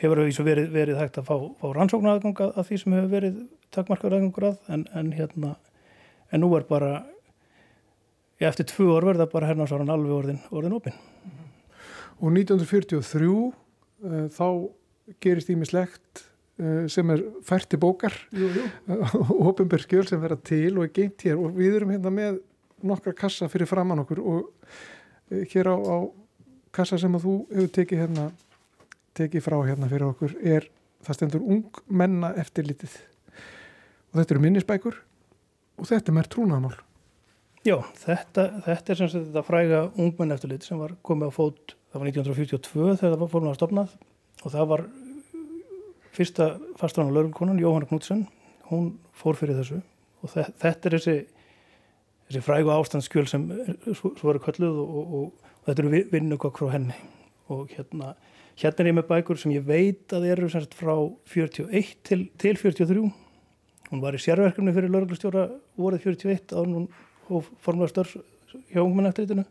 hefur 0.00 0.20
því 0.24 0.44
verið, 0.44 0.68
verið 0.72 1.00
hægt 1.00 1.18
að 1.20 1.28
fá, 1.28 1.36
fá 1.60 1.66
rannsóknaraðgang 1.76 2.42
að 2.46 2.68
því 2.68 2.80
sem 2.80 2.96
hefur 2.96 3.10
verið 3.12 3.40
takmarkaraðgangur 3.76 4.48
að 4.50 4.70
en, 4.72 4.86
en 4.96 5.10
hérna 5.12 5.54
en 6.32 6.40
nú 6.40 6.50
er 6.56 6.64
bara 6.68 6.92
ja, 8.40 8.48
eftir 8.48 8.68
tvu 8.72 8.90
orð 8.96 9.12
verða 9.12 9.28
bara 9.32 9.50
hernásáran 9.50 9.92
alveg 9.92 10.16
orðin, 10.16 10.40
orðin 10.50 10.76
opinn 10.78 10.96
mm. 10.96 11.44
Og 12.22 12.30
1943 12.30 13.28
uh, 13.28 14.26
þá 14.32 14.46
gerist 15.22 15.50
ímislegt 15.52 16.24
uh, 16.62 16.84
sem 16.90 17.10
er 17.14 17.24
fært 17.46 17.74
í 17.74 17.80
bókar. 17.80 18.14
Og 18.34 19.44
ofinberg 19.50 19.84
skjöl 19.84 20.06
sem 20.08 20.22
vera 20.22 20.38
til 20.38 20.76
og 20.78 20.86
er 20.86 20.92
geimt 20.94 21.24
hér. 21.26 21.40
Og 21.40 21.56
við 21.56 21.80
erum 21.80 21.94
hérna 21.94 22.12
með 22.14 22.38
nokkra 22.86 23.14
kassa 23.16 23.48
fyrir 23.52 23.70
framann 23.70 24.02
okkur 24.04 24.20
og 24.22 24.38
uh, 24.44 25.42
hér 25.52 25.70
á, 25.72 25.76
á 25.76 25.96
kassa 26.74 26.98
sem 27.00 27.14
að 27.14 27.26
þú 27.26 27.34
hefur 27.52 27.74
tekið 27.78 28.04
hérna 28.04 28.30
tekið 29.14 29.44
frá 29.46 29.58
hérna 29.62 29.90
fyrir 29.90 30.08
okkur 30.08 30.38
er 30.42 30.66
það 31.04 31.18
stendur 31.18 31.44
ung 31.44 31.82
menna 31.86 32.32
eftirlitið. 32.40 32.96
Og 34.10 34.18
þetta 34.20 34.34
eru 34.34 34.42
minnisbækur 34.42 34.98
og 35.78 35.88
þetta 35.90 36.10
er 36.10 36.18
mér 36.18 36.30
trúnaðamál 36.30 36.76
Já, 37.64 37.78
þetta, 37.96 38.42
þetta 38.66 38.92
er 38.92 38.98
sem 38.98 39.08
sagt 39.08 39.30
þetta 39.30 39.42
fræga 39.46 39.78
ungmenn 39.96 40.34
eftirlit 40.34 40.66
sem 40.66 40.76
var 40.76 40.92
komið 41.06 41.30
á 41.32 41.36
fót, 41.36 41.72
það 41.94 42.02
var 42.02 42.10
1942 42.10 42.96
þegar 43.00 43.14
það 43.14 43.22
var 43.22 43.30
fórnum 43.32 43.52
að 43.54 43.56
stopnað 43.56 43.94
og 44.44 44.52
það 44.52 44.66
var 44.72 44.82
fyrsta 46.14 46.48
fastrána 46.76 47.14
laurumkonan, 47.14 47.62
Jóhanna 47.62 47.88
Knútsen, 47.88 48.26
hún 48.68 48.90
fór 49.16 49.38
fyrir 49.40 49.56
þessu. 49.56 49.80
Og 50.20 50.34
þetta 50.34 50.90
er 50.90 50.96
þessi, 50.98 51.16
þessi 52.34 52.44
frægu 52.44 52.72
ástandsskjöl 52.74 53.26
sem 53.30 53.48
svo, 53.94 54.12
svo 54.18 54.32
eru 54.32 54.42
kölluð 54.42 54.78
og, 54.82 54.94
og, 55.00 55.18
og, 55.18 55.50
og 55.62 55.68
þetta 55.70 55.84
eru 55.84 56.04
vinnugokk 56.12 56.60
frá 56.60 56.72
henni 56.74 56.96
og 57.52 57.68
hérna, 57.76 58.14
hérna 58.58 58.84
er 58.84 58.90
ég 58.90 58.96
með 58.98 59.10
bækur 59.12 59.40
sem 59.40 59.54
ég 59.54 59.66
veit 59.68 60.14
að 60.16 60.28
eru 60.34 60.50
sagt 60.52 60.74
frá 60.74 60.94
41 61.30 61.94
til, 62.02 62.26
til 62.40 62.58
43 62.58 63.04
hún 63.94 64.02
var 64.02 64.16
í 64.16 64.22
sérverkefni 64.22 64.74
fyrir 64.74 64.90
lauruglustjóra 64.92 65.48
vorið 65.78 66.08
41 66.10 66.56
á 66.56 66.60
hún 66.60 66.88
og 67.30 67.46
formulega 67.64 67.92
störf 67.92 68.16
hjá 68.72 68.80
ungmennaftriðinu. 68.82 69.44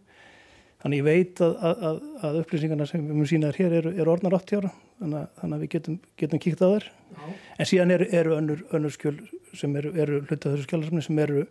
Þannig 0.83 0.99
ég 0.99 1.05
veit 1.07 1.41
að, 1.43 1.53
að, 1.63 1.99
að 2.27 2.37
upplýsingarna 2.41 2.85
sem 2.89 3.03
við 3.07 3.15
mjög 3.15 3.29
sínaður 3.31 3.59
hér 3.61 3.75
eru, 3.79 3.91
eru 4.03 4.11
orðnar 4.11 4.35
80 4.35 4.59
ára, 4.59 4.71
þannig, 4.99 5.29
þannig 5.39 5.55
að 5.55 5.63
við 5.63 5.71
getum, 5.75 5.99
getum 6.19 6.41
kíkt 6.43 6.63
á 6.63 6.67
þær. 6.67 6.87
Já. 7.13 7.21
En 7.55 7.69
síðan 7.69 7.93
eru, 7.95 8.07
eru 8.19 8.33
önnur, 8.35 8.63
önnur 8.75 8.93
skjöl 8.93 9.13
sem 9.55 9.77
eru, 9.79 9.93
eru 9.95 10.19
hlutað 10.25 10.57
þessu 10.57 10.67
skjálarsafni 10.67 11.05
sem 11.05 11.21
eru 11.23 11.45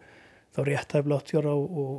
þá 0.52 0.62
réttæfla 0.68 1.18
80 1.22 1.42
ára 1.42 1.56
og, 1.56 1.98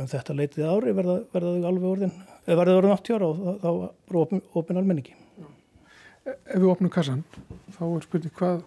um 0.00 0.10
þetta 0.10 0.36
leitið 0.36 0.68
ári 0.70 0.96
verða, 0.96 1.16
verða 1.34 1.54
þau 1.54 1.70
alveg 1.70 1.88
orðin, 1.90 2.12
eða 2.46 2.58
verða 2.62 2.74
þau 2.74 2.80
orðin 2.82 2.96
80 2.96 3.18
ára 3.18 3.30
og 3.30 3.62
þá, 3.62 3.70
er 4.10 4.20
opin, 4.24 4.44
opin 4.62 4.80
almenningi. 4.80 5.16
Ef 6.30 6.58
við 6.58 6.68
opnum 6.70 6.92
kassan, 6.92 7.24
þá 7.76 7.82
er 7.86 8.04
spurning 8.06 8.36
hvað, 8.36 8.60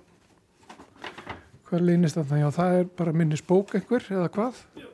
hvað 1.70 1.86
leynist 1.90 2.20
að 2.20 2.34
það 2.58 2.80
er 2.80 2.90
bara 2.98 3.16
minnisbók 3.16 3.78
einhver 3.78 4.10
eða 4.14 4.32
hvað? 4.34 4.66
Já 4.78 4.90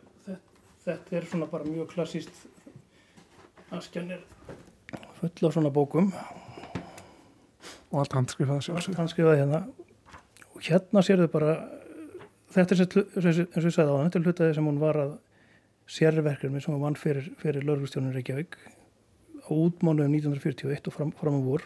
þetta 0.90 1.18
er 1.18 1.28
svona 1.30 1.48
bara 1.50 1.68
mjög 1.68 1.92
klassíst 1.94 2.46
askjan 3.76 4.14
er 4.16 4.22
full 5.20 5.48
af 5.48 5.56
svona 5.56 5.72
bókum. 5.74 6.12
Og 7.90 8.02
allt 8.02 8.16
handskrifaði 8.18 8.68
sjálfsög 8.68 8.94
allt 8.94 9.02
handskrifaði 9.04 9.44
hérna. 9.44 9.62
Og 10.56 10.66
hérna 10.66 11.04
sér 11.06 11.24
þau 11.24 11.32
bara 11.34 11.56
þetta 12.54 12.76
er 12.76 12.84
eins 12.84 13.40
og 13.40 13.66
ég 13.66 13.76
sagði 13.76 13.94
á 13.94 14.04
þetta 14.06 14.20
er 14.20 14.28
hlutaði 14.28 14.58
sem 14.58 14.70
hún 14.70 14.82
var 14.82 15.00
að 15.00 15.16
sérverkefni 15.90 16.62
sem 16.62 16.74
hún 16.74 16.84
vann 16.84 16.98
fyrir, 17.00 17.32
fyrir 17.42 17.66
Lörgustjónun 17.66 18.14
Reykjavík 18.14 18.58
á 19.50 19.52
útmánuðum 19.52 20.14
1941 20.20 20.90
og 20.90 20.94
fram, 20.94 21.14
fram 21.18 21.40
á 21.40 21.42
vor. 21.42 21.66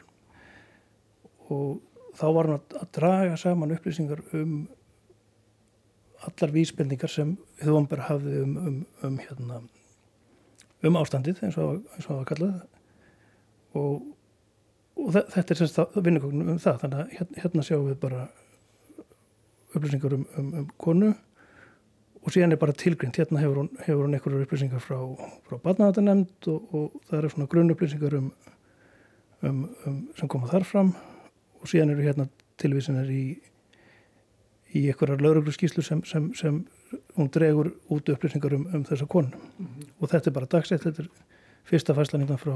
Og 1.51 1.81
þá 2.15 2.25
var 2.31 2.47
hann 2.47 2.57
að, 2.59 2.77
að 2.79 2.91
draga 2.95 3.37
saman 3.39 3.75
upplýsingar 3.75 4.23
um 4.39 4.55
allar 6.23 6.53
vísbendingar 6.55 7.11
sem 7.11 7.35
þjóðanberg 7.59 8.07
hafði 8.07 8.43
um, 8.45 8.53
um, 8.61 8.77
um, 9.03 9.17
hérna, 9.19 9.59
um 10.87 10.99
ástandið 11.01 11.41
eins 11.43 11.59
og 11.59 11.83
það 11.97 12.19
var 12.21 12.29
kallað. 12.31 12.61
Og, 13.79 14.07
og 15.03 15.19
þetta 15.33 15.57
er 15.57 16.05
vinnugögnum 16.05 16.53
um 16.55 16.63
það 16.63 16.85
þannig 16.85 17.03
að 17.03 17.37
hérna 17.43 17.67
sjáum 17.67 17.89
við 17.89 17.99
bara 18.05 18.27
upplýsingar 19.73 20.13
um, 20.13 20.25
um, 20.37 20.49
um 20.61 20.67
konu 20.77 21.13
og 22.23 22.31
síðan 22.31 22.55
er 22.55 22.61
bara 22.61 22.75
tilgrind 22.77 23.17
hérna 23.19 23.41
hefur 23.41 23.63
hún, 23.63 23.71
hefur 23.83 24.05
hún 24.05 24.15
einhverju 24.15 24.45
upplýsingar 24.45 24.83
frá, 24.83 24.99
frá 25.47 25.57
badnaðatanemnd 25.63 26.47
og, 26.47 26.75
og 26.75 27.01
það 27.09 27.17
eru 27.19 27.31
svona 27.33 27.49
grunn 27.51 27.73
upplýsingar 27.73 28.15
um, 28.19 28.29
sem 30.15 30.29
koma 30.31 30.47
þar 30.47 30.63
fram. 30.63 30.93
Og 31.59 31.67
síðan 31.67 31.91
eru 31.95 32.05
hérna 32.05 32.29
tilvísinar 32.59 33.09
í 33.11 33.25
í 34.73 34.87
einhverjar 34.89 35.21
laurugluskíslu 35.21 35.83
sem, 35.85 36.01
sem, 36.07 36.31
sem 36.33 36.63
hún 37.17 37.29
dregur 37.33 37.73
út 37.93 38.09
upplýsingar 38.09 38.55
um, 38.57 38.65
um 38.73 38.85
þessa 38.87 39.05
konu. 39.09 39.29
Mm 39.29 39.67
-hmm. 39.67 39.89
og 39.99 40.09
þetta 40.09 40.29
er 40.29 40.33
bara 40.33 40.49
dagsett, 40.49 40.83
þetta 40.83 41.03
er 41.03 41.09
fyrsta 41.63 41.93
fæslaningna 41.93 42.37
frá 42.37 42.55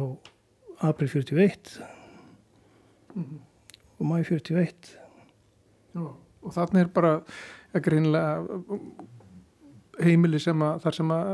april 0.81 1.09
41 1.09 1.81
mm 3.15 3.23
-hmm. 3.23 3.39
og 3.99 4.05
mæ 4.05 4.23
41 4.23 4.97
Já, 5.95 6.13
og 6.43 6.55
þarna 6.55 6.83
er 6.83 6.89
bara 6.93 7.13
greinlega 7.73 8.77
heimili 9.97 10.39
sem 10.41 10.61
að 10.61 10.81
þar 10.83 10.97
sem 10.99 11.11
að 11.13 11.29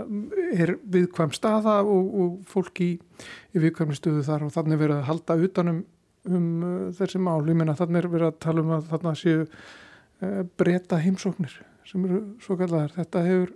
er 0.56 0.76
viðkvæm 0.96 1.34
staða 1.36 1.82
og, 1.84 2.12
og 2.24 2.36
fólk 2.48 2.80
í, 2.84 2.92
í 3.52 3.64
viðkvæmni 3.64 3.98
stöðu 4.00 4.24
þar 4.28 4.48
og 4.48 4.54
þannig 4.56 4.80
verið 4.80 5.02
að 5.02 5.10
halda 5.10 5.40
utanum 5.48 5.82
um 6.24 6.52
uh, 6.64 6.92
þessi 6.96 7.20
mál, 7.20 7.42
ég 7.44 7.58
menna 7.60 7.76
þannig 7.76 8.00
er 8.00 8.14
verið 8.14 8.30
að 8.30 8.38
tala 8.46 8.64
um 8.64 8.78
að 8.78 8.86
þarna 8.94 9.18
séu 9.20 9.48
Eh, 10.24 10.44
breyta 10.58 11.00
heimsóknir 11.02 11.56
sem 11.88 12.06
eru 12.08 12.22
svo 12.44 12.56
kallar. 12.60 12.92
Þetta 12.96 13.24
hefur 13.26 13.52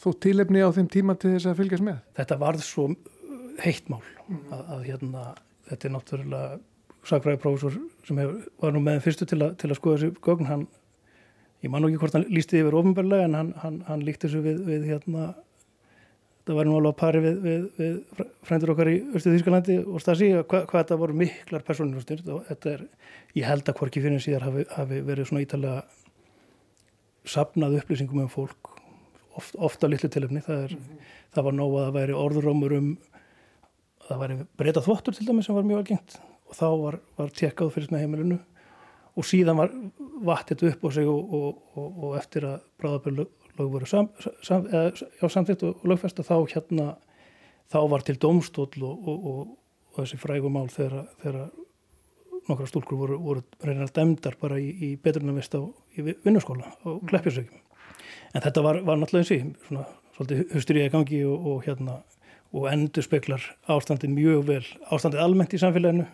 þó 0.00 0.08
tilefni 0.24 0.62
á 0.64 0.68
þeim 0.74 0.88
tíma 0.90 1.14
til 1.20 1.34
þess 1.36 1.50
að 1.50 1.60
fylgjast 1.60 1.86
með. 1.86 2.00
Þetta 2.18 2.38
varð 2.40 2.64
svo 2.66 2.86
heitt 3.60 3.90
mál 3.92 4.00
mm. 4.26 4.40
að, 4.48 4.64
að 4.74 4.82
hérna, 4.88 5.24
þetta 5.68 5.86
er 5.86 5.94
náttúrulega 5.94 6.58
sakfræðiprófessor 7.10 7.76
sem 8.08 8.20
hef, 8.20 8.32
var 8.62 8.74
nú 8.74 8.82
með 8.84 8.98
þeim 8.98 9.04
fyrstu 9.06 9.28
til, 9.30 9.40
a, 9.44 9.50
til 9.60 9.70
að 9.70 9.78
skoða 9.78 10.00
þessu 10.00 10.24
gögn. 10.26 10.48
Hann, 10.50 10.66
ég 11.64 11.70
man 11.72 11.86
ekki 11.86 12.00
hvort 12.00 12.16
hann 12.16 12.26
lísti 12.32 12.60
yfir 12.60 12.76
ofinbarlega 12.80 13.28
en 13.28 13.38
hann, 13.38 13.52
hann, 13.62 13.78
hann 13.88 14.04
líkti 14.06 14.28
þessu 14.28 14.42
við, 14.44 14.60
við 14.66 14.88
hérna, 14.88 15.28
það 16.48 16.58
var 16.58 16.68
nú 16.68 16.76
alveg 16.78 16.94
að 16.94 16.98
pari 17.02 17.22
við, 17.24 17.38
við, 17.44 17.66
við 17.78 18.26
frændur 18.48 18.74
okkar 18.74 18.90
í 18.90 18.96
Östu 19.14 19.34
Þýskalandi 19.34 19.78
og 19.84 20.02
Stasi 20.02 20.32
hva, 20.38 20.64
hvað 20.64 20.78
þetta 20.78 21.00
voru 21.02 21.18
miklar 21.20 21.64
personinustir 21.66 22.24
og 22.32 22.42
þetta 22.48 22.74
er, 22.74 22.84
ég 23.38 23.48
held 23.48 23.68
að 23.68 23.80
hvorki 23.80 24.02
fyrir 24.04 24.24
síðar 24.24 24.48
hafi, 24.48 24.66
hafi 24.74 25.02
verið 25.06 25.30
svona 25.30 25.44
ítalega 25.44 25.82
sapnað 27.28 27.80
upplýsingum 27.82 28.24
um 28.24 28.32
fólk 28.32 28.72
oft, 29.36 29.54
ofta 29.60 29.90
litlu 29.90 30.08
tilöfni 30.10 30.42
það, 30.46 30.64
er, 30.64 30.74
mm 30.74 30.84
-hmm. 30.84 31.14
það 31.36 31.46
var 31.48 31.58
nóg 31.58 31.76
að 31.76 31.86
það 31.86 31.96
væri 32.00 32.18
orðurómur 32.24 32.76
um 32.78 32.90
það 34.10 34.22
væri 34.24 34.36
breyta 34.58 34.82
þvottur 34.84 35.16
til 35.16 35.26
dæmi 35.28 35.44
sem 35.44 35.54
var 35.54 35.66
mjög 35.66 35.84
algengt. 35.84 36.18
Og 36.50 36.56
þá 36.58 36.66
var, 36.82 36.96
var 37.18 37.28
tjekkað 37.30 37.74
fyrir 37.76 37.92
með 37.92 38.02
heimilinu 38.04 38.38
og 39.20 39.28
síðan 39.28 39.60
var 39.60 39.74
vattit 40.24 40.64
upp 40.68 40.84
á 40.84 40.88
sig 40.96 41.08
og, 41.08 41.36
og, 41.36 41.62
og, 41.76 42.02
og 42.04 42.18
eftir 42.20 42.48
að 42.48 42.58
bráðabölu 42.80 43.28
lög 43.58 43.72
voru 43.74 43.88
sam, 43.88 44.10
sam, 44.46 44.66
eða, 44.66 45.28
samþitt 45.28 45.64
og 45.68 45.86
lögfesta 45.88 46.24
þá 46.24 46.36
hérna 46.54 46.92
þá 47.70 47.80
var 47.92 48.04
til 48.06 48.18
domstól 48.20 48.70
og 48.84 49.56
þessi 49.96 50.18
frægumál 50.20 50.68
þegar, 50.72 51.10
þegar 51.22 51.50
nokkra 52.48 52.68
stúlkur 52.68 53.00
voru, 53.00 53.18
voru 53.20 53.42
reynar 53.64 53.90
dæmdar 53.94 54.36
bara 54.40 54.58
í, 54.60 54.70
í 54.70 54.94
betrunarvist 55.00 55.54
á 55.54 55.62
vinnuskóla 56.24 56.72
á 56.80 56.88
mm. 56.88 57.02
Kleppjarsökjum. 57.10 57.66
En 58.34 58.44
þetta 58.44 58.64
var, 58.64 58.80
var 58.86 59.00
náttúrulega 59.00 59.36
eins 59.36 59.58
og 59.58 59.68
svona 59.68 59.86
svolítið 60.16 60.80
í 60.84 60.88
gangi 60.92 61.20
og, 61.26 61.46
og 61.50 61.66
hérna 61.66 62.00
og 62.50 62.66
endur 62.70 63.06
speklar 63.06 63.44
ástandið 63.70 64.14
mjög 64.16 64.46
vel, 64.48 64.64
ástandið 64.90 65.22
almennt 65.22 65.54
í 65.54 65.60
samfélaginu. 65.62 66.06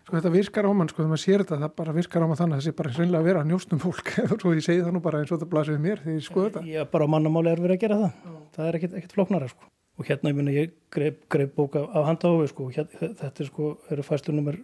Sko 0.00 0.16
þetta 0.16 0.32
virkar 0.34 0.68
á 0.68 0.72
mann, 0.72 0.88
sko 0.90 1.02
þegar 1.02 1.10
maður 1.12 1.22
sér 1.24 1.44
þetta, 1.44 1.58
það 1.60 1.74
bara 1.80 1.94
virkar 1.96 2.24
á 2.24 2.26
mann 2.30 2.40
þannig 2.40 2.56
að 2.56 2.62
þessi 2.62 2.76
bara 2.80 2.94
hreinlega 2.96 3.20
að 3.20 3.28
vera 3.28 3.44
njóstum 3.46 3.82
fólk, 3.82 4.12
svo 4.40 4.54
ég 4.56 4.64
segi 4.64 4.84
það 4.84 4.96
nú 4.96 5.02
bara 5.04 5.20
eins 5.20 5.34
og 5.34 5.42
það 5.42 5.52
blasir 5.52 5.76
við 5.76 5.84
mér 5.84 6.02
þegar 6.04 6.16
ég 6.16 6.26
skoða 6.26 6.48
þetta. 6.48 6.62
Já, 6.72 6.82
bara 6.94 7.10
mannamáli 7.14 7.52
er 7.52 7.62
verið 7.62 7.76
að 7.76 7.84
gera 7.84 8.00
það, 8.00 8.40
það 8.56 8.70
er 8.70 8.78
ekkit, 8.80 8.96
ekkit 9.00 9.14
floknara 9.18 9.50
sko. 9.52 9.70
Og 10.00 10.08
hérna, 10.08 10.32
ég 10.32 10.56
ég 10.56 10.74
greip, 10.94 11.22
greip 11.30 11.52
bóka 11.58 11.84
á 11.84 12.00
handáfi 12.08 12.48
sko, 12.48 12.70
hérna, 12.72 13.12
þetta 13.20 13.44
er 13.44 13.50
sko, 13.50 13.74
eru 13.92 14.06
fæslu 14.06 14.34
nummer 14.34 14.56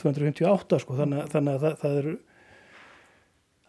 258 0.00 0.80
sko 0.84 0.96
þannig, 1.00 1.28
þannig 1.32 1.56
að 1.56 1.64
það, 1.64 1.78
það 1.82 2.00
eru 2.00 2.16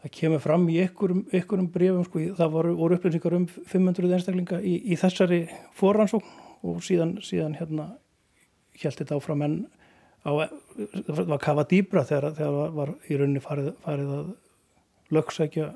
það 0.02 0.14
kemur 0.20 0.44
fram 0.44 0.68
í 0.70 0.80
ykkurum, 0.84 1.24
ykkurum 1.36 1.70
brefum 1.74 2.06
sko 2.08 2.24
það 2.38 2.52
voru, 2.54 2.74
voru 2.80 2.98
upplýsingar 2.98 3.38
um 3.38 3.48
500 3.48 4.18
einstaklinga 4.18 4.60
í, 4.62 4.76
í 4.94 5.00
þessari 5.00 5.42
forransókn 5.78 6.68
og 6.68 6.84
síðan, 6.86 7.18
síðan 7.26 7.58
hérna 7.58 7.90
held 8.78 9.00
þetta 9.00 9.18
áfram 9.18 9.44
en 9.46 9.58
á, 10.28 10.32
var 11.18 11.42
kafa 11.42 11.66
dýbra 11.72 12.04
þegar, 12.08 12.36
þegar 12.38 12.56
var, 12.58 12.74
var 12.76 12.94
í 13.08 13.20
rauninni 13.20 13.44
farið, 13.44 13.74
farið 13.86 14.14
að 14.18 14.32
lögsækja 15.16 15.68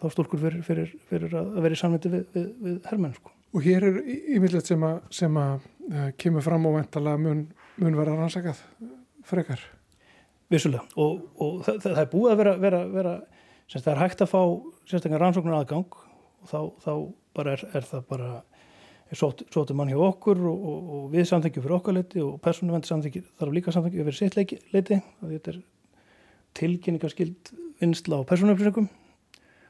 þá 0.00 0.06
stúlkur 0.12 0.42
fyrir, 0.42 0.64
fyrir, 0.66 0.92
fyrir 1.10 1.36
að 1.40 1.54
vera 1.64 1.76
í 1.76 1.80
samviti 1.80 2.12
við, 2.12 2.26
við, 2.34 2.50
við 2.64 2.76
herrmenn 2.90 3.16
sko. 3.16 3.32
Og 3.54 3.62
hér 3.64 3.86
er 3.86 4.00
ímyndilegt 4.04 4.70
sem 4.70 4.82
að, 4.86 4.98
sem 5.14 5.38
að 5.38 5.66
uh, 5.90 6.08
kemur 6.20 6.44
fram 6.44 6.66
og 6.68 6.78
ventala 6.78 7.14
mun, 7.20 7.44
mun 7.80 7.98
vera 7.98 8.16
rannsakað 8.18 8.60
frekar. 9.26 9.62
Vissulega 10.52 10.84
og, 11.00 11.22
og 11.40 11.62
það, 11.66 11.78
það 11.86 12.02
er 12.02 12.10
búið 12.12 12.32
að 12.32 12.40
vera, 12.42 12.56
vera, 12.64 12.80
vera 12.92 13.14
semst 13.70 13.86
það 13.86 13.94
er 13.94 14.02
hægt 14.02 14.24
að 14.24 14.32
fá 14.32 14.40
sérstaklega 14.84 15.20
rannsóknar 15.22 15.60
aðgang 15.60 15.94
og 15.96 16.50
þá, 16.50 16.58
þá 16.84 16.92
bara 17.38 17.54
er, 17.54 17.64
er 17.78 17.86
það 17.88 18.04
bara 18.10 18.32
sótið 19.12 19.76
mann 19.76 19.92
hjá 19.92 20.00
okkur 20.00 20.40
og, 20.48 20.66
og, 20.70 20.90
og 20.96 21.06
við 21.12 21.28
samþengjum 21.28 21.64
fyrir 21.66 21.76
okkar 21.76 21.96
leiti 21.98 22.22
og 22.24 22.38
persónuvendi 22.42 22.88
samþengjum 22.88 23.26
þarf 23.40 23.54
líka 23.54 23.74
samþengjum 23.74 24.08
fyrir 24.08 24.18
sitt 24.18 24.38
leiti 24.38 25.00
þetta 25.20 25.52
er 25.52 25.60
tilkynningaskild 26.58 27.52
vinsla 27.80 28.22
á 28.22 28.28
persónuupplýsingum. 28.28 28.88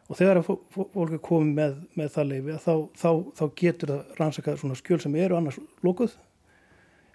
Og 0.05 0.19
þegar 0.19 0.43
fólk 0.45 1.15
er 1.17 1.21
komið 1.25 1.53
með, 1.57 1.77
með 1.97 2.09
það 2.13 2.31
leifi 2.31 2.57
þá, 2.61 2.75
þá, 3.01 3.11
þá 3.39 3.45
getur 3.57 3.93
það 3.95 4.19
rannsakað 4.19 4.59
svona 4.61 4.77
skjöl 4.77 4.99
sem 5.01 5.15
eru 5.17 5.39
annars 5.39 5.61
lókuð 5.87 6.19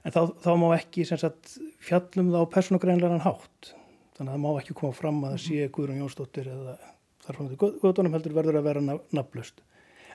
en 0.08 0.16
þá, 0.16 0.22
þá 0.42 0.50
má 0.58 0.70
ekki 0.74 1.06
sagt, 1.06 1.60
fjallum 1.86 2.32
það 2.34 2.48
á 2.50 2.54
persónugreinlegan 2.56 3.22
hátt. 3.28 3.76
Þannig 4.18 4.32
að 4.32 4.34
það 4.34 4.44
má 4.44 4.50
ekki 4.64 4.78
koma 4.80 4.98
fram 4.98 5.22
að 5.22 5.36
það 5.36 5.44
sé 5.46 5.68
Guðrún 5.76 6.02
Jónsdóttir 6.02 6.50
eða 6.50 6.76
þar 7.24 7.38
frá 7.38 7.46
því 7.46 7.60
Guðdónum 7.84 8.18
heldur 8.18 8.36
verður 8.40 8.60
að 8.60 8.68
vera 8.72 8.98
nafnlust 9.14 9.62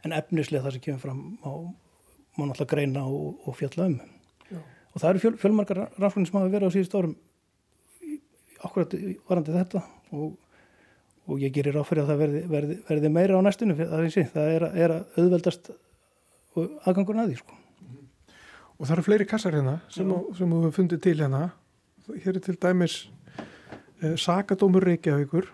en 0.05 0.13
efnislega 0.17 0.67
það 0.67 0.77
sem 0.77 0.85
kemur 0.89 1.05
fram 1.05 1.21
má, 1.39 1.53
má 2.35 2.47
náttúrulega 2.47 2.71
greina 2.71 3.05
og, 3.07 3.39
og 3.47 3.57
fjalla 3.59 3.89
um. 3.91 4.01
Já. 4.51 4.59
og 4.93 5.01
það 5.01 5.11
eru 5.11 5.23
fjöl, 5.23 5.37
fjölmarkar 5.43 5.81
rannsóknir 5.99 6.29
sem 6.31 6.39
hafa 6.39 6.53
verið 6.53 6.71
á 6.71 6.75
síðust 6.75 6.97
árum 6.99 7.15
akkurat 8.65 8.95
varandi 9.29 9.55
þetta. 9.55 9.83
Og, 10.15 10.37
og 11.25 11.41
ég 11.41 11.53
gerir 11.55 11.79
áfyrir 11.81 12.05
að 12.05 12.13
það 12.13 12.23
verði, 12.23 12.45
verði, 12.53 12.79
verði 12.89 13.11
meira 13.13 13.41
á 13.41 13.47
næstunum 13.47 13.79
það, 13.81 14.07
það 14.35 14.55
er, 14.55 14.67
er 14.85 14.95
að 14.95 15.19
auðveldast 15.21 15.71
aðgangurinn 16.85 17.25
að 17.25 17.33
því 17.33 17.41
sko. 17.41 17.61
Og 18.75 18.87
það 18.87 18.97
eru 18.97 19.05
fleiri 19.07 19.29
kassar 19.31 19.57
hérna 19.57 19.77
sem, 19.93 20.09
á, 20.11 20.19
sem 20.37 20.51
þú 20.51 20.63
hefur 20.65 20.79
fundið 20.79 21.05
til 21.05 21.17
hérna. 21.21 21.45
Hér 22.25 22.39
er 22.39 22.43
til 22.45 22.57
dæmis 22.61 22.97
eh, 24.03 24.17
Sakadómur 24.21 24.85
Reykjavíkur. 24.85 25.49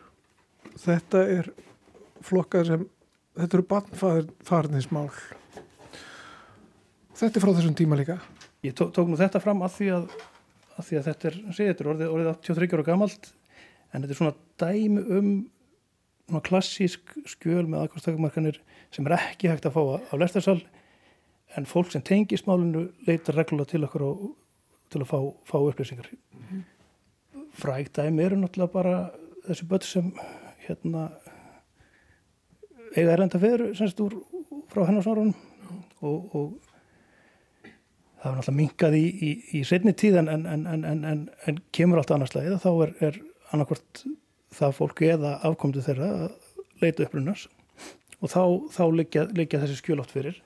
Þetta 0.80 1.26
er 1.38 1.50
flokkað 2.24 2.72
sem 2.72 2.88
þetta 3.38 3.58
eru 3.58 3.68
barnfarnismál 3.70 5.10
þetta 7.20 7.38
er 7.38 7.44
frá 7.44 7.52
þessum 7.52 7.76
tíma 7.78 7.98
líka 8.00 8.18
Ég 8.64 8.74
tók, 8.76 8.92
tók 8.92 9.08
nú 9.08 9.16
þetta 9.16 9.40
fram 9.40 9.62
að 9.64 9.76
því 9.78 9.86
að, 9.96 10.10
að, 10.76 10.84
því 10.88 10.98
að 10.98 11.06
þetta 11.08 11.30
er, 11.30 11.38
segið, 11.56 11.70
þetta 11.70 11.84
er 11.84 11.92
orðið, 11.94 12.10
orðið 12.16 12.30
83 12.34 12.76
ára 12.76 12.86
gamalt 12.90 13.30
en 13.90 14.02
þetta 14.02 14.12
er 14.14 14.20
svona 14.20 14.34
dæmi 14.60 15.04
um 15.18 15.30
svona 16.30 16.42
klassísk 16.46 17.14
skjöl 17.28 17.64
með 17.66 17.84
aðkvæmstakamarkanir 17.84 18.60
sem 18.94 19.08
er 19.08 19.16
ekki 19.16 19.50
hægt 19.50 19.66
að 19.66 19.76
fá 19.76 19.82
á 19.98 20.14
lestarsal 20.20 20.60
en 21.58 21.66
fólk 21.66 21.90
sem 21.90 22.04
tengir 22.06 22.38
smálinu 22.38 22.86
leitar 23.08 23.38
reglulega 23.38 23.72
til 23.72 23.82
okkur 23.86 24.06
og, 24.06 24.20
til 24.92 25.02
að 25.02 25.10
fá, 25.10 25.18
fá 25.48 25.56
upplýsingar 25.58 26.10
mm 26.12 26.44
-hmm. 26.50 26.62
frægt 27.52 27.96
dæmi 27.96 28.22
eru 28.22 28.36
náttúrulega 28.36 28.72
bara 28.72 29.10
þessi 29.46 29.66
börn 29.66 29.82
sem 29.82 30.12
hérna 30.66 31.10
eiga 32.96 33.12
erlenda 33.12 33.38
feður 33.38 33.74
semst 33.74 34.00
úr 34.00 34.14
frá 34.70 34.86
hennarsvarunum 34.86 35.34
og, 36.00 36.34
og 36.34 36.69
það 38.20 38.26
var 38.26 38.36
náttúrulega 38.36 38.58
minkað 38.58 38.96
í, 38.98 39.04
í, 39.08 39.30
í 39.56 39.62
setni 39.64 39.94
tíð 39.96 40.18
en, 40.20 40.28
en, 40.28 40.66
en, 40.68 41.22
en 41.48 41.60
kemur 41.72 42.00
allt 42.00 42.12
annarslega 42.14 42.58
þá 42.60 42.70
er, 42.84 42.92
er 43.08 43.20
annarkvört 43.54 44.04
það 44.54 44.76
fólki 44.76 45.08
eða 45.14 45.38
afkomdu 45.46 45.82
þeirra 45.84 46.10
að 46.26 46.36
leita 46.82 47.06
upprunnas 47.06 47.46
og 48.20 48.28
þá, 48.28 48.42
þá 48.74 48.82
liggja 48.92 49.60
þessi 49.62 49.78
skjölátt 49.78 50.12
fyrir. 50.12 50.36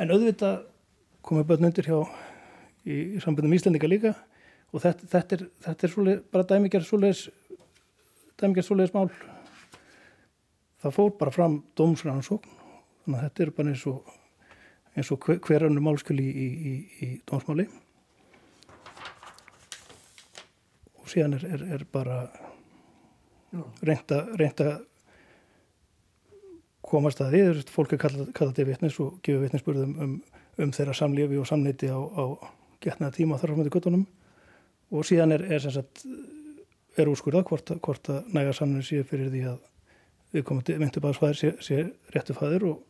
En 0.00 0.12
auðvitað 0.14 0.62
komið 1.26 1.48
börn 1.50 1.68
undir 1.68 1.88
hjá 1.88 1.98
í, 2.88 2.94
í 3.18 3.20
sambundum 3.20 3.52
Íslandika 3.56 3.90
líka 3.90 4.14
og 4.72 4.84
þetta, 4.84 5.08
þetta 5.12 5.36
er, 5.36 5.44
þetta 5.66 5.86
er 5.86 5.92
svoleið, 5.92 6.22
bara 6.32 6.48
dæmiger 6.48 6.86
svoleiðis 6.86 7.26
dæmiger 8.40 8.64
svoleiðis 8.64 8.94
mál. 8.94 9.10
Það 10.78 10.94
fór 10.94 11.12
bara 11.20 11.34
fram 11.34 11.60
dómsrannsókn 11.76 12.56
þannig 13.04 13.18
að 13.18 13.26
þetta 13.26 13.44
er 13.44 13.54
bara 13.58 13.74
eins 13.74 13.84
og 13.90 14.16
eins 14.98 15.12
og 15.14 15.22
hverjarnu 15.22 15.82
málskjöli 15.82 16.26
í, 16.26 16.48
í, 16.48 16.74
í 17.06 17.08
dómsmáli. 17.28 17.68
Og 20.98 21.10
síðan 21.12 21.38
er, 21.38 21.46
er, 21.54 21.64
er 21.78 21.86
bara 21.92 22.20
reynda 23.86 24.24
reynda 24.36 24.72
komast 26.88 27.20
að 27.20 27.34
því, 27.34 27.42
fólk 27.72 27.94
er 27.94 28.00
kallað, 28.02 28.30
kallað 28.36 28.56
til 28.56 28.66
vittnis 28.68 28.98
og 29.04 29.18
gefur 29.24 29.44
vittnisspurðum 29.44 29.94
um, 30.04 30.14
um 30.58 30.72
þeirra 30.74 30.96
samlífi 30.96 31.38
og 31.40 31.48
samniti 31.48 31.90
á, 31.92 32.00
á 32.00 32.24
getnaða 32.84 33.16
tíma 33.18 33.38
þar 33.40 33.52
á 33.52 33.56
mjöndi 33.58 33.72
guttunum 33.74 34.04
og 34.94 35.04
síðan 35.04 35.34
er, 35.36 35.44
er, 35.52 35.64
sagt, 35.72 36.04
er 36.96 37.10
úrskurða 37.10 37.44
hvort, 37.48 37.74
hvort 37.84 38.12
að 38.12 38.30
næga 38.36 38.54
samnum 38.56 38.84
sé 38.84 39.02
fyrir 39.08 39.28
því 39.32 39.42
að 39.52 39.58
við 40.32 40.46
komum 40.48 40.64
til 40.64 40.78
myndubáðsfæðir 40.80 41.40
sé, 41.40 41.52
sé 41.64 41.82
réttu 42.14 42.36
fæðir 42.36 42.68
og, 42.70 42.80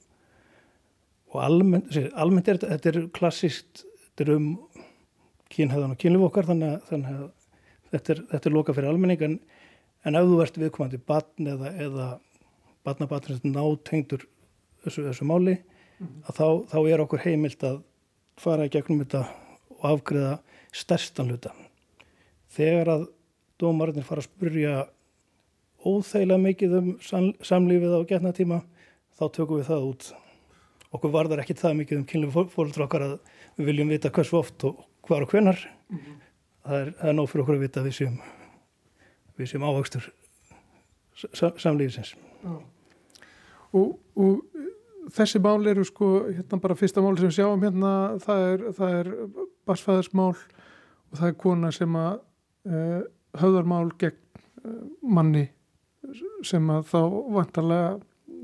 og 1.32 1.40
almennt, 1.44 1.96
almennt 2.16 2.48
er 2.48 2.60
þetta 2.62 2.92
er 2.92 3.00
klassist, 3.14 3.84
þetta 4.06 4.24
er 4.24 4.34
um 4.36 4.46
kynhæðan 5.52 5.94
og 5.94 6.00
kynlif 6.00 6.24
okkar 6.28 6.48
þannig 6.48 6.86
þannig 6.88 7.18
að 7.18 7.28
þetta, 7.92 8.14
er, 8.14 8.22
þetta 8.32 8.50
er 8.50 8.54
loka 8.54 8.76
fyrir 8.76 8.92
almenning. 8.92 9.24
En, 9.24 9.38
en 10.08 10.18
ef 10.18 10.28
þú 10.28 10.40
ert 10.44 10.60
viðkomandi 10.62 11.00
batn 11.08 11.50
eða, 11.54 11.72
eða 11.86 12.08
batnabatn 12.86 13.38
sem 13.38 13.52
nátengdur 13.52 14.24
þessu, 14.84 15.04
þessu 15.08 15.28
máli 15.28 15.56
mm 15.58 16.06
-hmm. 16.06 16.20
að 16.28 16.38
þá, 16.40 16.48
þá 16.72 16.78
er 16.92 17.04
okkur 17.04 17.24
heimilt 17.24 17.64
að 17.64 17.80
fara 18.38 18.68
í 18.68 18.72
gegnum 18.72 19.02
þetta 19.04 19.26
og 19.78 19.84
afgriða 19.92 20.38
stærstan 20.72 21.32
hluta. 21.32 21.52
Þegar 22.48 22.88
að 22.94 23.08
dómarinn 23.60 24.06
fara 24.06 24.22
að 24.22 24.30
spurja 24.30 24.86
óþægilega 25.84 26.42
mikið 26.42 26.78
um 26.78 26.88
samlífið 27.42 27.94
á 27.94 28.00
getnatíma 28.08 28.62
þá 29.18 29.24
tökum 29.34 29.58
við 29.60 29.68
það 29.70 29.86
út 29.90 30.08
okkur 30.94 31.12
varðar 31.12 31.42
ekki 31.42 31.56
það 31.58 31.76
mikið 31.82 32.00
um 32.00 32.06
kynlegu 32.08 32.46
fólk 32.52 32.80
okkar 32.84 33.04
að 33.04 33.18
við 33.58 33.70
viljum 33.72 33.92
vita 33.92 34.12
hversu 34.14 34.38
oft 34.38 34.64
og 34.64 34.84
hvar 35.08 35.24
og 35.26 35.32
hvenar 35.32 35.58
mm 35.88 35.98
-hmm. 35.98 36.16
það 36.64 36.80
er, 36.80 36.94
er 37.02 37.12
nóg 37.12 37.28
fyrir 37.28 37.42
okkur 37.42 37.58
að 37.58 37.64
vita 37.66 37.84
við 37.84 37.98
séum 37.98 38.18
við 39.38 39.50
séum 39.52 39.68
ávakstur 39.68 40.12
samlífisins 41.58 42.14
ah. 42.44 42.60
og, 43.72 43.98
og 44.16 44.44
þessi 45.14 45.40
mál 45.42 45.66
eru 45.66 45.84
sko 45.84 46.08
hérna 46.28 46.60
bara 46.60 46.76
fyrsta 46.78 47.02
mál 47.02 47.18
sem 47.18 47.30
sjáum 47.30 47.62
hérna 47.62 48.18
það 48.22 48.44
er, 48.52 48.64
það 48.72 48.96
er 49.00 49.12
basfæðarsmál 49.66 50.34
og 50.34 51.18
það 51.18 51.28
er 51.28 51.38
kona 51.42 51.72
sem 51.72 51.96
að 51.96 52.20
uh, 52.68 53.00
höfðarmál 53.40 53.88
gegn 53.98 54.18
uh, 54.64 54.82
manni 55.02 55.48
sem 56.46 56.70
að 56.70 56.86
þá 56.92 57.00
vantarlega 57.34 57.98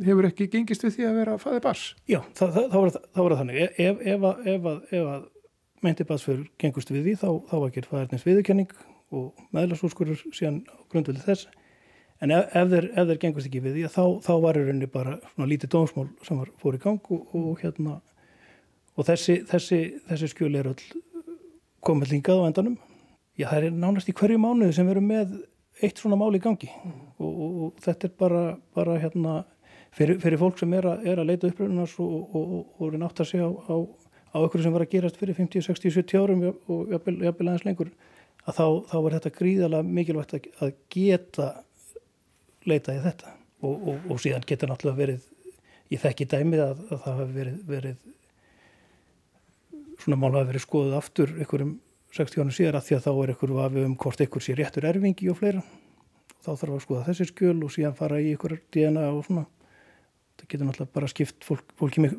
hefur 0.05 0.29
ekki 0.29 0.49
gengist 0.53 0.85
við 0.87 0.97
því 0.97 1.07
að 1.09 1.19
vera 1.21 1.37
fæði 1.43 1.61
bars. 1.65 1.85
Já, 2.11 2.21
það, 2.37 2.57
það, 2.57 2.99
þá 3.15 3.21
var 3.21 3.35
það 3.35 3.41
þannig. 3.43 3.59
E, 3.61 3.89
ef, 3.89 4.03
ef, 4.15 4.27
ef, 4.55 4.69
ef 4.91 5.11
að 5.15 5.27
meinti 5.85 6.07
basfjörur 6.09 6.47
gengust 6.61 6.93
við 6.93 7.09
því 7.09 7.15
þá, 7.21 7.29
þá 7.51 7.55
var 7.59 7.69
ekki 7.69 7.85
fæðarnins 7.89 8.27
viðurkenning 8.27 8.73
og 9.15 9.45
meðlagsúrskurur 9.55 10.25
síðan 10.31 10.63
á 10.67 10.77
grundvöldi 10.93 11.25
þess. 11.25 11.47
En 12.23 12.33
ef 12.33 12.71
þeir, 12.73 12.89
þeir 12.95 13.21
gengust 13.21 13.49
ekki 13.51 13.63
við 13.65 13.79
því 13.79 13.89
þá, 13.93 14.05
þá 14.25 14.35
var 14.45 14.59
í 14.59 14.65
rauninni 14.65 14.91
bara 14.91 15.17
svona 15.35 15.49
lítið 15.51 15.73
dómsmál 15.75 16.07
sem 16.25 16.41
var 16.41 16.53
fór 16.63 16.79
í 16.79 16.83
gang 16.83 17.11
og, 17.13 17.35
og 17.37 17.59
hérna 17.61 17.99
og 18.95 19.09
þessi, 19.09 19.41
þessi, 19.51 19.81
þessi 20.09 20.31
skjöl 20.31 20.55
er 20.61 20.71
öll 20.71 21.03
komið 21.85 22.15
lingað 22.15 22.41
á 22.41 22.49
endanum. 22.49 22.79
Já, 23.35 23.49
það 23.51 23.67
er 23.67 23.77
nánast 23.83 24.09
í 24.09 24.15
hverju 24.17 24.39
mánuði 24.41 24.77
sem 24.77 24.89
veru 24.89 25.03
með 25.05 25.35
eitt 25.83 25.99
svona 25.99 26.17
mál 26.19 26.31
í 26.37 26.41
gangi 26.43 26.69
mm. 26.71 27.01
og, 27.19 27.31
og, 27.33 27.55
og 27.67 27.83
þetta 27.83 28.09
er 28.09 28.15
bara, 28.21 28.43
bara 28.77 28.95
hérna, 29.03 29.41
fyrir, 29.95 30.19
fyrir 30.23 30.41
fólk 30.41 30.59
sem 30.61 30.73
er 30.77 30.89
að, 30.91 31.05
er 31.11 31.21
að 31.21 31.31
leita 31.31 31.51
uppröðunars 31.51 31.95
og, 32.03 32.35
og 32.79 32.91
reyna 32.93 33.09
átt 33.09 33.23
að 33.25 33.31
segja 33.31 33.47
á, 33.51 33.77
á, 33.79 34.37
okkur 34.43 34.65
sem 34.65 34.75
var 34.75 34.85
að 34.87 34.93
gerast 34.97 35.21
fyrir 35.21 35.39
50, 35.39 35.67
60, 35.69 35.95
70 36.01 36.23
árum 36.23 36.43
og 36.51 36.91
jafnvel 36.95 37.49
aðeins 37.49 37.67
lengur 37.69 37.93
að 38.45 38.59
þá, 38.59 38.67
þá 38.91 38.97
var 39.07 39.17
þetta 39.19 39.37
gríðalega 39.39 39.95
mikilvægt 40.01 40.35
að, 40.37 40.51
að 40.61 40.75
geta 40.93 41.49
leita 42.69 42.97
í 42.97 43.01
þetta. 43.05 43.39
Og 43.65 44.19
síðan 44.21 44.45
getur 44.45 44.69
náttúrulega 44.69 45.01
verið 45.01 45.31
í 45.93 46.01
þekki 46.01 46.27
dæmið 46.29 46.61
að, 46.65 46.83
að 46.91 46.99
það 47.05 47.19
hafi 47.21 47.35
verið, 47.39 47.57
verið 47.71 47.97
svona 50.03 50.19
mál 50.21 50.35
hafi 50.35 50.51
verið 50.51 50.65
skoðuð 50.67 50.99
aftur 50.99 51.33
ykkurum 51.45 51.73
60 52.15 52.45
ánum 52.45 52.55
síðar 52.55 52.79
að 52.79 52.87
því 52.89 52.97
að 52.97 53.07
þá 53.07 53.13
er 53.15 53.33
ykkur 53.33 53.55
vafið 53.57 53.89
um 53.89 53.97
hvort 54.05 54.21
ykkur 54.23 54.45
sé 54.45 54.55
réttur 54.59 54.87
erfingi 54.87 55.31
og 55.33 55.39
fleira. 55.41 55.65
Þá 56.45 56.51
þarf 56.61 56.75
að 56.77 56.85
skoða 56.85 57.07
þessi 57.09 57.27
skjöl 57.31 57.57
og 57.65 57.73
síðan 57.73 57.97
fara 57.99 58.21
í 58.21 58.35
ykkur 58.35 58.59
DNA 58.75 59.07
og 59.09 59.25
svona 59.27 59.47
það 60.41 60.49
getur 60.51 60.69
náttúrulega 60.69 60.97
bara 60.99 61.11
skipt 61.11 61.47
fólk, 61.47 61.75
fólki 61.79 62.05
mik 62.05 62.17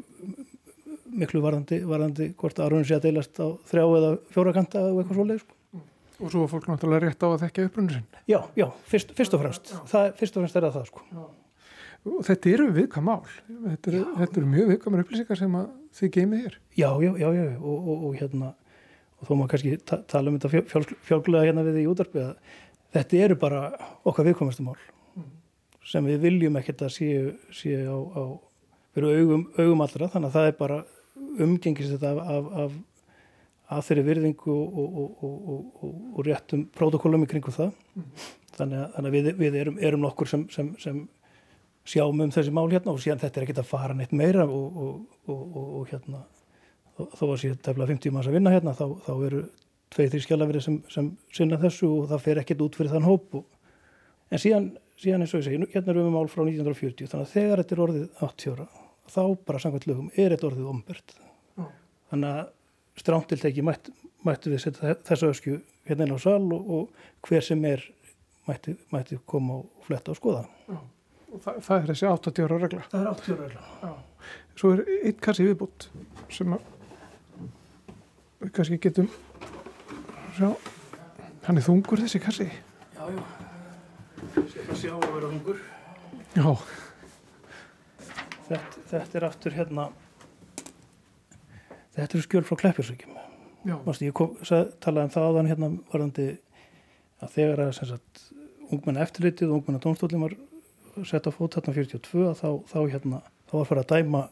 miklu 1.16 1.42
varðandi, 1.44 1.80
varðandi 1.88 2.30
hvort 2.40 2.60
aðrunum 2.60 2.88
sé 2.88 2.98
að 2.98 3.08
deilast 3.08 3.40
á 3.40 3.48
þrjá 3.70 3.84
eða 3.86 4.12
fjórakanta 4.34 4.84
og 4.90 5.00
eitthvað 5.02 5.20
svolítið 5.20 5.42
sko. 5.44 5.82
Og 6.16 6.32
svo 6.32 6.44
er 6.46 6.52
fólk 6.52 6.68
náttúrulega 6.72 7.10
rétt 7.10 7.24
á 7.24 7.28
að 7.28 7.42
þekka 7.44 7.66
upprunni 7.70 7.96
sinn. 7.98 8.06
Já, 8.32 8.38
já, 8.56 8.68
fyrst, 8.92 9.12
fyrst 9.18 9.36
og 9.36 9.42
fremst. 9.44 9.74
Það, 9.92 10.12
fyrst 10.20 10.38
og 10.38 10.44
fremst 10.44 10.60
er 10.60 10.68
það 10.68 10.78
það 10.78 10.90
sko. 10.92 11.26
Og 12.06 12.20
þetta 12.28 12.52
eru 12.54 12.68
viðkvæm 12.76 13.08
mál. 13.10 13.32
Þetta 13.50 13.92
eru, 13.92 14.04
þetta 14.22 14.40
eru 14.42 14.52
mjög 14.52 14.70
viðkvæmur 14.72 15.04
upplýsingar 15.04 15.42
sem 15.42 15.58
þið 16.00 16.14
geymið 16.16 16.46
hér. 16.46 16.60
Já, 16.78 16.90
já, 17.04 17.12
já, 17.20 17.28
já 17.36 17.46
og, 17.58 17.76
og, 17.76 18.06
og 18.10 18.20
hérna 18.20 18.52
og 19.16 19.28
þó 19.28 19.34
maður 19.36 19.52
kannski 19.56 19.78
ta 19.88 20.00
tala 20.12 20.32
um 20.32 20.40
þetta 20.40 20.88
fjálglega 21.08 21.50
hérna 21.50 21.66
við 21.66 21.82
í 21.82 21.88
útarpi 21.90 22.22
að 22.22 22.36
þetta 22.96 23.24
eru 23.26 23.40
bara 23.40 23.62
okkar 24.08 24.30
viðkomastum 24.30 24.70
mál. 24.70 24.80
Sem 25.86 26.06
við 26.10 26.22
viljum 26.26 26.60
ekkert 26.60 26.86
að 26.88 26.94
séu, 26.96 27.32
séu 27.54 27.86
á, 27.86 27.98
á 27.98 28.24
veru 28.96 29.12
augum, 29.14 29.48
augum 29.60 29.84
allra 29.86 30.10
þannig 30.12 30.30
að 30.30 30.38
það 30.38 30.50
er 30.50 30.60
bara 30.60 30.80
umgengist 31.46 31.96
þetta 31.96 32.14
af, 32.14 32.22
af, 32.36 32.48
af, 32.64 32.78
af 33.78 33.90
þeirri 33.90 34.06
virðingu 34.10 34.56
og, 34.56 34.80
og, 34.94 35.26
og, 35.28 35.84
og 36.16 36.24
réttum 36.26 36.66
prótokollum 36.76 37.26
í 37.26 37.30
kringu 37.30 37.54
það 37.54 37.74
mm. 37.74 38.08
þannig 38.56 38.82
að, 38.82 38.88
þannig 38.96 39.10
að 39.10 39.18
við, 39.18 39.30
við 39.42 39.60
erum, 39.62 39.82
erum 39.90 40.06
nokkur 40.06 40.32
sem, 40.32 40.48
sem, 40.54 40.72
sem 40.82 41.04
sjáum 41.86 42.24
um 42.24 42.32
þessi 42.34 42.54
mál 42.56 42.70
hérna 42.72 42.94
og 42.96 43.04
síðan 43.04 43.22
þetta 43.22 43.42
er 43.42 43.46
ekkit 43.46 43.62
að 43.62 43.70
fara 43.70 43.98
neitt 43.98 44.16
meira 44.16 44.48
og, 44.48 45.04
hérna 45.92 46.24
þó 46.96 47.28
að 47.28 47.40
síðan 47.44 47.62
tefla 47.66 47.90
50 47.90 48.16
manns 48.16 48.30
að 48.32 48.38
vinna 48.38 48.54
hérna 48.54 48.74
þá, 48.78 48.86
þá 49.06 49.14
eru 49.28 49.44
tveið 49.94 50.14
því 50.14 50.22
skjálafrið 50.24 50.64
sem, 50.64 50.80
sem 50.92 51.12
sinna 51.36 51.60
þessu 51.62 51.90
og 51.92 52.10
það 52.12 52.24
fer 52.24 52.42
ekkit 52.42 52.64
út 52.66 52.78
fyrir 52.80 52.94
þann 52.96 53.08
hóp 53.08 53.36
en 53.36 54.42
síðan, 54.42 54.70
síðan 55.02 55.26
eins 55.26 55.36
og 55.36 55.42
ég 55.42 55.48
segi, 55.50 55.70
hérna 55.74 55.94
erum 55.94 56.10
við 56.10 56.16
mál 56.16 56.32
frá 56.32 56.44
1940 56.46 57.12
þannig 57.12 57.26
að 57.26 57.34
þegar 57.36 57.62
þetta 57.62 57.76
er 57.76 57.84
orðið 57.86 58.06
80 58.30 58.56
ára 58.56 58.68
þá 59.16 59.24
bara 59.46 59.62
samkvæmt 59.62 59.88
lögum 59.90 60.12
er 60.16 60.34
þetta 60.34 60.50
orðið 60.50 60.72
ombert 60.72 61.16
þannig 62.12 62.30
að 62.32 62.54
strántilteki 62.96 63.64
mætt, 63.66 63.90
mættu 64.26 64.52
við 64.54 64.64
setja 64.64 64.96
þessu 65.06 65.32
öskju 65.34 65.60
hérna 65.90 66.08
inn 66.08 66.16
á 66.16 66.20
sal 66.22 66.42
og, 66.56 66.70
og 66.78 67.28
hver 67.28 67.44
sem 67.44 67.64
er 67.68 67.84
mætti, 68.48 68.76
mætti 68.94 69.20
koma 69.26 69.60
og 69.62 69.88
fletta 69.88 70.14
og 70.14 70.20
skoða. 70.20 70.46
Já. 70.70 70.80
Og 71.36 71.44
það, 71.44 71.60
það 71.68 71.78
er 71.78 71.92
þessi 71.92 72.10
80 72.12 72.46
ára 72.48 72.60
regla? 72.64 72.86
Það 72.92 73.02
er 73.02 73.12
80 73.12 73.36
ára 73.36 73.48
regla. 73.50 73.66
Já. 73.82 74.36
Svo 74.56 74.72
er 74.74 74.84
einn 74.96 75.22
kassi 75.28 75.48
viðbútt 75.50 75.90
sem 76.34 76.56
að 76.56 76.72
við 78.42 78.54
kannski 78.56 78.82
getum 78.86 79.10
sjá, 80.38 80.52
hann 81.48 81.60
er 81.60 81.66
þungur 81.66 82.06
þessi 82.06 82.24
kassi. 82.24 82.48
Já, 82.96 83.10
já. 83.12 83.35
Sér 84.76 84.90
sjá 84.90 84.96
að 85.00 85.14
vera 85.14 85.28
þungur. 85.32 85.60
Já. 86.36 86.48
Þetta, 88.46 88.82
þetta 88.90 89.16
er 89.16 89.26
aftur 89.26 89.54
hérna 89.56 89.86
þetta 91.96 92.18
eru 92.18 92.24
skjöl 92.26 92.42
frá 92.44 92.58
Kleppjarsvíkjum. 92.60 93.14
Já. 93.66 93.78
Mástu, 93.86 94.10
ég 94.10 94.16
kom, 94.20 94.34
talaði 94.84 95.06
um 95.08 95.14
það 95.14 95.30
áðan 95.30 95.50
hérna 95.54 95.70
varðandi 95.94 96.28
að 97.24 97.32
þegar 97.38 97.64
að 97.70 97.72
sagt, 97.80 98.26
ungmenna 98.68 99.06
eftirlitið 99.06 99.48
og 99.48 99.62
ungmenna 99.62 99.82
dómstólinn 99.86 100.26
var 100.26 100.36
sett 101.08 101.24
á 101.24 101.32
fót 101.32 101.56
hérna 101.56 101.78
42 101.80 102.36
þá, 102.36 102.48
þá 102.68 102.78
hérna 102.84 103.24
þá 103.48 103.56
var 103.56 103.72
fyrir 103.72 103.84
að 103.86 103.90
dæma 103.96 104.26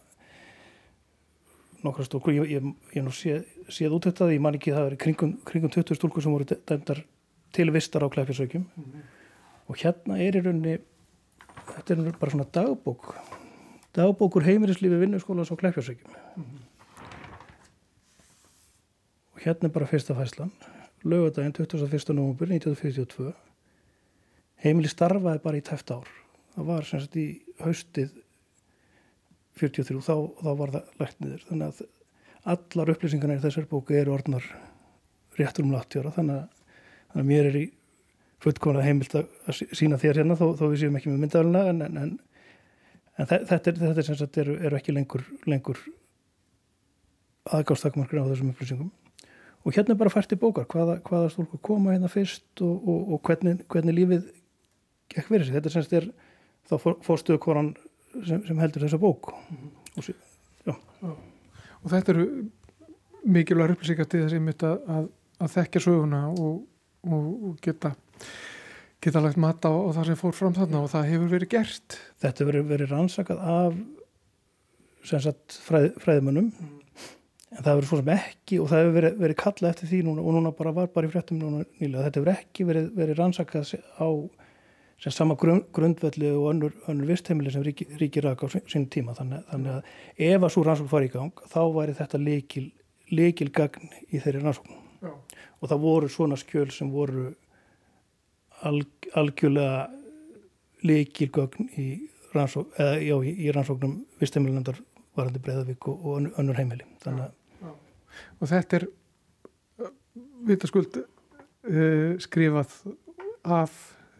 nokkra 1.87 2.09
stúlkur 2.09 2.35
ég, 2.35 2.51
ég, 2.57 2.69
ég 2.99 3.07
nú 3.07 3.15
séð, 3.15 3.47
séð 3.71 3.95
út 3.95 4.11
þetta 4.11 4.31
ég 4.35 4.43
man 4.43 4.59
ekki 4.59 4.75
það 4.75 4.91
er 4.91 4.99
kringum, 5.07 5.37
kringum 5.47 5.71
20 5.71 5.99
stúlkur 5.99 6.23
sem 6.23 6.35
voru 6.35 6.47
dæmdar 6.51 7.05
til 7.55 7.71
vistar 7.71 8.03
á 8.03 8.11
klæfisaukjum 8.11 8.67
mm 8.67 8.83
-hmm. 8.83 9.11
Og 9.67 9.79
hérna 9.79 10.19
er 10.19 10.37
í 10.37 10.43
rauninni 10.43 10.77
þetta 11.69 11.95
er 11.95 12.19
bara 12.19 12.33
svona 12.33 12.49
dagbók. 12.53 13.13
Dagbókur 13.93 14.45
heimirislífi 14.45 14.99
vinnuskóla 14.99 15.45
á 15.45 15.55
klæfisaukjum 15.55 16.11
mm 16.11 16.43
-hmm. 16.43 16.61
og 19.33 19.39
hérna 19.45 19.67
er 19.67 19.73
bara 19.73 19.85
fyrsta 19.85 20.13
fæslan 20.13 20.51
lögadaginn 21.03 21.53
21. 21.53 22.13
november 22.15 22.47
1942 22.47 23.33
heimili 24.63 24.87
starfaði 24.87 25.39
bara 25.43 25.57
í 25.57 25.61
tæft 25.61 25.91
ár. 25.91 26.07
Það 26.55 26.65
var 26.65 26.83
sem 26.83 26.99
sagt 26.99 27.15
í 27.15 27.41
haustið 27.59 28.09
43 29.59 30.01
þá, 30.01 30.15
þá 30.43 30.51
var 30.57 30.69
það 30.71 30.83
lægt 30.99 31.19
niður. 31.19 31.45
Þannig 31.49 31.67
að 31.67 31.81
allar 32.53 32.93
upplýsingarna 32.93 33.37
í 33.37 33.43
þessar 33.43 33.67
bóku 33.69 33.95
eru 33.97 34.13
orðnar 34.15 34.47
réttur 35.37 35.65
um 35.65 35.75
80 35.75 36.03
ára 36.03 36.13
þannig 36.17 36.39
að, 36.39 36.47
þannig 37.11 37.23
að 37.23 37.31
mér 37.31 37.49
er 37.49 37.59
í 37.59 37.65
fullkomlega 38.43 38.87
heimilt 38.87 39.15
að 39.17 39.61
sína 39.75 39.99
þér 40.01 40.21
hérna 40.21 40.37
þó, 40.39 40.45
þó 40.59 40.65
við 40.67 40.79
séum 40.83 40.97
ekki 40.99 41.11
með 41.11 41.23
myndalina 41.23 41.63
en, 41.71 41.81
en, 41.85 41.99
en, 42.01 42.13
en 43.17 43.29
þetta, 43.29 43.71
þetta 43.71 43.93
er 43.93 44.07
sem 44.09 44.19
sagt 44.19 44.39
eru, 44.43 44.57
eru 44.59 44.79
ekki 44.79 44.95
lengur, 44.95 45.23
lengur 45.49 45.79
aðgáðstakmarkir 47.53 48.23
á 48.23 48.29
þessum 48.31 48.51
upplýsingum 48.53 48.91
og 49.63 49.75
hérna 49.75 49.95
er 49.95 49.99
bara 49.99 50.11
fært 50.11 50.35
í 50.35 50.39
bókar 50.39 50.67
hvaða, 50.71 50.97
hvaða 51.07 51.31
stúlku 51.31 51.59
koma 51.63 51.95
hérna 51.95 52.11
fyrst 52.11 52.63
og, 52.63 52.75
og, 52.83 53.13
og 53.15 53.23
hvernig, 53.27 53.63
hvernig 53.71 53.97
lífið 53.99 54.27
gekk 55.13 55.29
fyrir 55.29 55.47
sig, 55.47 55.55
þetta 55.57 55.71
er 55.71 55.75
semst 55.77 55.97
er 55.99 56.09
þá 56.67 56.75
fórstuðu 57.05 57.41
koran 57.43 57.71
sem, 58.27 58.43
sem 58.47 58.59
heldur 58.59 58.85
þessa 58.85 58.99
bók 59.01 59.31
-hmm. 59.31 59.71
og, 59.97 60.09
já. 60.67 60.75
og 61.83 61.91
þetta 61.91 62.15
eru 62.15 62.27
mikilvæg 63.23 63.75
upplýsingar 63.75 64.09
til 64.11 64.25
þess 64.25 64.63
að, 64.67 64.79
að, 64.97 65.09
að 65.39 65.53
þekkja 65.57 65.83
söguna 65.87 66.25
og 66.33 67.59
geta 67.63 67.93
geta 69.03 69.23
lagt 69.23 69.41
mat 69.41 69.65
á, 69.67 69.71
á 69.71 69.89
það 69.97 70.11
sem 70.11 70.21
fór 70.21 70.37
fram 70.37 70.55
þarna 70.55 70.85
og 70.85 70.93
það 70.93 71.09
hefur 71.11 71.33
verið 71.33 71.53
gert. 71.57 71.97
Þetta 72.23 72.45
hefur 72.45 72.69
verið 72.71 72.93
rannsakað 72.93 73.43
af 73.57 73.81
fræð, 75.03 75.91
fræðmönnum 75.99 76.53
mm 76.53 76.79
en 77.53 77.61
það 77.61 77.75
hefur 77.75 77.87
svo 77.89 77.99
sem 77.99 78.11
ekki 78.13 78.59
og 78.61 78.69
það 78.69 78.81
hefur 78.81 78.95
verið, 78.97 79.17
verið 79.23 79.39
kalla 79.41 79.71
eftir 79.73 79.89
því 79.89 79.99
núna 80.07 80.23
og 80.23 80.35
núna 80.35 80.53
bara 80.57 80.73
var 80.73 80.89
bara 80.93 81.09
í 81.09 81.11
fréttum 81.13 81.41
núna 81.41 81.65
nýlega 81.81 82.07
þetta 82.07 82.21
hefur 82.21 82.31
ekki 82.33 82.67
verið, 82.69 82.87
verið 82.97 83.19
rannsakað 83.19 83.73
á 84.01 84.07
sem 85.03 85.13
sama 85.13 85.35
grund, 85.39 85.65
grundvelli 85.75 86.29
og 86.31 86.47
önnur, 86.53 86.73
önnur 86.87 87.09
vistheimili 87.11 87.51
sem 87.51 87.63
ríki, 87.65 87.89
ríki 87.99 88.21
rak 88.23 88.45
á 88.45 88.47
sín 88.71 88.85
tíma. 88.87 89.11
Þannig, 89.17 89.41
þannig 89.49 89.73
að 89.73 90.29
ef 90.29 90.45
að 90.45 90.53
svo 90.53 90.63
rannsókn 90.63 90.91
fari 90.93 91.09
í 91.09 91.11
gang 91.11 91.41
þá 91.51 91.59
væri 91.75 91.95
þetta 91.97 92.21
leikil, 92.21 92.63
leikil 93.11 93.49
gagn 93.51 93.89
í 94.07 94.21
þeirri 94.23 94.43
rannsókn. 94.45 94.79
Og 95.59 95.67
það 95.67 95.83
voru 95.83 96.11
svona 96.13 96.37
skjöl 96.39 96.69
sem 96.71 96.93
voru 96.93 97.33
alg, 98.69 99.11
algjörlega 99.19 99.85
leikil 100.83 101.29
gagn 101.33 101.69
í 101.79 101.87
rannsókn, 102.33 102.73
eða, 102.81 102.97
já, 103.03 103.15
í, 103.29 103.51
rannsóknum 103.53 103.99
vistheimilinandar 104.21 104.79
varandi 105.17 105.41
Breðavík 105.43 105.87
og, 105.91 106.05
og 106.09 106.39
önnur 106.41 106.57
heimili. 106.57 106.87
Þannig 107.03 107.29
að 107.29 107.39
og 108.39 108.49
þetta 108.49 108.79
er 108.79 108.87
vitaskuld 110.47 110.99
uh, 110.99 112.15
skrifað 112.21 112.73
af 113.43 113.73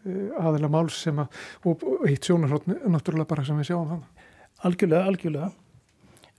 uh, 0.06 0.40
aðeila 0.40 0.70
máls 0.72 0.96
sem 1.04 1.20
að 1.22 1.42
og, 1.62 1.84
og 1.84 2.06
eitt 2.08 2.26
sjónarhótt 2.26 2.66
náttúrulega 2.70 3.30
bara 3.30 3.46
sem 3.46 3.60
við 3.60 3.70
sjáum 3.70 3.90
þannig. 3.92 4.24
Algjörlega, 4.64 5.10
algjörlega. 5.10 5.50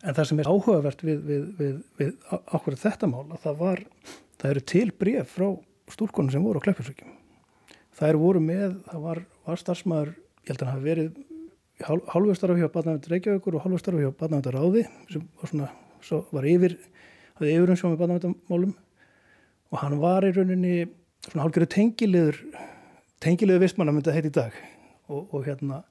En 0.06 0.16
það 0.18 0.30
sem 0.30 0.42
er 0.42 0.50
áhugavert 0.50 1.04
við, 1.06 1.22
við, 1.26 1.46
við, 1.60 1.76
við 2.00 2.10
ákveður 2.30 2.82
þetta 2.82 3.10
mál 3.10 3.26
að 3.26 3.46
það 3.46 3.62
var, 3.62 3.84
það 4.42 4.52
eru 4.52 4.66
til 4.74 4.88
bref 5.04 5.38
frá 5.38 5.48
stúrkonum 5.94 6.34
sem 6.34 6.46
voru 6.46 6.62
á 6.62 6.66
Kleppinsvíkjum 6.66 7.14
eru 8.12 8.22
voru 8.22 8.42
með, 8.44 8.76
það 8.90 9.08
var, 9.08 9.24
var 9.48 9.62
starfsmæður, 9.62 10.12
ég 10.44 10.52
held 10.52 10.60
að 10.60 10.66
það 10.66 10.74
hafi 10.74 10.90
verið 10.90 11.24
hálfustaraf 12.12 12.60
hjá 12.60 12.70
Badnavöndur 12.72 13.14
Reykjavíkur 13.16 13.58
og 13.58 13.66
hálfustaraf 13.66 14.04
hjá 14.04 14.12
Badnavöndur 14.20 14.56
Ráði 14.56 14.84
sem 15.12 15.24
var 15.42 15.52
svona, 15.52 15.70
svo 16.04 16.22
var 16.32 16.48
yfir 16.48 16.78
hafði 17.36 17.56
yfirum 17.58 17.80
sjá 17.80 17.88
með 17.90 18.02
barnavendamálum 18.02 18.76
og 19.72 19.82
hann 19.82 19.98
var 20.00 20.28
í 20.28 20.32
rauninni 20.36 20.76
svona 21.26 21.44
hálfgerðu 21.44 21.72
tengiliður 23.26 23.64
vissmann 23.64 23.92
að 23.92 23.98
mynda 23.98 24.16
heit 24.16 24.30
í 24.30 24.34
dag. 24.34 24.56
Og, 25.12 25.28
og 25.36 25.44
hérna 25.46 25.82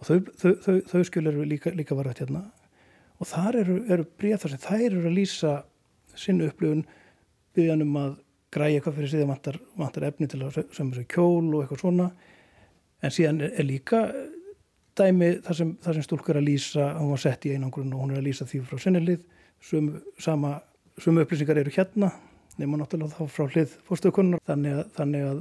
og 0.00 0.08
þau, 0.08 0.16
þau, 0.40 0.50
þau, 0.64 0.74
þau 0.90 1.04
skil 1.06 1.26
eru 1.28 1.44
líka, 1.46 1.72
líka 1.76 1.96
varðvægt 1.96 2.24
hérna. 2.24 2.46
Og 3.20 3.28
þar 3.28 3.60
eru, 3.62 3.76
eru 3.92 4.06
bregð 4.18 4.42
þar 4.44 4.54
sem 4.54 4.64
þær 4.64 4.86
eru 4.88 5.04
að 5.04 5.16
lýsa 5.18 5.54
sinnu 6.18 6.48
upplifun 6.50 6.86
byggjanum 7.56 7.98
að 8.00 8.18
græja 8.50 8.80
eitthvað 8.80 8.98
fyrir 8.98 9.12
síðan 9.14 9.32
vantar, 9.32 9.60
vantar 9.78 10.08
efni 10.10 10.28
til 10.30 10.42
að 10.44 10.60
sem 10.74 10.90
þessu 10.90 11.06
kjól 11.10 11.48
og 11.54 11.62
eitthvað 11.62 11.82
svona. 11.84 12.10
En 13.00 13.14
síðan 13.14 13.40
er, 13.46 13.54
er 13.60 13.66
líka 13.68 14.04
dæmi 14.98 15.30
þar 15.44 15.56
sem, 15.56 15.70
sem 15.84 16.02
stúlkur 16.04 16.34
er 16.36 16.42
að 16.42 16.48
lýsa 16.48 16.88
hún 16.98 17.12
var 17.14 17.22
sett 17.22 17.46
í 17.46 17.54
einangrun 17.54 17.92
og 17.94 18.04
hún 18.04 18.14
er 18.14 18.20
að 18.20 18.26
lýsa 18.28 18.46
því 18.48 18.62
frá 18.66 18.80
sinnilið 18.82 19.22
sumu, 19.60 21.22
upplýsingar 21.22 21.60
eru 21.60 21.72
hérna 21.74 22.10
nema 22.60 22.80
náttúrulega 22.80 23.16
þá 23.16 23.34
frá 23.34 23.46
hlið 23.54 23.76
fórstöðukunnar 23.88 24.42
þannig 24.48 24.82
þannig 24.96 25.26
að 25.28 25.38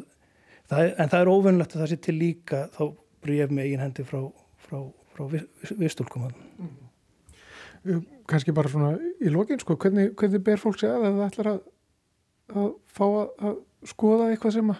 það 0.69 0.83
er, 0.83 0.93
en 0.93 1.11
það 1.11 1.23
er 1.23 1.31
óvinnlegt 1.33 1.75
að 1.75 1.83
það 1.83 1.91
sé 1.91 1.99
til 2.05 2.15
líka 2.19 2.61
þá 2.75 2.83
bríf 3.25 3.51
með 3.51 3.65
eigin 3.65 3.83
hendi 3.83 4.05
frá, 4.07 4.21
frá, 4.67 4.77
frá 5.15 5.25
vistúlkum 5.79 6.29
mm. 6.29 6.77
Kanski 8.29 8.51
bara 8.51 8.69
svona 8.69 8.97
í 9.23 9.31
lokin 9.31 9.59
sko, 9.61 9.77
hvernig, 9.79 10.11
hvernig 10.19 10.43
ber 10.45 10.59
fólk 10.59 10.81
segja 10.81 10.97
að 10.99 11.05
það 11.07 11.21
ætlar 11.29 11.51
að, 11.53 11.59
að 12.53 12.69
fá 12.89 13.05
að, 13.07 13.25
að 13.49 13.57
skoða 13.89 14.29
eitthvað 14.31 14.55
sem, 14.57 14.71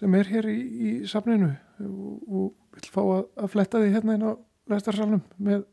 sem 0.00 0.18
er 0.18 0.32
hér 0.34 0.50
í, 0.50 0.58
í 0.58 0.90
safninu. 1.10 1.52
Og, 1.84 2.18
og 2.28 2.78
vil 2.78 2.90
fá 2.94 3.02
að 3.04 3.48
fletta 3.52 3.82
því 3.82 3.94
hérna 3.94 4.18
inn 4.18 4.28
á 4.28 4.32
vestarsalunum 4.68 5.24
með 5.38 5.64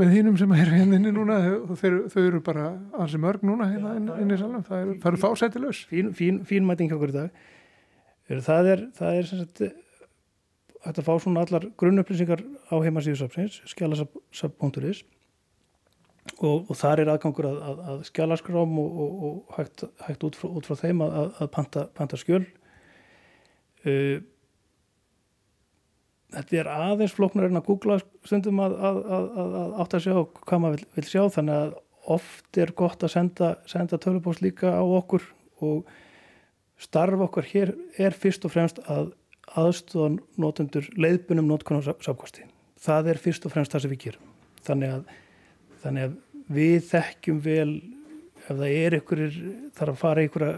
með 0.00 0.10
hinnum 0.16 0.36
sem 0.38 0.52
er 0.56 0.70
henni 0.74 1.12
núna. 1.14 1.38
Þau, 1.78 2.06
þau 2.10 2.20
eru 2.24 2.40
bara 2.44 2.68
ansi 2.98 3.20
mörg 3.22 3.44
núna 3.46 3.68
hérna 3.70 3.94
inn, 3.98 4.10
inn 4.24 4.34
í 4.34 4.38
salum, 4.40 4.64
það 4.66 4.80
eru, 4.82 4.96
eru 5.10 5.22
fásættilegs 5.22 5.84
Fín, 5.90 6.12
fín, 6.16 6.42
fín 6.48 6.66
mæting 6.66 6.92
okkur 6.94 7.12
í 7.12 7.18
dag. 7.18 7.42
Það 8.26 8.70
er, 8.72 8.84
það 8.96 9.18
er 9.20 9.28
sagt, 9.30 9.62
að 10.84 11.02
fá 11.06 11.12
svona 11.20 11.44
allar 11.44 11.68
grunnupplýsingar 11.80 12.42
á 12.72 12.74
heimasíðusafsins 12.82 13.60
skjálasap.is 13.70 15.04
og, 16.38 16.68
og 16.70 16.76
þar 16.78 17.02
er 17.02 17.12
aðgangur 17.14 17.48
að, 17.48 17.58
að, 17.70 17.80
að 17.92 18.04
skjálaskrám 18.10 18.78
og, 18.80 19.00
og, 19.04 19.24
og 19.28 19.56
hægt, 19.58 19.86
hægt 20.06 20.28
út, 20.28 20.38
frá, 20.40 20.50
út 20.50 20.68
frá 20.68 20.78
þeim 20.80 21.02
að, 21.04 21.16
að 21.38 21.50
panta, 21.56 21.86
panta 21.96 22.20
skjöl 22.20 22.42
uh, 23.84 24.22
þetta 26.34 26.60
er 26.60 26.70
aðeins 26.72 27.14
floknar 27.14 27.48
en 27.48 27.60
að 27.60 27.68
googla 27.68 27.98
stundum 28.26 28.62
að, 28.64 28.76
átt 29.82 29.96
að 29.96 30.06
sjá 30.06 30.16
hvað 30.40 30.62
maður 30.64 30.80
vil, 30.80 30.88
vil 30.96 31.10
sjá 31.10 31.22
þannig 31.36 31.60
að 31.60 31.74
oft 32.14 32.60
er 32.60 32.72
gott 32.76 33.04
að 33.04 33.14
senda, 33.14 33.50
senda 33.70 33.98
tölupóst 34.00 34.42
líka 34.44 34.74
á 34.76 34.84
okkur 34.84 35.24
og 35.64 35.88
starf 36.80 37.22
okkar 37.28 37.46
hér 37.48 37.74
er 38.00 38.16
fyrst 38.16 38.44
og 38.44 38.52
fremst 38.52 38.80
að 38.90 39.12
aðstofan 39.60 40.18
notendur 40.40 40.86
leiðbunum 40.98 41.46
notkunar 41.48 41.86
sákvasti. 42.02 42.46
Það 42.80 43.12
er 43.12 43.20
fyrst 43.22 43.46
og 43.46 43.54
fremst 43.54 43.72
það 43.72 43.84
sem 43.84 43.92
við 43.92 44.02
gerum. 44.06 44.32
Þannig 44.64 44.94
að, 44.96 45.14
þannig 45.84 46.08
að 46.08 46.14
við 46.54 46.78
þekkjum 46.90 47.42
vel 47.44 47.68
ef 48.44 48.50
það 48.50 48.70
er 48.70 48.96
einhverjir, 48.98 49.36
þarf 49.76 49.94
að 49.94 50.00
fara 50.00 50.24
einhverja 50.24 50.54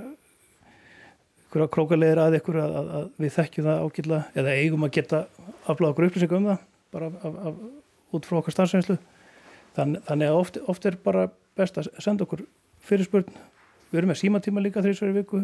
einhverja 1.46 1.72
krókaleðir 1.76 2.20
að 2.20 2.38
einhverja 2.38 2.64
að, 2.66 2.88
að 2.98 3.10
við 3.22 3.34
þekkjum 3.36 3.68
það 3.68 3.82
ágilla 3.84 4.22
eða 4.34 4.54
eigum 4.60 4.86
að 4.86 4.94
geta 4.96 5.20
afláða 5.66 5.92
okkur 5.92 6.08
upplýsingum 6.08 6.42
um 6.42 6.48
það 6.50 6.64
bara 6.96 7.10
af, 7.10 7.36
af, 7.50 7.60
út 8.16 8.26
frá 8.28 8.38
okkar 8.40 8.56
starfsveinslu. 8.56 8.96
Þann, 9.76 9.98
þannig 10.08 10.32
að 10.32 10.40
oft, 10.40 10.58
oft 10.72 10.88
er 10.88 10.96
bara 11.04 11.26
best 11.58 11.78
að 11.80 11.90
senda 12.02 12.24
okkur 12.26 12.44
fyrirspurn. 12.86 13.28
Við 13.90 14.00
erum 14.00 14.12
með 14.12 14.20
símatíma 14.22 14.62
líka 14.64 14.82
þrjusverði 14.84 15.20
viku 15.20 15.42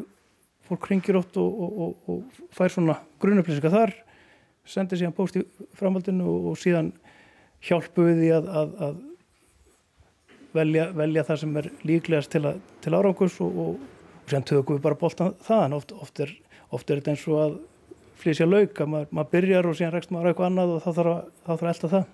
fólk 0.68 0.88
ringir 0.90 1.18
ótt 1.18 1.36
og, 1.40 1.62
og, 1.64 1.72
og, 1.72 2.10
og 2.12 2.50
fær 2.54 2.72
svona 2.72 2.96
grunnupplýsingar 3.22 3.74
þar 3.74 3.94
sendir 4.68 5.00
síðan 5.00 5.16
post 5.16 5.36
í 5.38 5.42
framhaldinu 5.78 6.36
og 6.52 6.58
síðan 6.60 6.92
hjálpu 7.66 8.06
við 8.06 8.20
því 8.22 8.30
að, 8.36 8.50
að, 8.60 8.76
að 8.86 9.00
velja, 10.55 10.88
velja 10.96 11.24
það 11.28 11.42
sem 11.42 11.59
er 11.61 11.68
líklegast 11.88 12.32
til, 12.32 12.44
að, 12.48 12.62
til 12.84 12.94
árangus 12.96 13.38
og 13.44 13.76
síðan 14.28 14.48
tökum 14.48 14.78
við 14.78 14.86
bara 14.86 14.98
boltan 15.00 15.36
þaðan. 15.46 15.76
Oft, 15.78 15.94
oft, 15.96 16.22
er, 16.24 16.32
oft 16.70 16.90
er 16.90 17.00
þetta 17.00 17.14
eins 17.14 17.26
og 17.28 17.40
að 17.42 17.59
flýsja 18.22 18.46
lauk 18.48 18.80
að 18.80 18.90
maður, 18.92 19.12
maður 19.18 19.32
byrjar 19.36 19.68
og 19.68 19.78
síðan 19.78 19.94
rekst 19.96 20.14
maður 20.14 20.32
eitthvað 20.32 20.50
annað 20.50 20.74
og 20.76 20.82
þá 20.84 20.90
þarf 20.98 21.12
að, 21.12 21.30
þá 21.42 21.53
þarf 21.53 21.66
að 21.66 21.72
elda 21.74 21.92
það. 21.96 22.11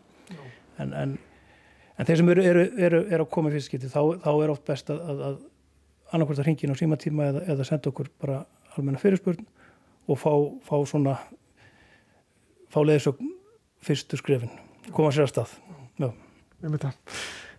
En, 0.79 0.93
en, 1.03 1.15
en 1.99 2.09
þeir 2.09 2.21
sem 2.21 2.33
eru, 2.35 2.45
eru, 2.53 2.67
eru, 2.89 3.05
eru 3.09 3.27
að 3.27 3.33
koma 3.35 3.51
í 3.51 3.57
fyrstskipti 3.57 3.91
þá, 3.93 4.03
þá 4.25 4.31
er 4.33 4.53
oft 4.55 4.67
best 4.69 4.93
að 4.95 5.25
annarkvært 6.09 6.43
að 6.43 6.49
ringin 6.49 6.73
á 6.73 6.81
símatíma 6.81 7.27
eða, 7.33 7.43
eða 7.53 7.67
senda 7.69 7.91
okkur 7.91 8.09
bara 8.23 8.39
almenna 8.77 9.01
fyrirspurn 9.03 9.45
og 10.09 10.21
fá, 10.21 10.31
fá 10.65 10.77
svona 10.89 11.19
fá 12.73 12.81
leiðisögn 12.85 13.35
fyrstu 13.85 14.21
skrifin, 14.21 14.55
koma 14.93 15.13
sér 15.15 15.29
að 15.29 15.35
stað. 15.35 15.59
Já. 16.01 16.09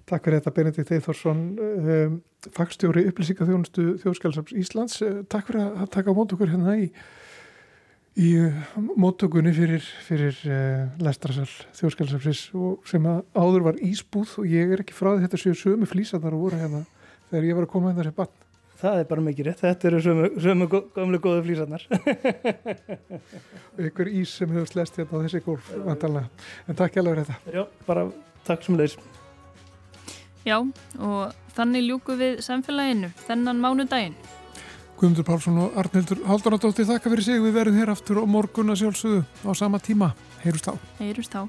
Takk 0.10 0.26
fyrir 0.26 0.40
þetta 0.40 0.54
Benedikt 0.56 0.92
Eithórsson 0.96 1.42
um, 1.62 2.20
fagstjóri 2.56 3.06
upplýsingaþjónustu 3.12 3.88
Þjóðskjálfsams 4.02 4.54
Íslands 4.58 5.02
uh, 5.06 5.20
Takk 5.30 5.52
fyrir 5.52 5.68
að 5.68 5.90
taka 5.94 6.16
mót 6.18 6.34
okkur 6.34 6.54
hérna 6.54 6.78
í 6.82 6.90
í 8.20 8.30
uh, 8.42 8.56
móttökunni 9.00 9.54
fyrir, 9.56 9.86
fyrir 10.08 10.38
uh, 10.50 10.88
Lestrasal 11.06 11.48
Þjóðskjálfsams 11.78 12.44
sem 12.90 13.10
áður 13.38 13.68
var 13.70 13.82
ísbúð 13.86 14.40
og 14.42 14.50
ég 14.50 14.74
er 14.74 14.84
ekki 14.84 14.98
frá 14.98 15.14
því 15.14 15.28
þetta 15.28 15.42
séu 15.44 15.58
sömu 15.58 15.90
flýsatar 15.90 16.36
að 16.36 16.46
voru 16.48 16.62
hérna 16.62 16.84
þegar 17.30 17.50
ég 17.52 17.60
var 17.60 17.68
að 17.68 17.74
koma 17.76 17.92
inn 17.92 18.02
þessi 18.02 18.16
bann. 18.18 18.36
Það 18.80 19.02
er 19.02 19.08
bara 19.10 19.24
mikið 19.26 19.48
rétt, 19.50 19.62
þetta 19.62 19.88
eru 19.90 20.02
sömu, 20.06 20.28
sömu 20.40 20.68
gamlu 20.96 21.20
góðu 21.20 21.42
flýsarnar. 21.50 21.84
Ykkur 23.90 24.12
ís 24.22 24.38
sem 24.40 24.56
hefur 24.56 24.72
slest 24.72 25.02
hérna 25.02 25.20
á 25.20 25.24
þessi 25.28 25.44
gólf, 25.44 25.72
vantalega. 25.84 26.48
En 26.66 26.80
takk 26.80 26.96
hjálpa 26.96 27.12
fyrir 27.12 27.28
þetta. 27.28 27.58
Já, 27.60 27.66
bara 27.90 28.08
takk 28.48 28.64
sem 28.64 28.80
leys. 28.80 28.96
Já, 30.50 30.58
og 30.98 31.54
þannig 31.54 31.86
ljúku 31.86 32.16
við 32.18 32.40
samfélaginu, 32.42 33.12
þennan 33.28 33.60
mánudaginn. 33.62 34.16
Guðmundur 35.00 35.28
Pálsson 35.28 35.60
og 35.62 35.78
Arnildur 35.80 36.24
Halduradóttir 36.28 36.88
þakka 36.90 37.14
fyrir 37.14 37.24
sig. 37.28 37.44
Við 37.44 37.54
verðum 37.56 37.78
hér 37.80 37.92
aftur 37.94 38.20
á 38.20 38.26
morgun 38.28 38.74
að 38.74 38.82
sjálfsögðu 38.82 39.22
á 39.46 39.52
sama 39.56 39.80
tíma. 39.80 40.10
Heyrust 40.42 40.68
á. 40.68 40.74
Heyrust 41.00 41.38
á. 41.38 41.48